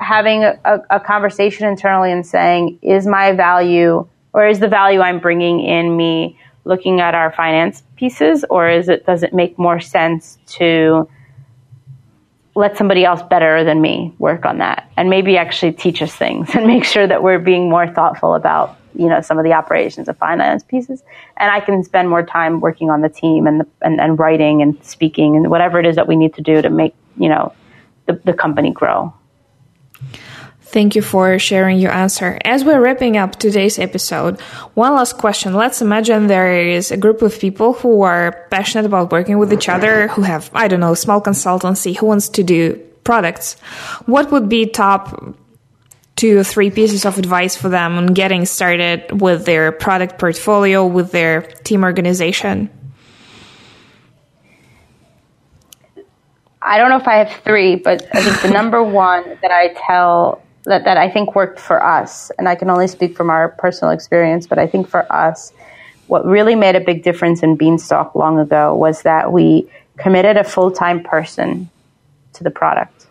having 0.00 0.44
a, 0.44 0.58
a, 0.90 1.00
conversation 1.00 1.66
internally 1.66 2.12
and 2.12 2.26
saying, 2.26 2.78
is 2.82 3.06
my 3.06 3.32
value 3.32 4.06
or 4.32 4.46
is 4.46 4.60
the 4.60 4.68
value 4.68 5.00
I'm 5.00 5.18
bringing 5.18 5.60
in 5.60 5.96
me 5.96 6.38
looking 6.64 7.00
at 7.00 7.14
our 7.14 7.32
finance 7.32 7.82
pieces 7.96 8.44
or 8.50 8.68
is 8.68 8.88
it, 8.88 9.06
does 9.06 9.22
it 9.22 9.32
make 9.32 9.58
more 9.58 9.80
sense 9.80 10.38
to 10.46 11.08
let 12.54 12.76
somebody 12.76 13.04
else 13.04 13.20
better 13.22 13.64
than 13.64 13.80
me 13.80 14.14
work 14.18 14.46
on 14.46 14.58
that 14.58 14.88
and 14.96 15.10
maybe 15.10 15.36
actually 15.36 15.72
teach 15.72 16.00
us 16.00 16.14
things 16.14 16.50
and 16.54 16.66
make 16.66 16.84
sure 16.84 17.06
that 17.06 17.22
we're 17.22 17.38
being 17.38 17.68
more 17.68 17.88
thoughtful 17.88 18.34
about 18.34 18.78
you 18.96 19.08
know 19.08 19.20
some 19.20 19.38
of 19.38 19.44
the 19.44 19.52
operations 19.52 20.08
of 20.08 20.16
finance 20.18 20.62
pieces. 20.62 21.02
And 21.36 21.50
i 21.50 21.60
can 21.60 21.82
spend 21.82 22.08
more 22.08 22.24
time 22.24 22.60
working 22.60 22.90
on 22.90 23.00
the 23.00 23.08
team 23.08 23.46
and, 23.46 23.60
the, 23.60 23.66
and, 23.82 24.00
and 24.00 24.18
writing 24.18 24.62
and 24.62 24.82
speaking 24.84 25.36
and 25.36 25.50
whatever 25.50 25.80
it 25.80 25.86
is 25.86 25.96
that 25.96 26.06
we 26.06 26.16
need 26.16 26.34
to 26.34 26.42
do 26.42 26.62
to 26.62 26.70
make 26.70 26.94
you 27.18 27.28
know 27.28 27.52
the, 28.06 28.20
the 28.24 28.32
company 28.32 28.70
grow 28.70 29.12
Thank 30.66 30.96
you 30.96 31.02
for 31.02 31.38
sharing 31.38 31.78
your 31.78 31.92
answer. 31.92 32.38
As 32.44 32.64
we're 32.64 32.80
wrapping 32.80 33.16
up 33.16 33.36
today's 33.36 33.78
episode, 33.78 34.40
one 34.72 34.94
last 34.94 35.18
question. 35.18 35.54
Let's 35.54 35.82
imagine 35.82 36.26
there 36.26 36.66
is 36.66 36.90
a 36.90 36.96
group 36.96 37.22
of 37.22 37.38
people 37.38 37.74
who 37.74 38.02
are 38.02 38.46
passionate 38.50 38.86
about 38.86 39.12
working 39.12 39.38
with 39.38 39.52
each 39.52 39.68
other, 39.68 40.08
who 40.08 40.22
have, 40.22 40.50
I 40.54 40.66
don't 40.66 40.80
know, 40.80 40.94
small 40.94 41.20
consultancy, 41.20 41.96
who 41.96 42.06
wants 42.06 42.28
to 42.30 42.42
do 42.42 42.76
products. 43.04 43.54
What 44.06 44.32
would 44.32 44.48
be 44.48 44.66
top 44.66 45.36
two 46.16 46.38
or 46.38 46.44
three 46.44 46.70
pieces 46.70 47.04
of 47.04 47.18
advice 47.18 47.54
for 47.54 47.68
them 47.68 47.98
on 47.98 48.06
getting 48.14 48.46
started 48.46 49.20
with 49.20 49.44
their 49.44 49.70
product 49.70 50.18
portfolio, 50.18 50.86
with 50.86 51.12
their 51.12 51.42
team 51.42 51.84
organization? 51.84 52.70
I 56.62 56.78
don't 56.78 56.88
know 56.88 56.96
if 56.96 57.06
I 57.06 57.16
have 57.18 57.42
three, 57.44 57.76
but 57.76 58.08
I 58.14 58.22
think 58.22 58.40
the 58.40 58.50
number 58.50 58.82
one 58.82 59.38
that 59.42 59.50
I 59.50 59.74
tell 59.86 60.40
that, 60.64 60.84
that 60.84 60.96
I 60.96 61.10
think 61.10 61.34
worked 61.34 61.60
for 61.60 61.82
us, 61.82 62.30
and 62.38 62.48
I 62.48 62.54
can 62.54 62.70
only 62.70 62.88
speak 62.88 63.16
from 63.16 63.30
our 63.30 63.50
personal 63.50 63.92
experience, 63.92 64.46
but 64.46 64.58
I 64.58 64.66
think 64.66 64.88
for 64.88 65.10
us, 65.12 65.52
what 66.06 66.24
really 66.24 66.54
made 66.54 66.76
a 66.76 66.80
big 66.80 67.02
difference 67.02 67.42
in 67.42 67.56
Beanstalk 67.56 68.14
long 68.14 68.38
ago 68.38 68.74
was 68.74 69.02
that 69.02 69.32
we 69.32 69.68
committed 69.96 70.36
a 70.36 70.44
full 70.44 70.70
time 70.70 71.02
person 71.02 71.70
to 72.34 72.44
the 72.44 72.50
product. 72.50 73.06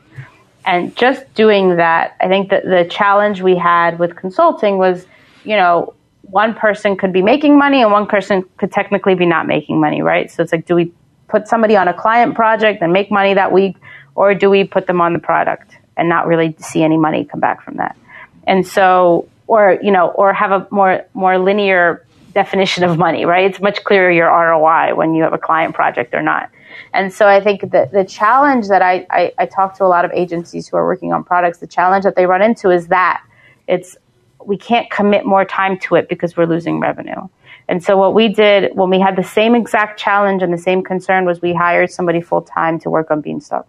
And 0.66 0.96
just 0.96 1.32
doing 1.34 1.78
that, 1.78 2.16
I 2.22 2.28
think 2.28 2.50
that 2.50 2.64
the 2.64 2.88
challenge 2.90 3.42
we 3.42 3.56
had 3.56 4.00
with 4.00 4.16
consulting 4.16 4.78
was, 4.78 5.06
you 5.44 5.56
know, 5.56 5.94
one 6.22 6.54
person 6.54 6.96
could 6.96 7.12
be 7.12 7.22
making 7.22 7.58
money 7.58 7.82
and 7.82 7.92
one 7.92 8.08
person 8.08 8.46
could 8.58 8.72
technically 8.72 9.14
be 9.16 9.26
not 9.26 9.46
making 9.46 9.80
money, 9.80 10.02
right? 10.02 10.32
So 10.32 10.42
it's 10.42 10.52
like, 10.52 10.66
do 10.66 10.76
we 10.76 10.92
put 11.28 11.48
somebody 11.48 11.76
on 11.76 11.88
a 11.88 11.94
client 11.94 12.36
project 12.36 12.82
and 12.82 12.94
make 12.94 13.12
money 13.12 13.34
that 13.34 13.52
week, 13.52 13.76
or 14.16 14.34
do 14.34 14.50
we 14.50 14.64
put 14.64 14.88
them 14.88 15.02
on 15.02 15.14
the 15.14 15.20
product? 15.20 15.76
And 15.98 16.10
not 16.10 16.28
really 16.28 16.56
see 16.60 16.84
any 16.84 16.98
money 16.98 17.26
come 17.26 17.40
back 17.40 17.64
from 17.64 17.78
that. 17.78 17.98
And 18.46 18.66
so, 18.66 19.28
or, 19.48 19.80
you 19.82 19.92
know, 19.92 20.10
or 20.10 20.34
have 20.34 20.52
a 20.52 20.68
more, 20.72 21.06
more 21.14 21.38
linear 21.38 22.06
definition 22.34 22.84
of 22.84 22.98
money, 22.98 23.26
right? 23.26 23.46
It's 23.46 23.62
much 23.62 23.84
clearer 23.84 24.12
your 24.12 24.28
ROI 24.28 24.96
when 24.96 25.14
you 25.14 25.24
have 25.24 25.34
a 25.34 25.38
client 25.38 25.76
project 25.76 26.14
or 26.14 26.22
not. 26.22 26.50
And 26.94 27.14
so 27.14 27.28
I 27.28 27.40
think 27.40 27.72
that 27.72 27.92
the 27.92 28.04
challenge 28.04 28.68
that 28.68 28.82
I, 28.82 29.06
I, 29.10 29.34
I 29.38 29.46
talk 29.46 29.78
to 29.78 29.84
a 29.84 29.88
lot 29.88 30.06
of 30.06 30.12
agencies 30.12 30.68
who 30.68 30.78
are 30.78 30.86
working 30.86 31.14
on 31.14 31.24
products, 31.24 31.60
the 31.60 31.68
challenge 31.68 32.04
that 32.04 32.16
they 32.16 32.26
run 32.26 32.42
into 32.42 32.72
is 32.72 32.88
that 32.88 33.24
it's, 33.68 33.96
we 34.44 34.58
can't 34.58 34.90
commit 34.90 35.26
more 35.26 35.46
time 35.46 35.78
to 35.80 35.96
it 35.96 36.10
because 36.10 36.36
we're 36.36 36.46
losing 36.46 36.80
revenue. 36.80 37.28
And 37.70 37.84
so 37.84 37.98
what 37.98 38.14
we 38.14 38.28
did 38.28 38.76
when 38.76 38.90
we 38.90 39.00
had 39.00 39.16
the 39.16 39.24
same 39.24 39.56
exact 39.56 40.00
challenge 40.00 40.44
and 40.44 40.52
the 40.52 40.58
same 40.58 40.84
concern 40.84 41.26
was 41.26 41.42
we 41.42 41.54
hired 41.54 41.92
somebody 41.92 42.20
full 42.20 42.42
time 42.42 42.80
to 42.80 42.90
work 42.90 43.10
on 43.10 43.22
Beanstalk. 43.22 43.68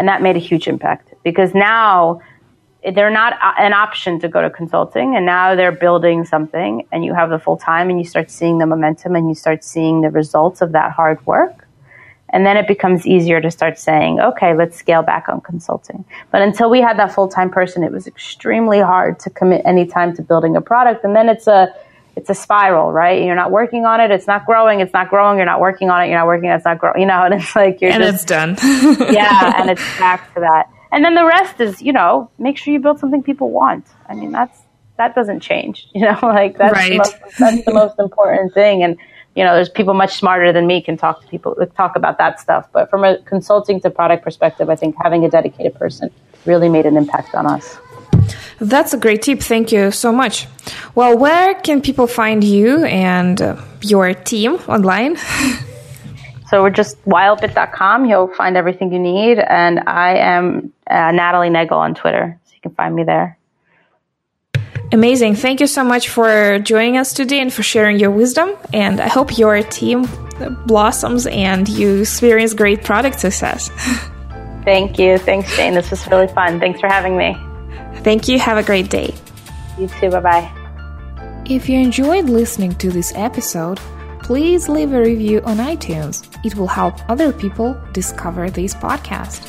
And 0.00 0.08
that 0.08 0.22
made 0.22 0.34
a 0.34 0.38
huge 0.38 0.66
impact 0.66 1.12
because 1.24 1.54
now 1.54 2.22
they're 2.94 3.10
not 3.10 3.34
an 3.58 3.74
option 3.74 4.18
to 4.20 4.28
go 4.28 4.40
to 4.40 4.48
consulting. 4.48 5.14
And 5.14 5.26
now 5.26 5.54
they're 5.54 5.72
building 5.72 6.24
something 6.24 6.86
and 6.90 7.04
you 7.04 7.12
have 7.12 7.28
the 7.28 7.38
full 7.38 7.58
time 7.58 7.90
and 7.90 7.98
you 7.98 8.06
start 8.06 8.30
seeing 8.30 8.56
the 8.56 8.64
momentum 8.64 9.14
and 9.14 9.28
you 9.28 9.34
start 9.34 9.62
seeing 9.62 10.00
the 10.00 10.08
results 10.08 10.62
of 10.62 10.72
that 10.72 10.92
hard 10.92 11.24
work. 11.26 11.68
And 12.30 12.46
then 12.46 12.56
it 12.56 12.66
becomes 12.66 13.06
easier 13.06 13.42
to 13.42 13.50
start 13.50 13.78
saying 13.78 14.20
okay 14.20 14.54
let's 14.54 14.74
scale 14.74 15.02
back 15.02 15.28
on 15.28 15.42
consulting. 15.42 16.06
But 16.30 16.40
until 16.40 16.70
we 16.70 16.80
had 16.80 16.98
that 16.98 17.12
full-time 17.12 17.50
person 17.50 17.84
it 17.84 17.92
was 17.92 18.06
extremely 18.06 18.80
hard 18.80 19.20
to 19.20 19.28
commit 19.28 19.60
any 19.66 19.84
time 19.84 20.16
to 20.16 20.22
building 20.22 20.56
a 20.56 20.62
product. 20.62 21.04
And 21.04 21.14
then 21.14 21.28
it's 21.28 21.46
a 21.46 21.74
it's 22.20 22.28
a 22.28 22.34
spiral, 22.34 22.92
right? 22.92 23.24
You're 23.24 23.34
not 23.34 23.50
working 23.50 23.86
on 23.86 23.98
it, 24.00 24.10
it's 24.10 24.26
not 24.26 24.44
growing, 24.44 24.80
it's 24.80 24.92
not 24.92 25.08
growing, 25.08 25.38
you're 25.38 25.46
not 25.46 25.58
working 25.58 25.88
on 25.88 26.02
it, 26.02 26.08
you're 26.08 26.18
not 26.18 26.26
working, 26.26 26.50
it's 26.50 26.66
not 26.66 26.78
growing, 26.78 27.00
you 27.00 27.06
know, 27.06 27.22
and 27.24 27.34
it's 27.34 27.56
like 27.56 27.80
you're 27.80 27.90
and 27.90 28.02
just, 28.02 28.14
it's 28.16 28.24
done. 28.24 28.56
yeah, 29.12 29.60
and 29.60 29.70
it's 29.70 29.80
back 29.98 30.32
to 30.34 30.40
that. 30.40 30.70
And 30.92 31.02
then 31.02 31.14
the 31.14 31.24
rest 31.24 31.60
is, 31.60 31.80
you 31.80 31.92
know, 31.92 32.30
make 32.38 32.58
sure 32.58 32.74
you 32.74 32.80
build 32.80 32.98
something 32.98 33.22
people 33.22 33.50
want. 33.50 33.86
I 34.08 34.14
mean, 34.14 34.32
that's 34.32 34.58
that 34.98 35.14
doesn't 35.14 35.40
change, 35.40 35.88
you 35.94 36.02
know, 36.02 36.18
like 36.22 36.58
that's 36.58 36.74
right. 36.74 36.90
the 36.90 36.96
most, 36.98 37.16
that's 37.38 37.64
the 37.64 37.72
most 37.72 37.98
important 37.98 38.52
thing. 38.52 38.82
And 38.82 38.98
you 39.34 39.44
know, 39.44 39.54
there's 39.54 39.68
people 39.68 39.94
much 39.94 40.18
smarter 40.18 40.52
than 40.52 40.66
me 40.66 40.82
can 40.82 40.96
talk 40.96 41.22
to 41.22 41.28
people 41.28 41.54
talk 41.76 41.96
about 41.96 42.18
that 42.18 42.40
stuff. 42.40 42.68
But 42.72 42.90
from 42.90 43.04
a 43.04 43.18
consulting 43.22 43.80
to 43.80 43.90
product 43.90 44.24
perspective, 44.24 44.68
I 44.68 44.76
think 44.76 44.96
having 45.00 45.24
a 45.24 45.30
dedicated 45.30 45.74
person 45.76 46.10
really 46.44 46.68
made 46.68 46.84
an 46.84 46.96
impact 46.96 47.34
on 47.34 47.46
us. 47.46 47.78
That's 48.60 48.92
a 48.92 48.98
great 48.98 49.22
tip. 49.22 49.40
Thank 49.40 49.72
you 49.72 49.90
so 49.90 50.12
much. 50.12 50.46
Well, 50.94 51.16
where 51.16 51.54
can 51.54 51.80
people 51.80 52.06
find 52.06 52.44
you 52.44 52.84
and 52.84 53.40
uh, 53.40 53.56
your 53.80 54.12
team 54.12 54.56
online? 54.68 55.16
so 56.48 56.62
we're 56.62 56.70
just 56.70 57.02
wildbit.com. 57.04 58.04
You'll 58.04 58.34
find 58.34 58.56
everything 58.56 58.92
you 58.92 58.98
need. 58.98 59.38
And 59.38 59.80
I 59.86 60.16
am 60.16 60.72
uh, 60.88 61.10
Natalie 61.12 61.48
Nagele 61.48 61.72
on 61.72 61.94
Twitter. 61.94 62.38
So 62.44 62.52
you 62.54 62.60
can 62.60 62.74
find 62.74 62.94
me 62.94 63.04
there. 63.04 63.38
Amazing. 64.92 65.36
Thank 65.36 65.60
you 65.60 65.68
so 65.68 65.84
much 65.84 66.08
for 66.08 66.58
joining 66.58 66.96
us 66.96 67.12
today 67.12 67.40
and 67.40 67.52
for 67.52 67.62
sharing 67.62 67.98
your 67.98 68.10
wisdom. 68.10 68.50
And 68.72 69.00
I 69.00 69.08
hope 69.08 69.38
your 69.38 69.62
team 69.62 70.06
blossoms 70.66 71.26
and 71.26 71.68
you 71.68 72.00
experience 72.00 72.54
great 72.54 72.82
product 72.82 73.20
success. 73.20 73.70
Thank 74.64 74.98
you. 74.98 75.18
Thanks, 75.18 75.56
Jane. 75.56 75.74
This 75.74 75.90
was 75.90 76.06
really 76.08 76.28
fun. 76.28 76.60
Thanks 76.60 76.80
for 76.80 76.88
having 76.88 77.16
me. 77.16 77.36
Thank 78.02 78.28
you. 78.28 78.38
Have 78.38 78.58
a 78.58 78.62
great 78.62 78.90
day. 78.90 79.14
You 79.78 79.88
too. 79.88 80.10
Bye 80.10 80.20
bye. 80.20 80.52
If 81.46 81.68
you 81.68 81.78
enjoyed 81.78 82.26
listening 82.26 82.74
to 82.76 82.90
this 82.90 83.12
episode, 83.16 83.78
please 84.22 84.68
leave 84.68 84.92
a 84.92 85.00
review 85.00 85.40
on 85.42 85.56
iTunes. 85.56 86.26
It 86.44 86.54
will 86.54 86.68
help 86.68 86.94
other 87.10 87.32
people 87.32 87.76
discover 87.92 88.50
this 88.50 88.74
podcast. 88.74 89.42